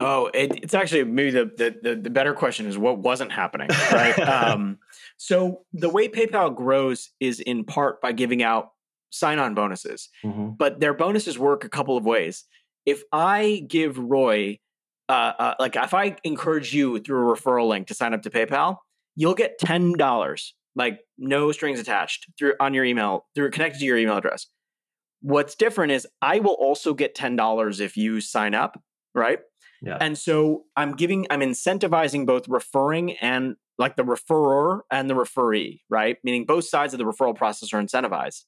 Oh, 0.00 0.26
it, 0.34 0.52
it's 0.62 0.74
actually 0.74 1.04
maybe 1.04 1.30
the, 1.30 1.44
the 1.56 1.76
the 1.82 1.96
the 1.96 2.10
better 2.10 2.34
question 2.34 2.66
is 2.66 2.76
what 2.78 2.98
wasn't 2.98 3.32
happening, 3.32 3.68
right? 3.92 4.18
um, 4.28 4.78
so 5.16 5.62
the 5.72 5.88
way 5.88 6.08
PayPal 6.08 6.54
grows 6.54 7.10
is 7.20 7.40
in 7.40 7.64
part 7.64 8.00
by 8.00 8.12
giving 8.12 8.42
out 8.42 8.72
sign-on 9.10 9.54
bonuses, 9.54 10.08
Mhm. 10.24 10.58
but 10.58 10.80
their 10.80 10.92
bonuses 10.94 11.38
work 11.38 11.64
a 11.64 11.68
couple 11.68 11.96
of 11.96 12.04
ways. 12.04 12.44
If 12.84 13.02
I 13.12 13.64
give 13.68 13.96
Roy, 13.96 14.58
uh, 15.08 15.32
uh, 15.38 15.54
like 15.58 15.76
if 15.76 15.94
I 15.94 16.16
encourage 16.24 16.74
you 16.74 16.98
through 17.00 17.30
a 17.30 17.36
referral 17.36 17.68
link 17.68 17.88
to 17.88 17.94
sign 17.94 18.14
up 18.14 18.22
to 18.22 18.30
PayPal, 18.30 18.78
you'll 19.16 19.34
get 19.34 19.58
ten 19.58 19.92
dollars, 19.92 20.54
like 20.74 21.00
no 21.18 21.52
strings 21.52 21.80
attached, 21.80 22.26
through 22.38 22.54
on 22.60 22.74
your 22.74 22.84
email, 22.84 23.26
through 23.34 23.50
connected 23.50 23.80
to 23.80 23.84
your 23.84 23.98
email 23.98 24.16
address. 24.16 24.46
What's 25.20 25.54
different 25.54 25.92
is 25.92 26.06
I 26.20 26.40
will 26.40 26.56
also 26.58 26.94
get 26.94 27.14
ten 27.14 27.36
dollars 27.36 27.80
if 27.80 27.96
you 27.96 28.20
sign 28.20 28.54
up, 28.54 28.80
right? 29.14 29.38
Yeah. 29.82 29.98
And 30.00 30.16
so 30.16 30.64
I'm 30.76 30.92
giving, 30.96 31.26
I'm 31.28 31.40
incentivizing 31.40 32.24
both 32.24 32.48
referring 32.48 33.18
and 33.18 33.56
like 33.76 33.96
the 33.96 34.04
referrer 34.04 34.80
and 34.90 35.10
the 35.10 35.14
referee, 35.14 35.82
right? 35.90 36.16
Meaning 36.24 36.46
both 36.46 36.64
sides 36.64 36.94
of 36.94 36.98
the 36.98 37.04
referral 37.04 37.36
process 37.36 37.72
are 37.74 37.82
incentivized. 37.82 38.44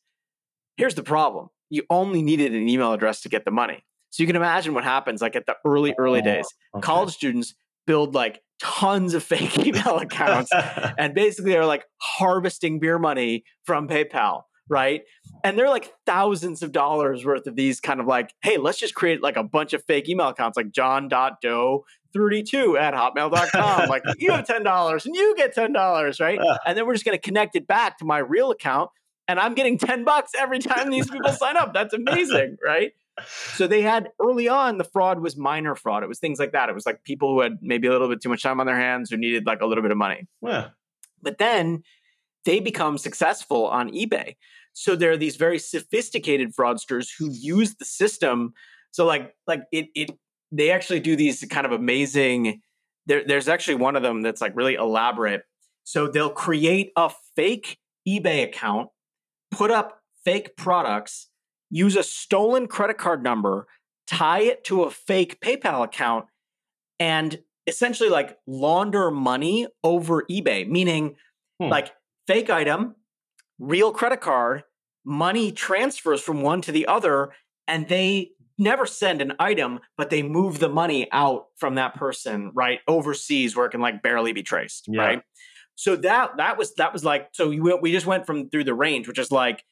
Here's 0.77 0.95
the 0.95 1.03
problem 1.03 1.49
you 1.69 1.83
only 1.91 2.23
needed 2.23 2.55
an 2.55 2.69
email 2.69 2.93
address 2.93 3.21
to 3.23 3.29
get 3.29 3.45
the 3.45 3.51
money. 3.51 3.85
So 4.11 4.23
you 4.23 4.27
can 4.27 4.37
imagine 4.37 4.73
what 4.75 4.85
happens 4.85 5.21
like 5.21 5.37
at 5.37 5.47
the 5.47 5.57
early, 5.65 5.95
early 5.99 6.21
Oh, 6.21 6.25
days. 6.25 6.47
Okay. 6.75 6.83
College 6.83 7.13
students 7.15 7.55
build 7.87 8.15
like 8.15 8.41
tons 8.61 9.15
of 9.15 9.23
fake 9.33 9.59
email 9.67 9.99
accounts 9.99 10.51
and 10.99 11.15
basically 11.15 11.53
they're 11.53 11.67
like 11.67 11.85
harvesting 12.01 12.79
beer 12.81 12.99
money 12.99 13.45
from 13.65 13.89
PayPal, 13.89 14.43
right? 14.69 15.03
And 15.45 15.59
they're 15.59 15.69
like 15.69 15.93
thousands 16.07 16.63
of 16.63 16.73
dollars 16.73 17.25
worth 17.25 17.47
of 17.47 17.55
these 17.57 17.79
kind 17.81 18.01
of 18.01 18.07
like, 18.07 18.33
hey, 18.43 18.57
let's 18.57 18.79
just 18.79 18.95
create 18.95 19.23
like 19.23 19.37
a 19.37 19.45
bunch 19.45 19.73
of 19.75 19.85
fake 19.85 20.09
email 20.09 20.29
accounts 20.29 20.57
like 20.57 20.71
john.doe 20.73 21.85
32 22.15 22.79
at 22.79 22.95
hotmail.com. 22.95 23.89
like 23.89 24.03
you 24.19 24.33
have 24.33 24.47
$10 24.47 25.05
and 25.05 25.15
you 25.15 25.35
get 25.37 25.55
$10, 25.55 26.21
right? 26.21 26.41
And 26.67 26.77
then 26.79 26.87
we're 26.87 26.95
just 26.95 27.05
going 27.05 27.17
to 27.17 27.21
connect 27.23 27.57
it 27.57 27.67
back 27.67 27.99
to 27.99 28.05
my 28.05 28.19
real 28.19 28.51
account 28.51 28.91
and 29.29 29.39
I'm 29.39 29.55
getting 29.55 29.77
10 29.77 30.05
bucks 30.05 30.33
every 30.39 30.59
time 30.61 30.91
these 30.91 31.11
people 31.11 31.31
sign 31.33 31.57
up. 31.57 31.75
That's 31.75 31.93
amazing, 31.93 32.57
right? 32.65 32.93
So 33.27 33.67
they 33.67 33.83
had 33.83 34.11
early 34.21 34.49
on 34.49 34.79
the 34.79 34.85
fraud 34.85 35.21
was 35.21 35.37
minor 35.37 35.75
fraud. 35.75 36.03
It 36.03 36.09
was 36.09 36.19
things 36.19 36.39
like 36.39 36.53
that. 36.53 36.69
It 36.69 36.75
was 36.75 36.87
like 36.87 37.03
people 37.05 37.33
who 37.33 37.41
had 37.41 37.59
maybe 37.63 37.87
a 37.87 37.91
little 37.91 38.09
bit 38.09 38.21
too 38.21 38.29
much 38.29 38.43
time 38.43 38.61
on 38.61 38.67
their 38.67 38.79
hands 38.79 39.11
who 39.11 39.17
needed 39.17 39.47
like 39.47 39.61
a 39.61 39.67
little 39.67 39.83
bit 39.83 39.91
of 39.91 39.99
money. 39.99 40.27
yeah. 40.43 40.69
But 41.23 41.39
then 41.39 41.83
they 42.45 42.61
become 42.61 42.99
successful 42.99 43.67
on 43.67 43.91
eBay. 43.91 44.37
So 44.73 44.95
there 44.95 45.11
are 45.11 45.17
these 45.17 45.37
very 45.37 45.59
sophisticated 45.59 46.55
fraudsters 46.55 47.09
who 47.19 47.31
use 47.33 47.75
the 47.77 47.85
system. 47.85 48.53
So 48.91 49.07
like 49.07 49.35
like 49.47 49.63
it 49.73 49.87
it 49.95 50.11
they 50.53 50.71
actually 50.71 51.01
do 51.01 51.17
these 51.17 51.45
kind 51.51 51.67
of 51.67 51.73
amazing. 51.73 52.61
There, 53.07 53.25
there's 53.27 53.49
actually 53.49 53.77
one 53.77 53.97
of 53.97 54.03
them 54.03 54.23
that's 54.23 54.41
like 54.41 54.55
really 54.55 54.75
elaborate. 54.75 55.43
So 55.85 56.09
they'll 56.09 56.31
create 56.31 56.93
a 56.97 57.11
fake 57.35 57.79
eBay 58.07 58.45
account, 58.45 58.89
put 59.51 59.71
up 59.71 60.01
fake 60.25 60.57
products, 60.57 61.29
use 61.77 61.97
a 61.97 62.03
stolen 62.03 62.67
credit 62.67 62.99
card 62.99 63.23
number, 63.23 63.67
tie 64.07 64.41
it 64.41 64.65
to 64.65 64.83
a 64.85 64.91
fake 64.91 65.41
PayPal 65.41 65.85
account, 65.85 66.27
and 66.99 67.39
essentially 67.67 68.09
like 68.09 68.39
launder 68.47 69.11
money 69.11 69.67
over 69.85 70.25
eBay, 70.31 70.67
meaning 70.69 71.17
Hmm. 71.61 71.69
like 71.71 71.93
fake 72.27 72.51
item, 72.51 72.97
real 73.59 73.91
credit 73.91 74.21
card, 74.21 74.65
money 75.05 75.51
transfers 75.53 76.21
from 76.21 76.43
one 76.43 76.61
to 76.63 76.71
the 76.73 76.87
other, 76.87 77.33
and 77.67 77.89
they 77.89 78.33
never 78.59 78.85
send 78.87 79.21
an 79.23 79.33
item, 79.39 79.81
but 79.97 80.11
they 80.11 80.23
move 80.23 80.59
the 80.59 80.69
money 80.69 81.09
out 81.13 81.47
from 81.57 81.75
that 81.77 81.95
person, 81.95 82.51
right, 82.55 82.81
overseas 82.89 83.57
where 83.57 83.67
it 83.67 83.71
can 83.71 83.81
like 83.81 84.03
barely 84.03 84.33
be 84.33 84.43
traced, 84.43 84.87
Yeah. 84.89 85.03
right? 85.03 85.23
So 85.77 85.97
that 85.97 86.37
that 86.39 86.57
was 86.59 86.75
that 86.77 86.93
was 86.93 87.05
like 87.05 87.29
so 87.33 87.49
we 87.49 87.61
went, 87.61 87.83
we 87.83 87.93
just 87.93 88.07
went 88.07 88.27
from 88.27 88.49
through 88.51 88.65
the 88.65 88.75
range, 88.75 89.09
which 89.09 89.19
is 89.19 89.31
like 89.31 89.63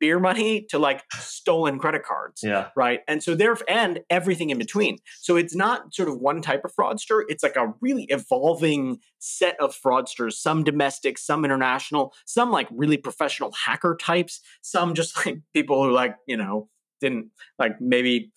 beer 0.00 0.18
money 0.18 0.66
to 0.70 0.78
like 0.78 1.02
stolen 1.18 1.78
credit 1.78 2.02
cards 2.04 2.40
Yeah. 2.42 2.68
right? 2.76 3.00
And 3.06 3.22
so 3.22 3.34
there 3.34 3.56
and 3.68 4.00
everything 4.10 4.50
in 4.50 4.58
between. 4.58 4.98
So 5.20 5.36
it's 5.36 5.54
not 5.54 5.94
sort 5.94 6.08
of 6.08 6.18
one 6.18 6.40
type 6.42 6.64
of 6.64 6.74
fraudster. 6.74 7.22
It's 7.28 7.42
like 7.42 7.56
a 7.56 7.72
really 7.80 8.04
evolving 8.04 8.98
set 9.18 9.56
of 9.60 9.74
fraudsters 9.74 10.32
some 10.34 10.64
domestic 10.64 11.16
some 11.18 11.44
international 11.44 12.12
some 12.26 12.50
like 12.50 12.68
really 12.70 12.96
professional 12.98 13.52
hacker 13.52 13.96
types 13.98 14.40
some 14.60 14.94
just 14.94 15.16
like 15.26 15.38
people 15.54 15.82
who 15.82 15.90
like 15.92 16.16
you 16.26 16.36
know 16.36 16.68
didn't 17.00 17.30
like 17.58 17.80
maybe 17.80 18.30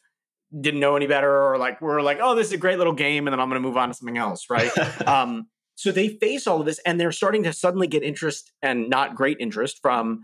didn't 0.61 0.79
know 0.79 0.95
any 0.95 1.07
better 1.07 1.43
or 1.45 1.57
like 1.57 1.81
were 1.81 2.01
like 2.01 2.19
oh 2.21 2.35
this 2.35 2.47
is 2.47 2.53
a 2.53 2.57
great 2.57 2.77
little 2.77 2.93
game 2.93 3.27
and 3.27 3.33
then 3.33 3.39
i'm 3.39 3.49
going 3.49 3.61
to 3.61 3.67
move 3.67 3.75
on 3.75 3.89
to 3.89 3.93
something 3.93 4.17
else 4.17 4.45
right? 4.49 4.71
Um 5.07 5.47
so 5.75 5.91
they 5.91 6.07
face 6.07 6.47
all 6.47 6.59
of 6.59 6.65
this 6.65 6.79
and 6.85 6.99
they're 6.99 7.11
starting 7.11 7.43
to 7.43 7.53
suddenly 7.53 7.85
get 7.87 8.01
interest 8.01 8.51
and 8.61 8.89
not 8.89 9.13
great 9.15 9.37
interest 9.41 9.79
from 9.81 10.23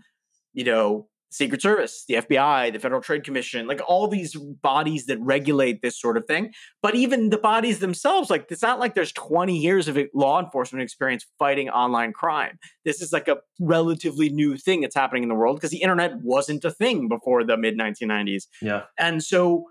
you 0.54 0.64
know 0.64 1.08
secret 1.34 1.60
service 1.60 2.04
the 2.06 2.14
fbi 2.14 2.72
the 2.72 2.78
federal 2.78 3.00
trade 3.00 3.24
commission 3.24 3.66
like 3.66 3.80
all 3.88 4.06
these 4.06 4.36
bodies 4.36 5.06
that 5.06 5.18
regulate 5.20 5.82
this 5.82 6.00
sort 6.00 6.16
of 6.16 6.26
thing. 6.26 6.52
But 6.82 6.94
even 6.94 7.30
the 7.30 7.38
bodies 7.38 7.78
themselves 7.80 8.30
like 8.30 8.46
it's 8.50 8.62
not 8.62 8.78
like 8.78 8.94
there's 8.94 9.12
20 9.12 9.56
years 9.56 9.88
of 9.88 9.98
law 10.14 10.40
enforcement 10.40 10.82
experience 10.82 11.26
fighting 11.38 11.68
online 11.70 12.12
crime. 12.12 12.58
This 12.84 13.00
is 13.00 13.12
like 13.12 13.28
a 13.28 13.38
relatively 13.60 14.28
new 14.28 14.56
thing 14.56 14.80
that's 14.80 14.94
happening 14.94 15.22
in 15.22 15.28
the 15.28 15.34
world 15.34 15.56
because 15.56 15.70
the 15.70 15.82
internet 15.82 16.12
wasn't 16.22 16.64
a 16.64 16.70
thing 16.70 17.08
before 17.08 17.44
the 17.44 17.56
mid 17.56 17.78
1990s 17.78 18.44
yeah. 18.62 18.82
and 18.98 19.22
so 19.22 19.64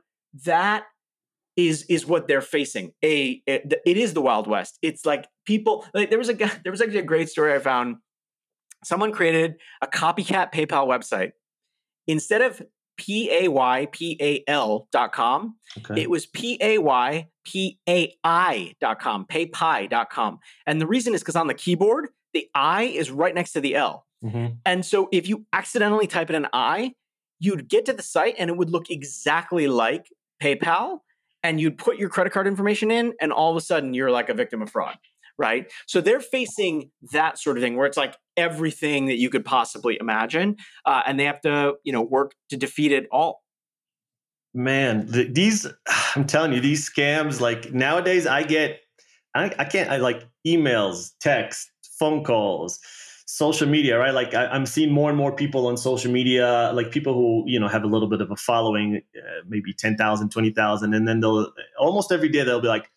that 0.46 0.84
is 1.56 1.84
is 1.84 2.06
what 2.06 2.28
they're 2.28 2.42
facing. 2.42 2.92
A 3.04 3.42
it, 3.46 3.74
it 3.86 3.98
is 3.98 4.14
the 4.14 4.22
wild 4.22 4.48
west. 4.48 4.80
It's 4.82 5.06
like 5.06 5.28
people 5.46 5.86
like 5.94 6.10
there 6.10 6.20
was 6.20 6.30
a 6.30 6.34
guy 6.34 6.52
there 6.64 6.72
was 6.72 6.82
actually 6.82 7.00
a 7.00 7.04
great 7.04 7.30
story 7.30 7.54
i 7.54 7.60
found. 7.60 7.98
Someone 8.84 9.14
created 9.14 9.56
a 9.82 9.88
copycat 9.88 10.52
paypal 10.52 10.88
website 10.88 11.32
instead 12.08 12.42
of 12.42 12.62
p-a-y-p-a-l 12.98 14.88
dot 14.92 15.12
com 15.14 15.56
Okay. 15.78 16.02
it 16.04 16.10
was 16.10 16.26
p-a-y-p-a-i 17.46 18.74
dot 18.80 19.00
com 19.00 19.26
paypi 19.26 19.90
dot 19.90 20.10
com 20.12 20.40
and 20.68 20.80
the 20.82 20.88
reason 20.88 21.14
is 21.14 21.22
because 21.22 21.36
on 21.36 21.48
the 21.48 21.54
keyboard 21.54 22.10
the 22.34 22.48
i 22.56 22.84
is 22.84 23.10
right 23.12 23.34
next 23.36 23.52
to 23.54 23.62
the 23.62 23.76
l 23.76 24.06
Mhm. 24.24 24.58
and 24.66 24.86
so 24.86 25.10
if 25.12 25.28
you 25.28 25.46
accidentally 25.52 26.08
type 26.08 26.30
in 26.30 26.36
an 26.38 26.48
I, 26.54 26.94
you'd 27.40 27.68
get 27.68 27.86
to 27.88 27.94
the 27.94 28.02
site 28.04 28.36
and 28.40 28.50
it 28.50 28.56
would 28.56 28.70
look 28.70 28.90
exactly 28.90 29.68
like 29.68 30.08
PayPal. 30.42 31.00
And 31.46 31.60
you'd 31.60 31.78
put 31.78 31.98
your 31.98 32.08
credit 32.08 32.32
card 32.32 32.48
information 32.48 32.90
in, 32.90 33.12
and 33.20 33.34
all 33.34 33.52
of 33.52 33.58
a 33.58 33.62
sudden 33.62 33.94
you're 33.94 34.12
like 34.12 34.30
a 34.30 34.34
victim 34.34 34.62
of 34.62 34.70
fraud, 34.70 34.98
right? 35.38 35.72
So 35.88 36.02
they're 36.02 36.20
facing 36.20 36.92
that 37.12 37.40
sort 37.40 37.58
of 37.58 37.64
thing 37.64 37.76
where 37.76 37.88
it's 37.88 37.98
like 37.98 38.16
everything 38.38 39.08
that 39.08 39.18
you 39.18 39.30
could 39.30 39.46
possibly 39.46 39.98
imagine, 40.00 40.58
uh, 40.86 41.02
and 41.06 41.20
they 41.20 41.26
have 41.26 41.42
to, 41.42 41.76
you 41.84 41.94
know, 41.94 42.02
work 42.02 42.34
to 42.50 42.58
defeat 42.58 42.92
it 42.92 43.08
all. 43.12 43.42
Man, 44.54 45.08
the, 45.08 45.24
these 45.24 45.68
I'm 46.16 46.26
telling 46.26 46.54
you, 46.54 46.60
these 46.60 46.90
scams. 46.90 47.40
Like 47.40 47.74
nowadays, 47.74 48.28
I 48.28 48.44
get, 48.44 48.80
I, 49.36 49.54
I 49.58 49.66
can't, 49.66 49.90
I 49.90 49.98
like 49.98 50.28
emails, 50.46 51.12
texts, 51.20 51.72
phone 52.00 52.24
calls, 52.24 52.80
social 53.26 53.68
media, 53.68 53.98
right? 53.98 54.14
Like 54.14 54.34
I, 54.36 54.46
I'm 54.48 54.66
seeing 54.66 54.92
more 54.92 55.10
and 55.10 55.18
more 55.18 55.32
people 55.32 55.68
on 55.68 55.78
social 55.78 56.12
media, 56.12 56.72
like 56.74 56.92
people 56.92 57.14
who 57.14 57.44
you 57.48 57.60
know 57.60 57.68
have 57.68 57.84
a 57.84 57.88
little 57.88 58.08
bit 58.08 58.22
of 58.22 58.30
a 58.30 58.36
following, 58.36 59.02
uh, 59.18 59.42
maybe 59.48 59.74
10,000, 59.74 60.30
20,000, 60.30 60.94
and 60.94 61.08
then 61.08 61.20
they'll 61.20 61.52
almost 61.80 62.12
every 62.12 62.30
day 62.30 62.44
they'll 62.44 62.62
be 62.62 62.68
like. 62.68 62.90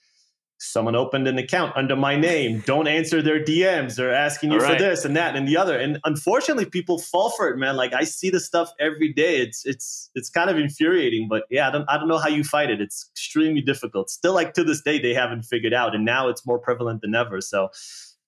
Someone 0.59 0.97
opened 0.97 1.29
an 1.29 1.37
account 1.37 1.77
under 1.77 1.95
my 1.95 2.17
name. 2.17 2.63
Don't 2.65 2.89
answer 2.89 3.21
their 3.21 3.43
DMs. 3.43 3.97
They're 3.97 4.15
asking 4.15 4.53
you 4.53 4.59
right. 4.59 4.73
for 4.73 4.83
this 4.83 5.05
and 5.05 5.15
that 5.15 5.37
and 5.37 5.47
the 5.47 5.57
other. 5.57 5.79
And 5.79 5.99
unfortunately, 6.05 6.65
people 6.65 6.99
fall 6.99 7.31
for 7.31 7.49
it, 7.49 7.59
man. 7.59 7.77
Like 7.77 7.93
I 7.93 8.05
see 8.05 8.31
the 8.31 8.41
stuff 8.41 8.71
every 8.81 9.13
day. 9.13 9.37
It's 9.43 9.67
it's 9.67 10.11
it's 10.15 10.31
kind 10.31 10.49
of 10.49 10.57
infuriating. 10.57 11.29
But 11.29 11.45
yeah, 11.51 11.69
I 11.69 11.73
don't 11.73 11.85
I 11.91 11.99
don't 11.99 12.09
know 12.09 12.17
how 12.17 12.29
you 12.29 12.43
fight 12.43 12.71
it. 12.71 12.81
It's 12.81 13.11
extremely 13.13 13.61
difficult. 13.61 14.09
Still, 14.09 14.33
like 14.33 14.55
to 14.55 14.65
this 14.65 14.81
day, 14.81 14.99
they 14.99 15.13
haven't 15.13 15.43
figured 15.43 15.75
out, 15.75 15.95
and 15.95 16.07
now 16.07 16.29
it's 16.29 16.47
more 16.47 16.59
prevalent 16.59 17.03
than 17.03 17.15
ever. 17.15 17.43
So, 17.43 17.69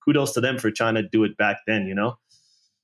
kudos 0.04 0.32
to 0.32 0.42
them 0.42 0.58
for 0.58 0.70
trying 0.70 0.96
to 0.96 1.02
do 1.02 1.24
it 1.24 1.36
back 1.38 1.60
then. 1.66 1.86
You 1.86 1.94
know. 1.94 2.18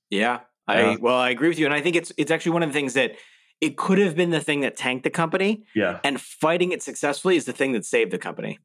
Yeah, 0.09 0.39
I 0.67 0.81
Yeah. 0.81 0.95
well, 0.99 1.17
I 1.17 1.29
agree 1.29 1.49
with 1.49 1.59
you, 1.59 1.65
and 1.65 1.73
I 1.73 1.81
think 1.81 1.95
it's 1.95 2.11
it's 2.17 2.31
actually 2.31 2.53
one 2.53 2.63
of 2.63 2.69
the 2.69 2.73
things 2.73 2.95
that 2.95 3.11
it 3.61 3.77
could 3.77 3.99
have 3.99 4.15
been 4.15 4.31
the 4.31 4.41
thing 4.41 4.61
that 4.61 4.75
tanked 4.75 5.03
the 5.03 5.09
company, 5.09 5.65
Yeah. 5.75 5.99
and 6.03 6.19
fighting 6.19 6.71
it 6.71 6.83
successfully 6.83 7.35
is 7.37 7.45
the 7.45 7.53
thing 7.53 7.71
that 7.73 7.85
saved 7.85 8.11
the 8.11 8.17
company. 8.17 8.59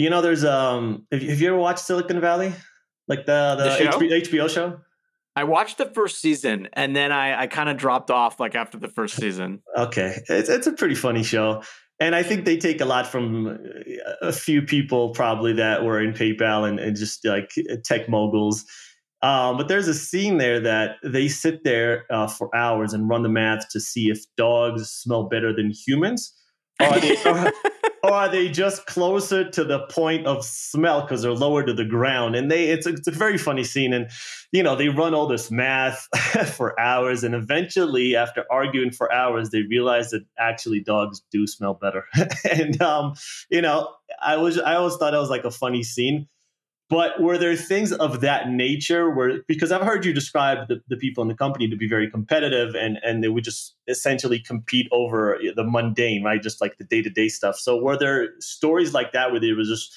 You 0.00 0.08
know, 0.08 0.22
there's 0.22 0.46
um. 0.46 1.06
Have 1.12 1.22
you, 1.22 1.28
have 1.28 1.40
you 1.42 1.48
ever 1.48 1.58
watched 1.58 1.80
Silicon 1.80 2.22
Valley? 2.22 2.54
Like 3.06 3.26
the 3.26 3.54
the, 3.58 3.64
The 3.64 3.76
show? 3.76 3.98
HBO, 3.98 4.22
HBO 4.22 4.48
show? 4.48 4.80
I 5.36 5.44
watched 5.44 5.76
the 5.76 5.84
first 5.84 6.22
season, 6.22 6.70
and 6.72 6.96
then 6.96 7.12
I, 7.12 7.42
I 7.42 7.46
kind 7.48 7.68
of 7.68 7.76
dropped 7.76 8.10
off 8.10 8.40
like 8.40 8.54
after 8.54 8.78
the 8.78 8.88
first 8.88 9.16
season. 9.16 9.60
Okay, 9.76 10.16
it's 10.30 10.48
it's 10.48 10.66
a 10.66 10.72
pretty 10.72 10.94
funny 10.94 11.22
show, 11.22 11.62
and 12.00 12.14
I 12.14 12.22
think 12.22 12.46
they 12.46 12.56
take 12.56 12.80
a 12.80 12.86
lot 12.86 13.08
from 13.08 13.46
uh, 13.46 14.12
a 14.22 14.32
few 14.32 14.62
people 14.62 15.10
probably 15.10 15.52
that 15.52 15.84
were 15.84 16.00
in 16.00 16.14
PayPal 16.14 16.66
and, 16.66 16.80
and 16.80 16.96
just 16.96 17.22
like 17.26 17.50
tech 17.84 18.08
moguls. 18.08 18.64
Um, 19.20 19.58
but 19.58 19.68
there's 19.68 19.86
a 19.86 19.92
scene 19.92 20.38
there 20.38 20.60
that 20.60 20.96
they 21.04 21.28
sit 21.28 21.62
there 21.62 22.06
uh, 22.08 22.26
for 22.26 22.48
hours 22.56 22.94
and 22.94 23.06
run 23.06 23.22
the 23.22 23.28
math 23.28 23.68
to 23.72 23.80
see 23.80 24.08
if 24.08 24.24
dogs 24.38 24.88
smell 24.88 25.24
better 25.24 25.54
than 25.54 25.70
humans, 25.70 26.34
are 26.80 26.98
they, 26.98 27.16
or 28.10 28.16
are 28.16 28.28
they 28.28 28.48
just 28.48 28.86
closer 28.86 29.48
to 29.48 29.62
the 29.62 29.86
point 29.86 30.26
of 30.26 30.44
smell 30.44 31.02
because 31.02 31.22
they're 31.22 31.32
lower 31.32 31.62
to 31.62 31.72
the 31.72 31.84
ground? 31.84 32.34
And 32.34 32.50
they 32.50 32.64
it's 32.70 32.84
a, 32.84 32.90
it's 32.90 33.06
a 33.06 33.12
very 33.12 33.38
funny 33.38 33.62
scene, 33.62 33.92
and 33.92 34.10
you 34.50 34.64
know 34.64 34.74
they 34.74 34.88
run 34.88 35.14
all 35.14 35.28
this 35.28 35.50
math 35.50 36.08
for 36.56 36.78
hours, 36.78 37.22
and 37.22 37.36
eventually, 37.36 38.16
after 38.16 38.44
arguing 38.50 38.90
for 38.90 39.12
hours, 39.12 39.50
they 39.50 39.62
realize 39.62 40.10
that 40.10 40.24
actually 40.38 40.80
dogs 40.80 41.22
do 41.30 41.46
smell 41.46 41.74
better. 41.74 42.04
and 42.50 42.82
um, 42.82 43.14
you 43.48 43.62
know, 43.62 43.94
I 44.20 44.36
was 44.36 44.58
I 44.58 44.74
always 44.74 44.96
thought 44.96 45.14
it 45.14 45.18
was 45.18 45.30
like 45.30 45.44
a 45.44 45.50
funny 45.52 45.84
scene. 45.84 46.26
But 46.90 47.22
were 47.22 47.38
there 47.38 47.54
things 47.54 47.92
of 47.92 48.20
that 48.20 48.50
nature 48.50 49.08
where 49.10 49.42
because 49.46 49.70
I've 49.70 49.82
heard 49.82 50.04
you 50.04 50.12
describe 50.12 50.66
the, 50.66 50.82
the 50.88 50.96
people 50.96 51.22
in 51.22 51.28
the 51.28 51.36
company 51.36 51.68
to 51.68 51.76
be 51.76 51.88
very 51.88 52.10
competitive 52.10 52.74
and, 52.74 52.98
and 53.04 53.22
they 53.22 53.28
would 53.28 53.44
just 53.44 53.76
essentially 53.86 54.40
compete 54.40 54.88
over 54.90 55.38
the 55.54 55.62
mundane, 55.62 56.24
right? 56.24 56.42
Just 56.42 56.60
like 56.60 56.78
the 56.78 56.84
day-to-day 56.84 57.28
stuff. 57.28 57.56
So 57.56 57.80
were 57.80 57.96
there 57.96 58.30
stories 58.40 58.92
like 58.92 59.12
that 59.12 59.30
where 59.30 59.38
they 59.38 59.52
would 59.52 59.66
just 59.66 59.94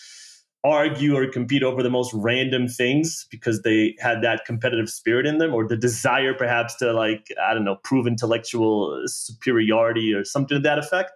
argue 0.64 1.18
or 1.18 1.28
compete 1.28 1.64
over 1.64 1.82
the 1.82 1.90
most 1.90 2.14
random 2.14 2.68
things 2.68 3.26
because 3.32 3.64
they 3.64 3.96
had 4.00 4.22
that 4.22 4.46
competitive 4.46 4.88
spirit 4.88 5.26
in 5.26 5.40
them 5.40 5.52
or 5.52 5.68
the 5.68 5.76
desire 5.76 6.36
perhaps 6.36 6.76
to 6.76 6.94
like, 6.94 7.28
I 7.44 7.56
don't 7.56 7.66
know, 7.66 7.78
prove 7.78 8.06
intellectual 8.06 9.02
superiority 9.08 10.14
or 10.14 10.24
something 10.24 10.58
to 10.58 10.62
that 10.62 10.78
effect? 10.78 11.12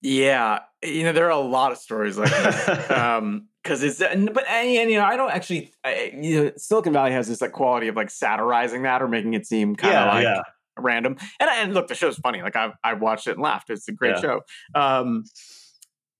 Yeah, 0.00 0.60
you 0.82 1.04
know 1.04 1.12
there 1.12 1.26
are 1.26 1.30
a 1.30 1.38
lot 1.38 1.72
of 1.72 1.78
stories 1.78 2.16
like 2.16 2.30
this. 2.30 2.90
um, 2.92 3.48
because 3.62 3.82
it's 3.82 4.00
and- 4.00 4.32
but 4.32 4.46
and, 4.48 4.68
and, 4.68 4.90
you 4.90 4.98
know 4.98 5.04
I 5.04 5.16
don't 5.16 5.30
actually 5.30 5.72
I, 5.84 6.12
you 6.14 6.44
know 6.44 6.52
Silicon 6.56 6.92
Valley 6.92 7.12
has 7.12 7.28
this 7.28 7.40
like 7.40 7.52
quality 7.52 7.88
of 7.88 7.96
like 7.96 8.10
satirizing 8.10 8.82
that 8.82 9.02
or 9.02 9.08
making 9.08 9.34
it 9.34 9.46
seem 9.46 9.76
kind 9.76 9.94
of 9.94 10.06
yeah, 10.06 10.14
like 10.14 10.22
yeah. 10.24 10.42
random. 10.78 11.16
And 11.38 11.50
and 11.50 11.74
look, 11.74 11.88
the 11.88 11.94
show's 11.94 12.16
funny. 12.18 12.42
Like 12.42 12.56
I 12.56 12.72
I 12.82 12.94
watched 12.94 13.26
it 13.26 13.32
and 13.32 13.42
laughed. 13.42 13.70
It's 13.70 13.88
a 13.88 13.92
great 13.92 14.16
Yeah. 14.16 14.20
show. 14.20 14.40
Um, 14.74 15.24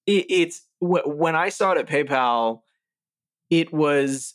it, 0.07 0.26
it's 0.28 0.66
wh- 0.80 1.07
when 1.07 1.36
I 1.36 1.49
saw 1.51 1.72
it 1.72 1.78
at 1.78 1.86
PayPal, 1.86 2.61
it 3.51 3.72
was 3.72 4.34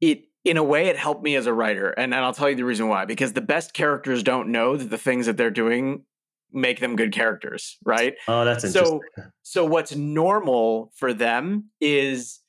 it 0.00 0.24
in 0.44 0.56
a 0.56 0.64
way 0.64 0.86
it 0.88 0.96
helped 0.96 1.22
me 1.22 1.36
as 1.36 1.46
a 1.46 1.52
writer, 1.52 1.90
and, 1.90 2.12
and 2.12 2.24
I'll 2.24 2.34
tell 2.34 2.50
you 2.50 2.56
the 2.56 2.64
reason 2.64 2.88
why. 2.88 3.04
Because 3.04 3.32
the 3.32 3.40
best 3.40 3.72
characters 3.74 4.22
don't 4.22 4.48
know 4.48 4.76
that 4.76 4.90
the 4.90 4.98
things 4.98 5.26
that 5.26 5.36
they're 5.36 5.50
doing 5.50 6.04
make 6.52 6.80
them 6.80 6.96
good 6.96 7.12
characters, 7.12 7.78
right? 7.84 8.14
Oh, 8.28 8.44
that's 8.44 8.64
interesting. 8.64 9.00
So, 9.16 9.22
so 9.42 9.64
what's 9.64 9.94
normal 9.94 10.92
for 10.96 11.12
them 11.12 11.70
is 11.80 12.40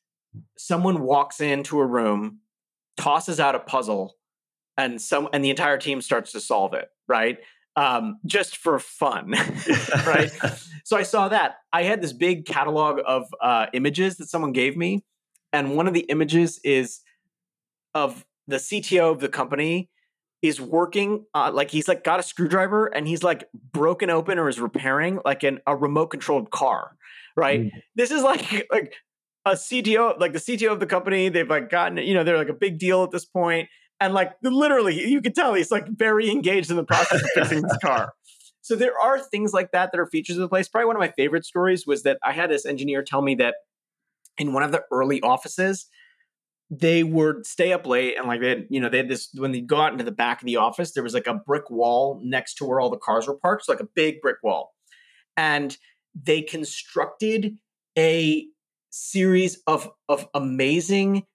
someone 0.58 1.02
walks 1.02 1.42
into 1.42 1.80
a 1.80 1.86
room, 1.86 2.40
tosses 2.98 3.40
out 3.40 3.56
a 3.56 3.60
puzzle, 3.60 4.16
and 4.78 5.02
some 5.02 5.30
and 5.34 5.44
the 5.44 5.50
entire 5.50 5.78
team 5.78 6.02
starts 6.02 6.32
to 6.32 6.40
solve 6.40 6.74
it, 6.74 6.90
right? 7.08 7.38
Um, 7.76 8.20
just 8.26 8.58
for 8.58 8.78
fun, 8.80 9.32
right? 10.06 10.32
so 10.84 10.98
I 10.98 11.04
saw 11.04 11.30
that. 11.30 11.56
I 11.72 11.84
had 11.84 12.02
this 12.02 12.14
big 12.14 12.46
catalog 12.46 13.00
of 13.06 13.28
uh, 13.42 13.68
images 13.74 14.18
that 14.18 14.30
someone 14.30 14.52
gave 14.52 14.78
me, 14.78 15.04
and 15.52 15.76
one 15.76 15.88
of 15.88 15.94
the 15.94 16.02
images 16.02 16.60
is 16.64 17.02
of 17.94 18.26
the 18.48 18.58
CTO 18.58 19.12
of 19.12 19.20
the 19.20 19.30
company 19.30 19.90
is 20.44 20.62
working 20.62 21.26
uh, 21.34 21.50
like 21.52 21.72
he's 21.72 21.88
like 21.88 22.04
got 22.04 22.20
a 22.20 22.24
screwdriver 22.24 22.86
and 22.86 23.08
he's 23.08 23.24
like 23.24 23.50
broken 23.72 24.12
open 24.12 24.38
or 24.38 24.48
is 24.50 24.60
repairing 24.60 25.20
like 25.26 25.42
an, 25.42 25.60
a 25.66 25.76
remote 25.76 26.08
controlled 26.08 26.52
car 26.52 26.96
right? 27.36 27.62
Mm. 27.62 27.72
this 27.96 28.12
is 28.12 28.22
like 28.32 28.68
like 28.72 28.94
a 29.46 29.54
cto 29.54 30.18
like 30.20 30.34
the 30.34 30.40
cto 30.40 30.72
of 30.72 30.80
the 30.80 30.86
company 30.86 31.30
they've 31.30 31.50
like 31.50 31.70
gotten 31.70 31.98
you 31.98 32.14
know 32.14 32.24
they're 32.24 32.38
like 32.38 32.50
a 32.50 32.54
big 32.54 32.78
deal 32.78 33.04
at 33.04 33.12
this 33.12 33.26
point 33.26 33.68
and 34.04 34.14
like 34.14 34.34
literally 34.44 35.10
you 35.10 35.22
can 35.22 35.34
tell 35.34 35.54
he's 35.54 35.72
like 35.72 35.88
very 35.88 36.30
engaged 36.30 36.70
in 36.70 36.76
the 36.76 36.84
process 36.84 37.22
of 37.24 37.30
fixing 37.34 37.62
this 37.62 37.78
car. 37.84 38.14
So 38.62 38.76
there 38.76 38.98
are 39.00 39.20
things 39.20 39.54
like 39.54 39.72
that 39.72 39.92
that 39.92 40.00
are 40.00 40.08
features 40.08 40.38
of 40.38 40.42
the 40.42 40.50
place. 40.50 40.70
Probably 40.70 40.88
one 40.88 40.96
of 40.96 41.02
my 41.02 41.12
favorite 41.16 41.46
stories 41.46 41.86
was 41.88 42.04
that 42.04 42.18
i 42.24 42.32
had 42.32 42.50
this 42.50 42.66
engineer 42.66 43.02
tell 43.02 43.22
me 43.22 43.36
that 43.36 43.56
in 44.38 44.54
one 44.54 44.64
of 44.64 44.72
the 44.72 44.84
early 44.92 45.22
offices 45.22 45.88
they 46.70 47.04
would 47.04 47.46
stay 47.46 47.74
up 47.74 47.86
late 47.86 48.16
and 48.18 48.28
like 48.28 48.42
they 48.42 48.50
had, 48.50 48.68
you 48.70 48.80
know, 48.80 48.90
they 48.90 48.98
had 48.98 49.10
this 49.10 49.30
when 49.36 49.52
they 49.52 49.62
go 49.62 49.78
out 49.78 49.92
into 49.92 50.04
the 50.04 50.12
back 50.12 50.42
of 50.42 50.46
the 50.46 50.58
office, 50.58 50.92
there 50.94 51.04
was 51.04 51.14
like 51.14 51.28
a 51.28 51.34
brick 51.34 51.70
wall 51.70 52.20
next 52.24 52.56
to 52.56 52.66
where 52.66 52.80
all 52.80 52.90
the 52.90 52.98
cars 52.98 53.28
were 53.28 53.38
parked, 53.38 53.66
so 53.66 53.72
like 53.72 53.82
a 53.82 53.88
big 53.96 54.22
brick 54.22 54.38
wall. 54.44 54.74
And 55.38 55.78
they 56.16 56.42
constructed 56.42 57.58
a 57.98 58.48
series 58.90 59.62
of 59.68 59.90
of 60.08 60.28
amazing 60.34 61.26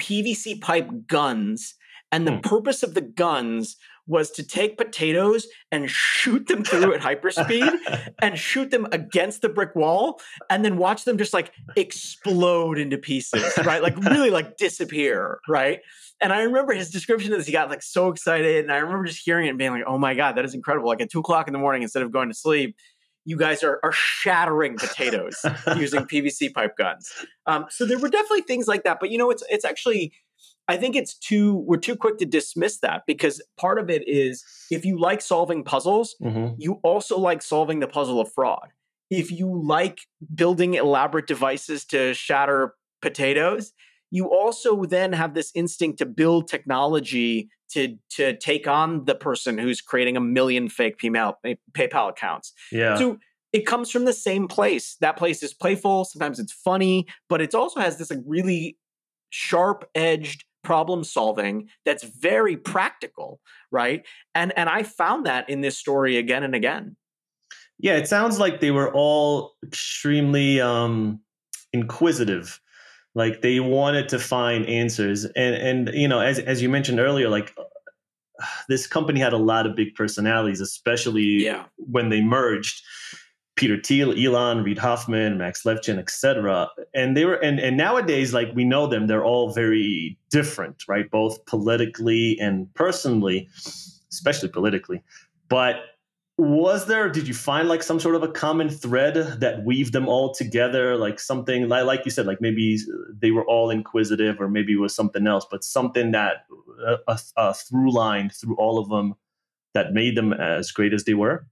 PVC 0.00 0.60
pipe 0.60 0.88
guns. 1.06 1.74
And 2.12 2.26
the 2.26 2.32
Hmm. 2.32 2.40
purpose 2.40 2.82
of 2.82 2.94
the 2.94 3.00
guns 3.00 3.76
was 4.06 4.30
to 4.32 4.42
take 4.42 4.76
potatoes 4.76 5.46
and 5.70 5.88
shoot 5.88 6.48
them 6.48 6.64
through 6.64 6.92
at 6.94 7.00
hyperspeed 7.00 7.72
and 8.20 8.36
shoot 8.36 8.70
them 8.70 8.86
against 8.90 9.40
the 9.42 9.48
brick 9.48 9.76
wall 9.76 10.20
and 10.48 10.64
then 10.64 10.76
watch 10.76 11.04
them 11.04 11.16
just 11.16 11.32
like 11.32 11.52
explode 11.76 12.78
into 12.78 12.98
pieces, 12.98 13.56
right? 13.64 13.82
Like 13.82 13.96
really 13.96 14.30
like 14.30 14.56
disappear, 14.56 15.38
right? 15.48 15.80
And 16.20 16.32
I 16.32 16.42
remember 16.42 16.72
his 16.72 16.90
description 16.90 17.32
of 17.32 17.38
this, 17.38 17.46
he 17.46 17.52
got 17.52 17.70
like 17.70 17.82
so 17.82 18.08
excited. 18.08 18.64
And 18.64 18.72
I 18.72 18.78
remember 18.78 19.04
just 19.06 19.22
hearing 19.24 19.46
it 19.46 19.50
and 19.50 19.58
being 19.58 19.70
like, 19.70 19.84
oh 19.86 19.98
my 19.98 20.14
God, 20.14 20.32
that 20.36 20.44
is 20.44 20.54
incredible. 20.54 20.88
Like 20.88 21.00
at 21.00 21.10
two 21.10 21.20
o'clock 21.20 21.46
in 21.46 21.52
the 21.52 21.58
morning, 21.58 21.82
instead 21.82 22.02
of 22.02 22.10
going 22.10 22.28
to 22.28 22.34
sleep, 22.34 22.74
you 23.24 23.36
guys 23.36 23.62
are, 23.62 23.78
are 23.84 23.92
shattering 23.92 24.76
potatoes 24.76 25.44
using 25.76 26.00
PVC 26.06 26.52
pipe 26.52 26.76
guns. 26.76 27.12
Um, 27.46 27.66
so 27.70 27.86
there 27.86 27.98
were 27.98 28.08
definitely 28.08 28.42
things 28.42 28.66
like 28.66 28.82
that. 28.84 28.98
But 28.98 29.10
you 29.10 29.18
know, 29.18 29.30
it's 29.30 29.44
it's 29.50 29.64
actually 29.64 30.12
I 30.68 30.76
think 30.76 30.94
it's 30.94 31.14
too 31.18 31.56
we're 31.66 31.78
too 31.78 31.96
quick 31.96 32.18
to 32.18 32.26
dismiss 32.26 32.78
that 32.80 33.02
because 33.06 33.42
part 33.58 33.78
of 33.78 33.90
it 33.90 34.02
is 34.06 34.44
if 34.70 34.84
you 34.84 34.98
like 35.00 35.20
solving 35.20 35.64
puzzles, 35.64 36.14
Mhm. 36.22 36.54
you 36.58 36.80
also 36.84 37.18
like 37.18 37.42
solving 37.42 37.80
the 37.80 37.88
puzzle 37.88 38.20
of 38.20 38.32
fraud. 38.32 38.68
If 39.10 39.32
you 39.32 39.60
like 39.66 39.98
building 40.34 40.74
elaborate 40.74 41.26
devices 41.26 41.84
to 41.86 42.14
shatter 42.14 42.74
potatoes, 43.02 43.72
you 44.12 44.30
also 44.30 44.84
then 44.84 45.12
have 45.12 45.34
this 45.34 45.50
instinct 45.54 45.98
to 45.98 46.06
build 46.06 46.48
technology 46.48 47.48
to 47.72 47.96
to 48.10 48.36
take 48.36 48.66
on 48.68 49.04
the 49.04 49.14
person 49.14 49.58
who's 49.58 49.80
creating 49.80 50.16
a 50.16 50.20
million 50.20 50.68
fake 50.68 50.98
PayPal, 50.98 51.34
PayPal 51.72 52.10
accounts. 52.10 52.52
Yeah. 52.72 52.96
So 52.96 53.18
it 53.52 53.66
comes 53.66 53.90
from 53.90 54.04
the 54.04 54.12
same 54.12 54.46
place. 54.46 54.96
That 55.00 55.16
place 55.16 55.42
is 55.42 55.52
playful, 55.52 56.04
sometimes 56.04 56.38
it's 56.38 56.52
funny, 56.52 57.06
but 57.28 57.40
it 57.40 57.54
also 57.54 57.80
has 57.80 57.98
this 57.98 58.10
like 58.10 58.20
really 58.26 58.76
sharp-edged 59.30 60.44
problem 60.62 61.02
solving 61.04 61.68
that's 61.84 62.04
very 62.04 62.56
practical, 62.56 63.40
right? 63.70 64.04
And 64.34 64.52
and 64.56 64.68
I 64.68 64.82
found 64.82 65.26
that 65.26 65.48
in 65.48 65.60
this 65.62 65.78
story 65.78 66.16
again 66.18 66.42
and 66.42 66.54
again. 66.54 66.96
Yeah, 67.78 67.96
it 67.96 68.06
sounds 68.08 68.38
like 68.38 68.60
they 68.60 68.70
were 68.70 68.92
all 68.92 69.54
extremely 69.64 70.60
um, 70.60 71.20
inquisitive. 71.72 72.60
Like 73.14 73.40
they 73.40 73.58
wanted 73.58 74.08
to 74.10 74.18
find 74.18 74.66
answers, 74.66 75.24
and 75.24 75.54
and 75.54 75.90
you 75.94 76.06
know, 76.06 76.20
as 76.20 76.38
as 76.38 76.60
you 76.60 76.68
mentioned 76.68 77.00
earlier, 77.00 77.28
like 77.28 77.54
this 78.68 78.86
company 78.86 79.18
had 79.20 79.32
a 79.32 79.38
lot 79.38 79.66
of 79.66 79.74
big 79.74 79.94
personalities, 79.94 80.60
especially 80.60 81.44
Yeah. 81.44 81.64
when 81.76 82.10
they 82.10 82.20
merged. 82.20 82.82
Peter 83.56 83.80
Thiel, 83.80 84.14
Elon, 84.18 84.62
Reid 84.64 84.78
Hoffman, 84.78 85.36
Max 85.36 85.64
Levchin, 85.64 85.98
etc. 85.98 86.68
And 86.94 87.16
they 87.16 87.24
were, 87.24 87.34
and 87.34 87.60
and 87.60 87.76
nowadays, 87.76 88.32
like 88.32 88.48
we 88.54 88.64
know 88.64 88.86
them, 88.86 89.06
they're 89.06 89.24
all 89.24 89.52
very 89.52 90.18
different, 90.30 90.84
right? 90.88 91.10
Both 91.10 91.44
politically 91.46 92.38
and 92.40 92.72
personally, 92.74 93.48
especially 94.10 94.48
politically. 94.48 95.02
But 95.48 95.76
was 96.40 96.86
there 96.86 97.10
did 97.10 97.28
you 97.28 97.34
find 97.34 97.68
like 97.68 97.82
some 97.82 98.00
sort 98.00 98.14
of 98.14 98.22
a 98.22 98.28
common 98.28 98.70
thread 98.70 99.14
that 99.40 99.62
weaved 99.64 99.92
them 99.92 100.08
all 100.08 100.32
together 100.32 100.96
like 100.96 101.20
something 101.20 101.68
like, 101.68 101.84
like 101.84 102.00
you 102.06 102.10
said 102.10 102.24
like 102.24 102.40
maybe 102.40 102.78
they 103.12 103.30
were 103.30 103.44
all 103.44 103.68
inquisitive 103.68 104.40
or 104.40 104.48
maybe 104.48 104.72
it 104.72 104.80
was 104.80 104.94
something 104.94 105.26
else 105.26 105.44
but 105.50 105.62
something 105.62 106.12
that 106.12 106.46
a, 106.86 106.96
a, 107.08 107.18
a 107.36 107.52
through 107.52 107.92
line 107.92 108.30
through 108.30 108.56
all 108.56 108.78
of 108.78 108.88
them 108.88 109.14
that 109.74 109.92
made 109.92 110.16
them 110.16 110.32
as 110.32 110.72
great 110.72 110.94
as 110.94 111.04
they 111.04 111.12
were 111.12 111.46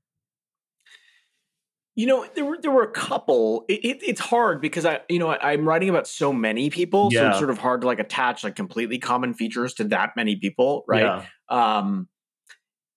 You 1.98 2.06
know, 2.06 2.26
there 2.36 2.44
were 2.44 2.58
there 2.62 2.70
were 2.70 2.84
a 2.84 2.90
couple. 2.92 3.64
It, 3.68 3.84
it, 3.84 3.98
it's 4.02 4.20
hard 4.20 4.60
because 4.60 4.86
I, 4.86 5.00
you 5.08 5.18
know, 5.18 5.30
I, 5.30 5.52
I'm 5.52 5.66
writing 5.66 5.88
about 5.88 6.06
so 6.06 6.32
many 6.32 6.70
people, 6.70 7.10
so 7.10 7.28
it's 7.28 7.38
sort 7.38 7.50
of 7.50 7.58
hard 7.58 7.80
to 7.80 7.88
like 7.88 7.98
attach 7.98 8.44
like 8.44 8.54
completely 8.54 8.98
common 8.98 9.34
features 9.34 9.74
to 9.74 9.84
that 9.84 10.12
many 10.14 10.36
people, 10.36 10.84
right? 10.86 11.02
yeah 11.02 11.24
um, 11.48 12.08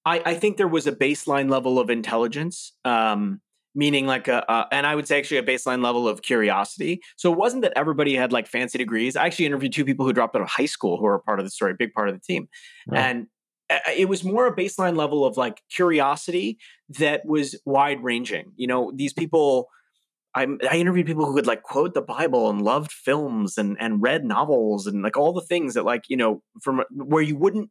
I, 0.05 0.21
I 0.25 0.33
think 0.35 0.57
there 0.57 0.67
was 0.67 0.87
a 0.87 0.91
baseline 0.91 1.49
level 1.49 1.79
of 1.79 1.89
intelligence, 1.89 2.73
um, 2.85 3.41
meaning 3.75 4.07
like 4.07 4.27
a, 4.27 4.43
a, 4.49 4.67
and 4.71 4.85
I 4.85 4.95
would 4.95 5.07
say 5.07 5.19
actually 5.19 5.37
a 5.37 5.43
baseline 5.43 5.83
level 5.83 6.07
of 6.07 6.21
curiosity. 6.21 7.01
So 7.17 7.31
it 7.31 7.37
wasn't 7.37 7.61
that 7.61 7.73
everybody 7.75 8.15
had 8.15 8.31
like 8.31 8.47
fancy 8.47 8.77
degrees. 8.77 9.15
I 9.15 9.25
actually 9.25 9.45
interviewed 9.45 9.73
two 9.73 9.85
people 9.85 10.05
who 10.05 10.13
dropped 10.13 10.35
out 10.35 10.41
of 10.41 10.49
high 10.49 10.65
school 10.65 10.97
who 10.97 11.05
are 11.05 11.15
a 11.15 11.19
part 11.19 11.39
of 11.39 11.45
the 11.45 11.51
story, 11.51 11.73
big 11.77 11.93
part 11.93 12.09
of 12.09 12.15
the 12.15 12.21
team, 12.21 12.49
and 12.99 13.27
it 13.95 14.09
was 14.09 14.23
more 14.23 14.47
a 14.47 14.55
baseline 14.55 14.95
level 14.95 15.25
of 15.25 15.37
like 15.37 15.61
curiosity 15.73 16.57
that 16.99 17.25
was 17.25 17.59
wide 17.65 18.03
ranging. 18.03 18.51
You 18.55 18.67
know, 18.67 18.91
these 18.95 19.13
people. 19.13 19.67
I, 20.33 20.47
I 20.71 20.77
interviewed 20.77 21.07
people 21.07 21.25
who 21.25 21.35
could 21.35 21.45
like 21.45 21.63
quote 21.63 21.93
the 21.93 22.01
Bible 22.01 22.49
and 22.49 22.61
loved 22.61 22.93
films 22.93 23.57
and 23.57 23.75
and 23.81 24.01
read 24.01 24.23
novels 24.23 24.87
and 24.87 25.03
like 25.03 25.17
all 25.17 25.33
the 25.33 25.41
things 25.41 25.73
that 25.73 25.83
like 25.83 26.03
you 26.07 26.15
know 26.15 26.41
from 26.61 26.83
where 26.91 27.21
you 27.21 27.35
wouldn't 27.35 27.69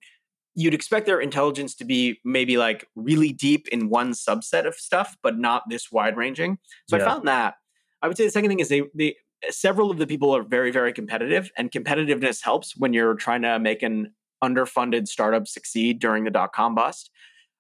you'd 0.55 0.75
expect 0.75 1.07
their 1.07 1.21
intelligence 1.21 1.75
to 1.77 1.85
be 1.85 2.21
maybe 2.25 2.57
like 2.57 2.87
really 2.95 3.33
deep 3.33 3.69
in 3.69 3.89
one 3.89 4.13
subset 4.13 4.67
of 4.67 4.75
stuff, 4.75 5.17
but 5.23 5.39
not 5.39 5.63
this 5.69 5.91
wide 5.91 6.17
ranging. 6.17 6.59
So 6.89 6.97
Yeah. 6.97 7.05
I 7.05 7.07
found 7.07 7.29
that. 7.29 7.55
I 8.03 8.09
would 8.09 8.17
say 8.17 8.25
the 8.25 8.31
second 8.31 8.51
thing 8.51 8.61
is 8.61 8.69
they 8.69 8.83
they 8.95 9.17
several 9.51 9.91
of 9.91 9.99
the 9.99 10.07
people 10.07 10.35
are 10.35 10.43
very 10.43 10.71
very 10.71 10.93
competitive, 10.93 11.51
and 11.57 11.71
competitiveness 11.71 12.43
helps 12.43 12.77
when 12.77 12.93
you're 12.93 13.15
trying 13.15 13.43
to 13.43 13.59
make 13.59 13.83
an 13.83 14.13
underfunded 14.43 15.09
startups 15.09 15.53
succeed 15.53 15.99
during 15.99 16.25
the 16.25 16.31
dot 16.31 16.53
com 16.53 16.75
bust. 16.75 17.11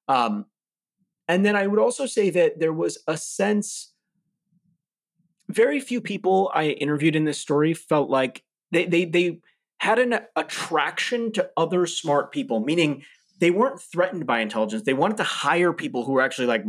Um, 0.08 0.46
and 1.28 1.44
then 1.44 1.56
I 1.56 1.66
would 1.66 1.78
also 1.78 2.06
say 2.06 2.30
that 2.30 2.58
there 2.58 2.72
was 2.72 2.98
a 3.06 3.16
sense. 3.16 3.92
Very 5.48 5.80
few 5.80 6.00
people 6.00 6.50
I 6.54 6.66
interviewed 6.66 7.16
in 7.16 7.24
this 7.24 7.38
story 7.38 7.74
felt 7.74 8.10
like 8.10 8.42
they 8.70 8.86
they 8.86 9.04
they 9.04 9.40
had 9.78 9.98
an 9.98 10.20
attraction 10.36 11.32
to 11.32 11.50
other 11.56 11.86
smart 11.86 12.32
people, 12.32 12.60
meaning 12.60 13.02
they 13.40 13.50
weren't 13.50 13.80
threatened 13.80 14.26
by 14.26 14.40
intelligence. 14.40 14.82
They 14.82 14.92
wanted 14.92 15.16
to 15.16 15.24
hire 15.24 15.72
people 15.72 16.04
who 16.04 16.12
were 16.12 16.22
actually 16.22 16.46
like 16.46 16.64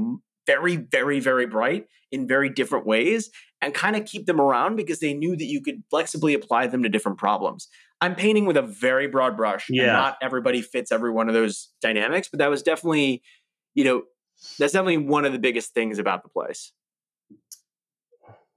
very, 0.47 0.77
very, 0.77 1.19
very 1.19 1.45
bright 1.45 1.87
in 2.11 2.27
very 2.27 2.49
different 2.49 2.85
ways 2.85 3.29
and 3.61 3.73
kind 3.73 3.95
of 3.95 4.05
keep 4.05 4.25
them 4.25 4.39
around 4.41 4.75
because 4.75 4.99
they 4.99 5.13
knew 5.13 5.35
that 5.35 5.45
you 5.45 5.61
could 5.61 5.83
flexibly 5.89 6.33
apply 6.33 6.67
them 6.67 6.81
to 6.83 6.89
different 6.89 7.17
problems. 7.17 7.67
I'm 8.01 8.15
painting 8.15 8.45
with 8.45 8.57
a 8.57 8.63
very 8.63 9.07
broad 9.07 9.37
brush. 9.37 9.67
Yeah. 9.69 9.93
not 9.93 10.17
everybody 10.21 10.61
fits 10.61 10.91
every 10.91 11.11
one 11.11 11.27
of 11.27 11.35
those 11.35 11.69
dynamics, 11.81 12.27
but 12.29 12.39
that 12.39 12.49
was 12.49 12.63
definitely, 12.63 13.21
you 13.75 13.83
know, 13.83 14.03
that's 14.57 14.73
definitely 14.73 14.97
one 14.97 15.23
of 15.23 15.33
the 15.33 15.39
biggest 15.39 15.73
things 15.73 15.99
about 15.99 16.23
the 16.23 16.29
place. 16.29 16.73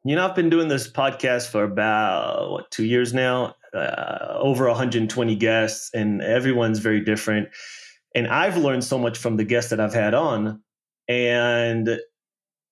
You 0.07 0.17
know, 0.17 0.27
I've 0.27 0.35
been 0.35 0.51
doing 0.51 0.69
this 0.69 0.91
podcast 0.91 1.51
for 1.51 1.63
about 1.63 2.51
what 2.51 2.71
two 2.71 2.85
years 2.85 3.15
now, 3.15 3.55
uh, 3.75 4.37
over 4.39 4.67
120 4.67 5.37
guests, 5.37 5.91
and 5.95 6.23
everyone's 6.23 6.79
very 6.79 7.01
different. 7.01 7.49
And 8.15 8.29
I've 8.29 8.57
learned 8.57 8.85
so 8.85 8.99
much 8.99 9.19
from 9.19 9.37
the 9.37 9.45
guests 9.45 9.71
that 9.71 9.81
I've 9.81 9.95
had 9.95 10.15
on, 10.15 10.63
and 11.09 11.99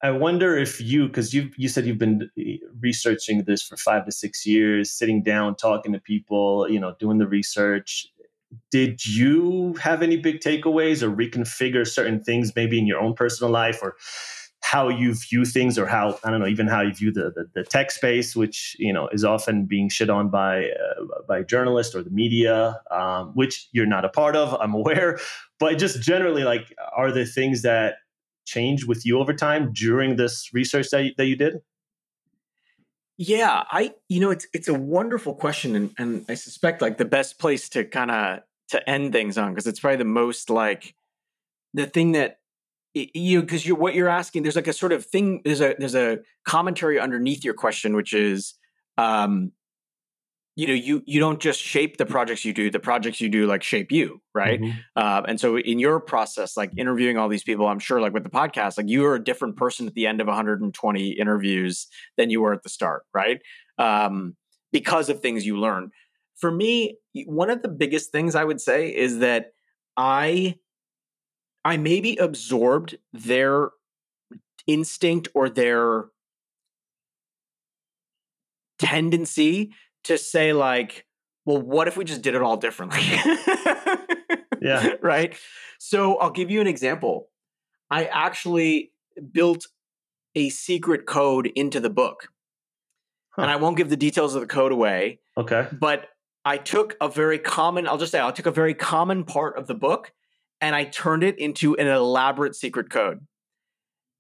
I 0.03 0.11
wonder 0.11 0.57
if 0.57 0.80
you, 0.80 1.07
because 1.07 1.32
you 1.32 1.50
you 1.57 1.68
said 1.68 1.86
you've 1.86 1.98
been 1.98 2.28
researching 2.80 3.44
this 3.44 3.62
for 3.62 3.76
five 3.76 4.05
to 4.07 4.12
six 4.12 4.44
years, 4.44 4.90
sitting 4.90 5.22
down, 5.22 5.55
talking 5.55 5.92
to 5.92 6.00
people, 6.00 6.68
you 6.68 6.80
know, 6.80 6.96
doing 6.98 7.18
the 7.18 7.28
research. 7.28 8.09
Did 8.70 9.07
you 9.07 9.74
have 9.74 10.03
any 10.03 10.16
big 10.16 10.40
takeaways 10.40 11.03
or 11.03 11.11
reconfigure 11.11 11.86
certain 11.86 12.22
things, 12.22 12.53
maybe 12.57 12.78
in 12.78 12.86
your 12.86 13.00
own 13.00 13.14
personal 13.14 13.53
life 13.53 13.80
or? 13.82 13.96
how 14.64 14.88
you 14.88 15.12
view 15.12 15.44
things 15.44 15.76
or 15.76 15.86
how 15.86 16.18
i 16.24 16.30
don't 16.30 16.40
know 16.40 16.46
even 16.46 16.68
how 16.68 16.80
you 16.80 16.94
view 16.94 17.12
the, 17.12 17.32
the, 17.34 17.46
the 17.55 17.64
tech 17.64 17.90
space 17.90 18.36
which 18.36 18.76
you 18.78 18.92
know 18.92 19.09
is 19.09 19.24
often 19.24 19.66
being 19.66 19.88
shit 19.88 20.09
on 20.09 20.28
by 20.28 20.66
uh, 20.66 21.05
by 21.26 21.42
journalists 21.42 21.94
or 21.94 22.03
the 22.03 22.11
media 22.11 22.80
um, 22.92 23.32
which 23.34 23.68
you're 23.72 23.86
not 23.86 24.05
a 24.05 24.09
part 24.09 24.36
of 24.36 24.55
i'm 24.61 24.72
aware 24.82 25.18
but 25.59 25.78
just 25.78 26.00
generally 26.00 26.44
like 26.44 26.72
are 26.96 27.11
there 27.11 27.24
things 27.24 27.62
that 27.62 27.96
changed 28.45 28.88
with 28.88 29.05
you 29.07 29.18
over 29.18 29.32
time 29.32 29.72
during 29.72 30.16
this 30.16 30.51
research 30.53 30.90
that 30.90 31.05
you, 31.05 31.12
that 31.16 31.26
you 31.26 31.36
did? 31.36 31.55
Yeah, 33.18 33.64
I 33.70 33.93
you 34.09 34.20
know 34.20 34.30
it's 34.30 34.47
it's 34.53 34.68
a 34.68 34.74
wonderful 34.74 35.34
question 35.34 35.76
and 35.76 35.93
and 35.99 36.24
I 36.28 36.34
suspect 36.34 36.82
like 36.82 36.99
the 36.99 37.05
best 37.05 37.38
place 37.38 37.68
to 37.70 37.84
kind 37.84 38.11
of 38.11 38.40
to 38.70 38.88
end 38.88 39.12
things 39.12 39.36
on 39.38 39.53
because 39.53 39.66
it's 39.66 39.80
probably 39.80 39.99
the 39.99 40.05
most 40.05 40.51
like 40.51 40.95
the 41.74 41.86
thing 41.86 42.12
that 42.12 42.38
you 42.95 43.43
because 43.43 43.66
you're 43.66 43.76
what 43.76 43.95
you're 43.95 44.09
asking 44.09 44.43
there's 44.43 44.57
like 44.57 44.66
a 44.66 44.72
sort 44.72 44.93
of 44.93 45.05
thing 45.05 45.40
there's 45.45 45.61
a 45.61 45.74
there's 45.78 45.95
a 45.95 46.18
commentary 46.45 46.99
underneath 46.99 47.45
your 47.45 47.55
question 47.55 47.95
which 47.95 48.12
is 48.12 48.55
um 48.99 49.53
you 50.55 50.66
know 50.66 50.74
you 50.74 51.03
you 51.07 51.18
don't 51.18 51.40
just 51.40 51.61
shape 51.61 51.96
the 51.96 52.05
projects 52.07 52.44
you 52.44 52.53
do 52.53 52.70
the 52.70 52.78
projects 52.80 53.20
you 53.20 53.28
do 53.28 53.46
like 53.46 53.62
shape 53.62 53.90
you 53.90 54.20
right 54.34 54.61
Mhm. 54.61 54.74
uh, 54.96 55.22
and 55.26 55.40
so 55.40 55.59
in 55.59 55.78
your 55.78 55.98
process, 56.00 56.57
like 56.57 56.70
interviewing 56.76 57.16
all 57.18 57.28
these 57.28 57.42
people, 57.42 57.66
I'm 57.66 57.78
sure 57.78 58.00
like 58.00 58.12
with 58.12 58.24
the 58.24 58.30
podcast, 58.30 58.76
like 58.78 58.88
you 58.88 59.05
are 59.07 59.14
a 59.14 59.22
different 59.24 59.57
person 59.57 59.86
at 59.86 59.94
the 59.94 60.07
end 60.07 60.20
of 60.20 60.26
120 60.26 61.11
interviews 61.12 61.86
than 62.16 62.30
you 62.30 62.40
were 62.42 62.53
at 62.53 62.62
the 62.62 62.68
start, 62.68 63.05
right? 63.14 63.40
Um, 63.78 64.36
because 64.72 65.09
of 65.09 65.20
things 65.20 65.46
you 65.46 65.59
learn. 65.59 65.90
for 66.36 66.50
me, 66.50 66.96
one 67.26 67.50
of 67.50 67.62
the 67.62 67.68
biggest 67.68 68.11
things 68.11 68.34
I 68.34 68.44
would 68.44 68.61
say 68.61 68.94
is 68.94 69.18
that 69.20 69.53
I 69.96 70.57
I 71.64 71.76
maybe 71.76 72.16
absorbed 72.16 72.96
their 73.12 73.70
instinct 74.66 75.28
or 75.34 75.48
their 75.50 76.07
tendency 78.78 79.72
to 80.05 80.18
say 80.18 80.53
like, 80.53 81.07
well, 81.44 81.61
what 81.61 81.88
if 81.88 81.96
we 81.96 82.05
just 82.05 82.22
did 82.22 82.34
it 82.34 82.42
all 82.42 82.57
differently? 82.57 83.00
Yeah. 84.62 84.94
right. 85.03 85.36
So 85.78 86.16
I'll 86.16 86.30
give 86.30 86.50
you 86.50 86.61
an 86.61 86.66
example. 86.66 87.28
I 87.90 88.05
actually 88.05 88.92
built 89.32 89.66
a 90.34 90.48
secret 90.48 91.07
code 91.07 91.50
into 91.55 91.80
the 91.80 91.90
book. 91.90 92.28
Huh. 93.30 93.42
And 93.42 93.50
I 93.50 93.57
won't 93.57 93.76
give 93.76 93.90
the 93.90 93.96
details 93.96 94.34
of 94.34 94.40
the 94.40 94.46
code 94.46 94.72
away, 94.72 95.20
Okay. 95.36 95.66
but 95.72 96.09
I 96.44 96.59
took 96.59 96.96
a 97.00 97.09
very 97.09 97.38
common, 97.38 97.86
I'll 97.88 97.98
just 97.98 98.12
say, 98.12 98.20
I 98.20 98.30
took 98.30 98.46
a 98.46 98.50
very 98.50 98.74
common 98.74 99.24
part 99.24 99.59
of 99.59 99.66
the 99.66 99.74
book 99.74 100.12
and 100.61 100.76
I 100.76 100.84
turned 100.84 101.24
it 101.24 101.38
into 101.38 101.76
an 101.76 101.86
elaborate 101.86 102.55
secret 102.55 102.90
code. 102.90 103.26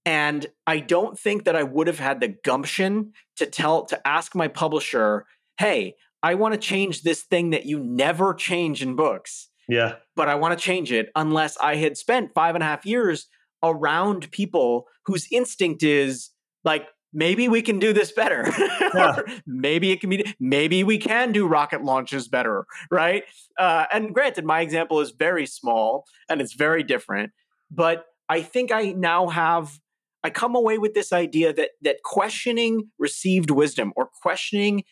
And 0.04 0.46
I 0.66 0.80
don't 0.80 1.18
think 1.18 1.44
that 1.44 1.54
I 1.54 1.62
would 1.62 1.86
have 1.86 1.98
had 2.00 2.20
the 2.20 2.28
gumption 2.28 3.12
to 3.36 3.46
tell, 3.46 3.84
to 3.86 4.06
ask 4.06 4.34
my 4.34 4.48
publisher, 4.48 5.26
hey, 5.58 5.94
I 6.22 6.34
want 6.34 6.54
to 6.54 6.58
change 6.60 7.02
this 7.02 7.22
thing 7.22 7.50
that 7.50 7.66
you 7.66 7.78
never 7.78 8.34
change 8.34 8.82
in 8.82 8.94
books, 8.96 9.48
Yeah. 9.68 9.96
but 10.16 10.28
I 10.28 10.34
want 10.36 10.58
to 10.58 10.62
change 10.64 10.92
it 10.92 11.10
unless 11.16 11.56
I 11.58 11.76
had 11.76 11.96
spent 11.96 12.32
five 12.34 12.54
and 12.54 12.62
a 12.62 12.66
half 12.66 12.86
years 12.86 13.26
around 13.62 14.30
people 14.30 14.86
whose 15.06 15.26
instinct 15.30 15.82
is 15.82 16.30
like, 16.64 16.86
maybe 17.12 17.48
we 17.48 17.60
can 17.60 17.78
do 17.78 17.92
this 17.92 18.12
better. 18.12 18.46
Yeah. 18.94 19.16
or 19.18 19.26
maybe 19.46 19.90
it 19.90 20.00
can 20.00 20.10
be, 20.10 20.34
maybe 20.40 20.84
we 20.84 20.98
can 20.98 21.32
do 21.32 21.46
rocket 21.46 21.82
launches 21.82 22.28
better, 22.28 22.64
right? 22.90 23.24
Uh, 23.58 23.86
and 23.92 24.14
granted, 24.14 24.44
my 24.44 24.60
example 24.60 25.00
is 25.00 25.10
very 25.10 25.46
small 25.46 26.04
and 26.28 26.40
it's 26.40 26.54
very 26.54 26.82
different, 26.82 27.32
but 27.70 28.04
I 28.28 28.42
think 28.42 28.70
I 28.72 28.92
now 28.92 29.28
have 29.28 29.78
I 30.24 30.30
come 30.30 30.54
away 30.54 30.78
with 30.78 30.94
this 30.94 31.12
idea 31.12 31.52
that 31.52 31.70
that 31.82 32.02
questioning 32.04 32.88
received 32.98 33.50
wisdom 33.50 33.92
or 33.96 34.08
questioning 34.22 34.84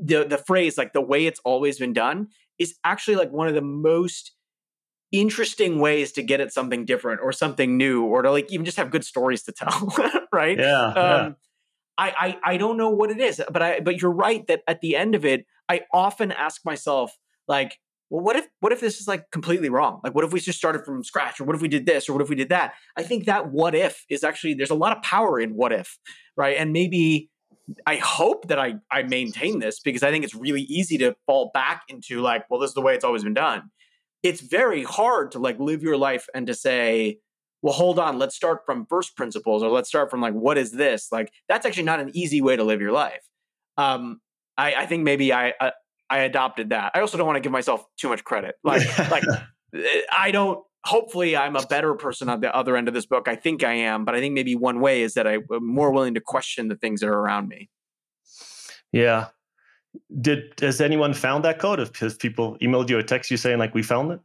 the 0.00 0.24
the 0.24 0.38
phrase 0.38 0.78
like 0.78 0.92
the 0.92 1.00
way 1.00 1.26
it's 1.26 1.40
always 1.44 1.78
been 1.78 1.92
done 1.92 2.28
is 2.58 2.74
actually 2.84 3.16
like 3.16 3.30
one 3.30 3.48
of 3.48 3.54
the 3.54 3.62
most 3.62 4.32
interesting 5.12 5.78
ways 5.78 6.12
to 6.12 6.22
get 6.22 6.40
at 6.40 6.52
something 6.52 6.84
different 6.84 7.20
or 7.22 7.32
something 7.32 7.76
new 7.76 8.04
or 8.04 8.22
to 8.22 8.30
like 8.30 8.50
even 8.52 8.64
just 8.64 8.76
have 8.76 8.90
good 8.90 9.04
stories 9.04 9.42
to 9.44 9.52
tell, 9.52 9.94
right? 10.32 10.58
Yeah. 10.58 10.92
yeah. 10.94 11.14
um, 11.14 11.36
I, 11.96 12.12
I 12.44 12.52
I 12.52 12.56
don't 12.56 12.76
know 12.76 12.90
what 12.90 13.10
it 13.10 13.18
is, 13.18 13.42
but 13.50 13.62
I 13.62 13.80
but 13.80 14.00
you're 14.00 14.12
right 14.12 14.46
that 14.46 14.62
at 14.68 14.80
the 14.80 14.94
end 14.94 15.14
of 15.14 15.24
it, 15.24 15.46
I 15.68 15.82
often 15.92 16.30
ask 16.30 16.64
myself 16.64 17.12
like, 17.48 17.78
well, 18.08 18.22
what 18.22 18.36
if 18.36 18.46
what 18.60 18.72
if 18.72 18.80
this 18.80 19.00
is 19.00 19.08
like 19.08 19.30
completely 19.32 19.68
wrong? 19.68 20.00
Like, 20.04 20.14
what 20.14 20.24
if 20.24 20.32
we 20.32 20.38
just 20.38 20.58
started 20.58 20.84
from 20.84 21.02
scratch, 21.02 21.40
or 21.40 21.44
what 21.44 21.56
if 21.56 21.62
we 21.62 21.68
did 21.68 21.86
this, 21.86 22.08
or 22.08 22.12
what 22.12 22.22
if 22.22 22.28
we 22.28 22.36
did 22.36 22.50
that? 22.50 22.74
I 22.96 23.02
think 23.02 23.24
that 23.24 23.50
what 23.50 23.74
if 23.74 24.04
is 24.08 24.22
actually 24.22 24.54
there's 24.54 24.70
a 24.70 24.76
lot 24.76 24.96
of 24.96 25.02
power 25.02 25.40
in 25.40 25.54
what 25.56 25.72
if, 25.72 25.98
right? 26.36 26.56
And 26.56 26.72
maybe 26.72 27.30
I 27.86 27.96
hope 27.96 28.48
that 28.48 28.58
I 28.58 28.76
I 28.90 29.02
maintain 29.02 29.58
this 29.58 29.80
because 29.80 30.02
I 30.02 30.10
think 30.10 30.24
it's 30.24 30.34
really 30.34 30.62
easy 30.62 30.98
to 30.98 31.16
fall 31.26 31.50
back 31.52 31.82
into 31.88 32.20
like, 32.20 32.48
well, 32.50 32.60
this 32.60 32.70
is 32.70 32.74
the 32.74 32.80
way 32.80 32.94
it's 32.94 33.04
always 33.04 33.24
been 33.24 33.34
done. 33.34 33.70
It's 34.22 34.40
very 34.40 34.82
hard 34.82 35.32
to 35.32 35.38
like 35.38 35.58
live 35.58 35.82
your 35.82 35.96
life 35.96 36.26
and 36.34 36.46
to 36.46 36.54
say, 36.54 37.18
well, 37.62 37.74
hold 37.74 37.98
on, 37.98 38.18
let's 38.18 38.34
start 38.34 38.64
from 38.64 38.86
first 38.86 39.16
principles, 39.16 39.62
or 39.62 39.70
let's 39.70 39.88
start 39.88 40.10
from 40.10 40.20
like, 40.20 40.34
what 40.34 40.58
is 40.58 40.72
this? 40.72 41.08
Like, 41.10 41.32
that's 41.48 41.66
actually 41.66 41.84
not 41.84 42.00
an 42.00 42.10
easy 42.14 42.40
way 42.40 42.56
to 42.56 42.64
live 42.64 42.80
your 42.80 42.92
life. 42.92 43.26
Um, 43.76 44.20
I, 44.56 44.74
I 44.74 44.86
think 44.86 45.04
maybe 45.04 45.32
I, 45.32 45.54
I 45.60 45.72
I 46.10 46.20
adopted 46.20 46.70
that. 46.70 46.92
I 46.94 47.00
also 47.00 47.18
don't 47.18 47.26
want 47.26 47.36
to 47.36 47.40
give 47.40 47.52
myself 47.52 47.84
too 47.98 48.08
much 48.08 48.24
credit. 48.24 48.54
Like, 48.64 48.82
like 49.10 49.24
eh, 49.74 50.00
I 50.16 50.30
don't. 50.30 50.64
Hopefully, 50.84 51.36
I'm 51.36 51.56
a 51.56 51.66
better 51.66 51.94
person 51.94 52.28
on 52.28 52.40
the 52.40 52.54
other 52.54 52.76
end 52.76 52.88
of 52.88 52.94
this 52.94 53.06
book. 53.06 53.28
I 53.28 53.34
think 53.36 53.64
I 53.64 53.72
am, 53.74 54.04
but 54.04 54.14
I 54.14 54.20
think 54.20 54.34
maybe 54.34 54.54
one 54.54 54.80
way 54.80 55.02
is 55.02 55.14
that 55.14 55.26
I'm 55.26 55.44
more 55.60 55.90
willing 55.90 56.14
to 56.14 56.20
question 56.20 56.68
the 56.68 56.76
things 56.76 57.00
that 57.00 57.08
are 57.08 57.18
around 57.18 57.48
me. 57.48 57.68
yeah. 58.92 59.26
Did 60.20 60.52
has 60.60 60.80
anyone 60.80 61.14
found 61.14 61.44
that 61.44 61.58
code? 61.58 61.78
Has 61.96 62.14
people 62.16 62.56
emailed 62.62 62.88
you 62.90 62.98
or 62.98 63.02
text 63.02 63.30
you 63.30 63.36
saying 63.36 63.58
like 63.58 63.74
we 63.74 63.82
found 63.82 64.12
it? 64.12 64.20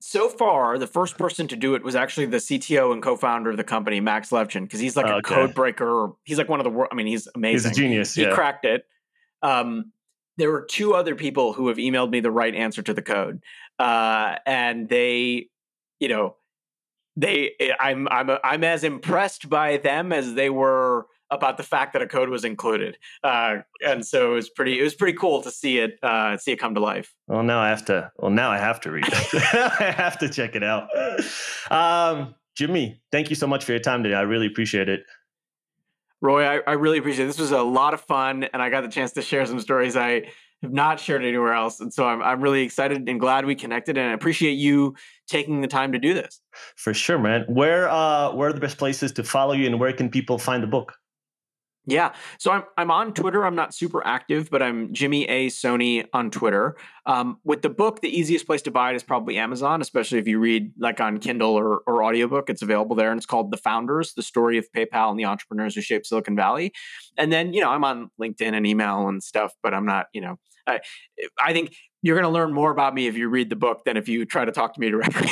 So 0.00 0.28
far, 0.28 0.76
the 0.76 0.86
first 0.86 1.16
person 1.16 1.48
to 1.48 1.56
do 1.56 1.74
it 1.74 1.82
was 1.82 1.94
actually 1.96 2.26
the 2.26 2.36
CTO 2.36 2.92
and 2.92 3.02
co-founder 3.02 3.50
of 3.50 3.56
the 3.56 3.64
company, 3.64 4.00
Max 4.00 4.30
Levchin, 4.30 4.62
because 4.64 4.80
he's 4.80 4.96
like 4.96 5.06
a 5.06 5.14
Okay. 5.16 5.34
code 5.34 5.54
breaker. 5.54 6.10
He's 6.24 6.36
like 6.36 6.48
one 6.48 6.60
of 6.60 6.64
the 6.64 6.70
world. 6.70 6.90
I 6.92 6.94
mean, 6.94 7.06
he's 7.06 7.26
amazing. 7.34 7.70
He's 7.70 7.78
a 7.78 7.80
genius. 7.82 8.14
he 8.14 8.22
Yeah. 8.22 8.34
cracked 8.34 8.64
it. 8.66 8.84
Um, 9.42 9.92
there 10.36 10.50
were 10.50 10.62
two 10.68 10.94
other 10.94 11.14
people 11.14 11.54
who 11.54 11.68
have 11.68 11.78
emailed 11.78 12.10
me 12.10 12.20
the 12.20 12.30
right 12.30 12.54
answer 12.54 12.82
to 12.82 12.92
the 12.92 13.02
code, 13.02 13.42
uh, 13.78 14.36
and 14.46 14.88
they, 14.88 15.48
you 16.00 16.08
know, 16.08 16.36
they. 17.16 17.52
I'm 17.80 18.08
I'm 18.08 18.30
I'm 18.42 18.64
as 18.64 18.84
impressed 18.84 19.48
by 19.48 19.78
them 19.78 20.12
as 20.12 20.34
they 20.34 20.50
were 20.50 21.06
about 21.30 21.56
the 21.56 21.62
fact 21.62 21.92
that 21.92 22.02
a 22.02 22.06
code 22.06 22.28
was 22.28 22.44
included, 22.44 22.98
uh, 23.24 23.58
and 23.84 24.06
so 24.06 24.32
it 24.32 24.34
was 24.34 24.50
pretty. 24.50 24.78
It 24.78 24.82
was 24.82 24.94
pretty 24.94 25.16
cool 25.18 25.42
to 25.42 25.50
see 25.50 25.78
it 25.78 25.98
uh, 26.02 26.36
see 26.36 26.52
it 26.52 26.56
come 26.56 26.74
to 26.74 26.80
life. 26.80 27.14
Well, 27.26 27.42
now 27.42 27.60
I 27.60 27.68
have 27.68 27.84
to. 27.86 28.10
Well, 28.18 28.30
now 28.30 28.50
I 28.50 28.58
have 28.58 28.80
to 28.82 28.90
read 28.90 29.06
it. 29.06 29.34
I 29.54 29.92
have 29.96 30.18
to 30.18 30.28
check 30.28 30.54
it 30.54 30.62
out. 30.62 30.88
Um, 31.70 32.34
Jimmy, 32.56 33.02
thank 33.12 33.28
you 33.30 33.36
so 33.36 33.46
much 33.46 33.64
for 33.64 33.72
your 33.72 33.80
time 33.80 34.02
today. 34.02 34.14
I 34.14 34.22
really 34.22 34.46
appreciate 34.46 34.88
it. 34.88 35.04
Roy, 36.22 36.44
I, 36.44 36.60
I 36.66 36.72
really 36.72 36.98
appreciate 36.98 37.24
it. 37.24 37.28
This 37.28 37.38
was 37.38 37.52
a 37.52 37.62
lot 37.62 37.92
of 37.92 38.00
fun, 38.00 38.44
and 38.44 38.62
I 38.62 38.70
got 38.70 38.80
the 38.82 38.88
chance 38.88 39.12
to 39.12 39.22
share 39.22 39.44
some 39.44 39.60
stories 39.60 39.96
I 39.96 40.30
have 40.66 40.74
not 40.74 41.00
shared 41.00 41.24
anywhere 41.24 41.54
else. 41.54 41.80
And 41.80 41.92
so 41.92 42.06
I'm, 42.06 42.22
I'm 42.22 42.40
really 42.40 42.62
excited 42.62 43.08
and 43.08 43.20
glad 43.20 43.46
we 43.46 43.54
connected, 43.54 43.96
and 43.96 44.10
I 44.10 44.12
appreciate 44.12 44.54
you 44.54 44.94
taking 45.28 45.60
the 45.60 45.68
time 45.68 45.92
to 45.92 45.98
do 45.98 46.12
this. 46.12 46.40
For 46.76 46.92
sure, 46.92 47.18
man. 47.18 47.44
Where 47.48 47.88
uh 47.88 48.32
where 48.32 48.50
are 48.50 48.52
the 48.52 48.60
best 48.60 48.78
places 48.78 49.12
to 49.12 49.24
follow 49.24 49.54
you 49.54 49.66
and 49.66 49.80
where 49.80 49.92
can 49.92 50.10
people 50.10 50.38
find 50.38 50.62
the 50.62 50.68
book? 50.68 50.94
Yeah. 51.88 52.14
So 52.38 52.50
I'm 52.50 52.64
I'm 52.76 52.90
on 52.90 53.14
Twitter. 53.14 53.46
I'm 53.46 53.54
not 53.54 53.72
super 53.72 54.04
active, 54.04 54.50
but 54.50 54.60
I'm 54.60 54.92
Jimmy 54.92 55.24
A 55.28 55.46
Soni 55.46 56.04
on 56.12 56.32
Twitter. 56.32 56.76
Um, 57.06 57.38
with 57.44 57.62
the 57.62 57.68
book, 57.68 58.00
the 58.00 58.08
easiest 58.08 58.44
place 58.44 58.62
to 58.62 58.72
buy 58.72 58.90
it 58.90 58.96
is 58.96 59.04
probably 59.04 59.38
Amazon, 59.38 59.80
especially 59.80 60.18
if 60.18 60.26
you 60.26 60.40
read 60.40 60.72
like 60.78 61.00
on 61.00 61.18
Kindle 61.18 61.52
or, 61.52 61.82
or 61.86 62.02
audiobook. 62.02 62.50
It's 62.50 62.62
available 62.62 62.96
there 62.96 63.12
and 63.12 63.18
it's 63.18 63.26
called 63.26 63.52
The 63.52 63.56
Founders, 63.58 64.14
the 64.14 64.22
story 64.22 64.58
of 64.58 64.66
PayPal 64.76 65.10
and 65.10 65.18
the 65.18 65.26
entrepreneurs 65.26 65.76
who 65.76 65.80
shaped 65.80 66.06
Silicon 66.06 66.34
Valley. 66.34 66.72
And 67.16 67.32
then, 67.32 67.52
you 67.52 67.60
know, 67.60 67.70
I'm 67.70 67.84
on 67.84 68.10
LinkedIn 68.20 68.52
and 68.52 68.66
email 68.66 69.06
and 69.08 69.22
stuff, 69.22 69.52
but 69.62 69.72
I'm 69.72 69.86
not, 69.86 70.06
you 70.12 70.20
know, 70.20 70.40
I, 70.66 70.80
I 71.40 71.52
think 71.52 71.74
you're 72.02 72.16
going 72.16 72.30
to 72.30 72.32
learn 72.32 72.52
more 72.52 72.70
about 72.70 72.94
me 72.94 73.06
if 73.06 73.16
you 73.16 73.28
read 73.28 73.50
the 73.50 73.56
book 73.56 73.84
than 73.84 73.96
if 73.96 74.08
you 74.08 74.24
try 74.24 74.44
to 74.44 74.52
talk 74.52 74.74
to 74.74 74.80
me 74.80 74.90
directly. 74.90 75.28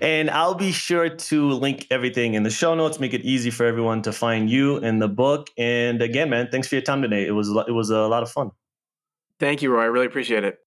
and 0.00 0.30
I'll 0.30 0.54
be 0.54 0.72
sure 0.72 1.08
to 1.08 1.52
link 1.52 1.86
everything 1.90 2.34
in 2.34 2.44
the 2.44 2.50
show 2.50 2.74
notes, 2.74 3.00
make 3.00 3.14
it 3.14 3.22
easy 3.22 3.50
for 3.50 3.66
everyone 3.66 4.02
to 4.02 4.12
find 4.12 4.48
you 4.48 4.76
in 4.78 4.98
the 4.98 5.08
book. 5.08 5.50
And 5.58 6.00
again, 6.02 6.30
man, 6.30 6.48
thanks 6.50 6.68
for 6.68 6.76
your 6.76 6.82
time 6.82 7.02
today. 7.02 7.26
It 7.26 7.32
was 7.32 7.48
it 7.48 7.72
was 7.72 7.90
a 7.90 8.06
lot 8.06 8.22
of 8.22 8.30
fun. 8.30 8.52
Thank 9.38 9.62
you, 9.62 9.72
Roy. 9.72 9.82
I 9.82 9.86
really 9.86 10.06
appreciate 10.06 10.44
it. 10.44 10.58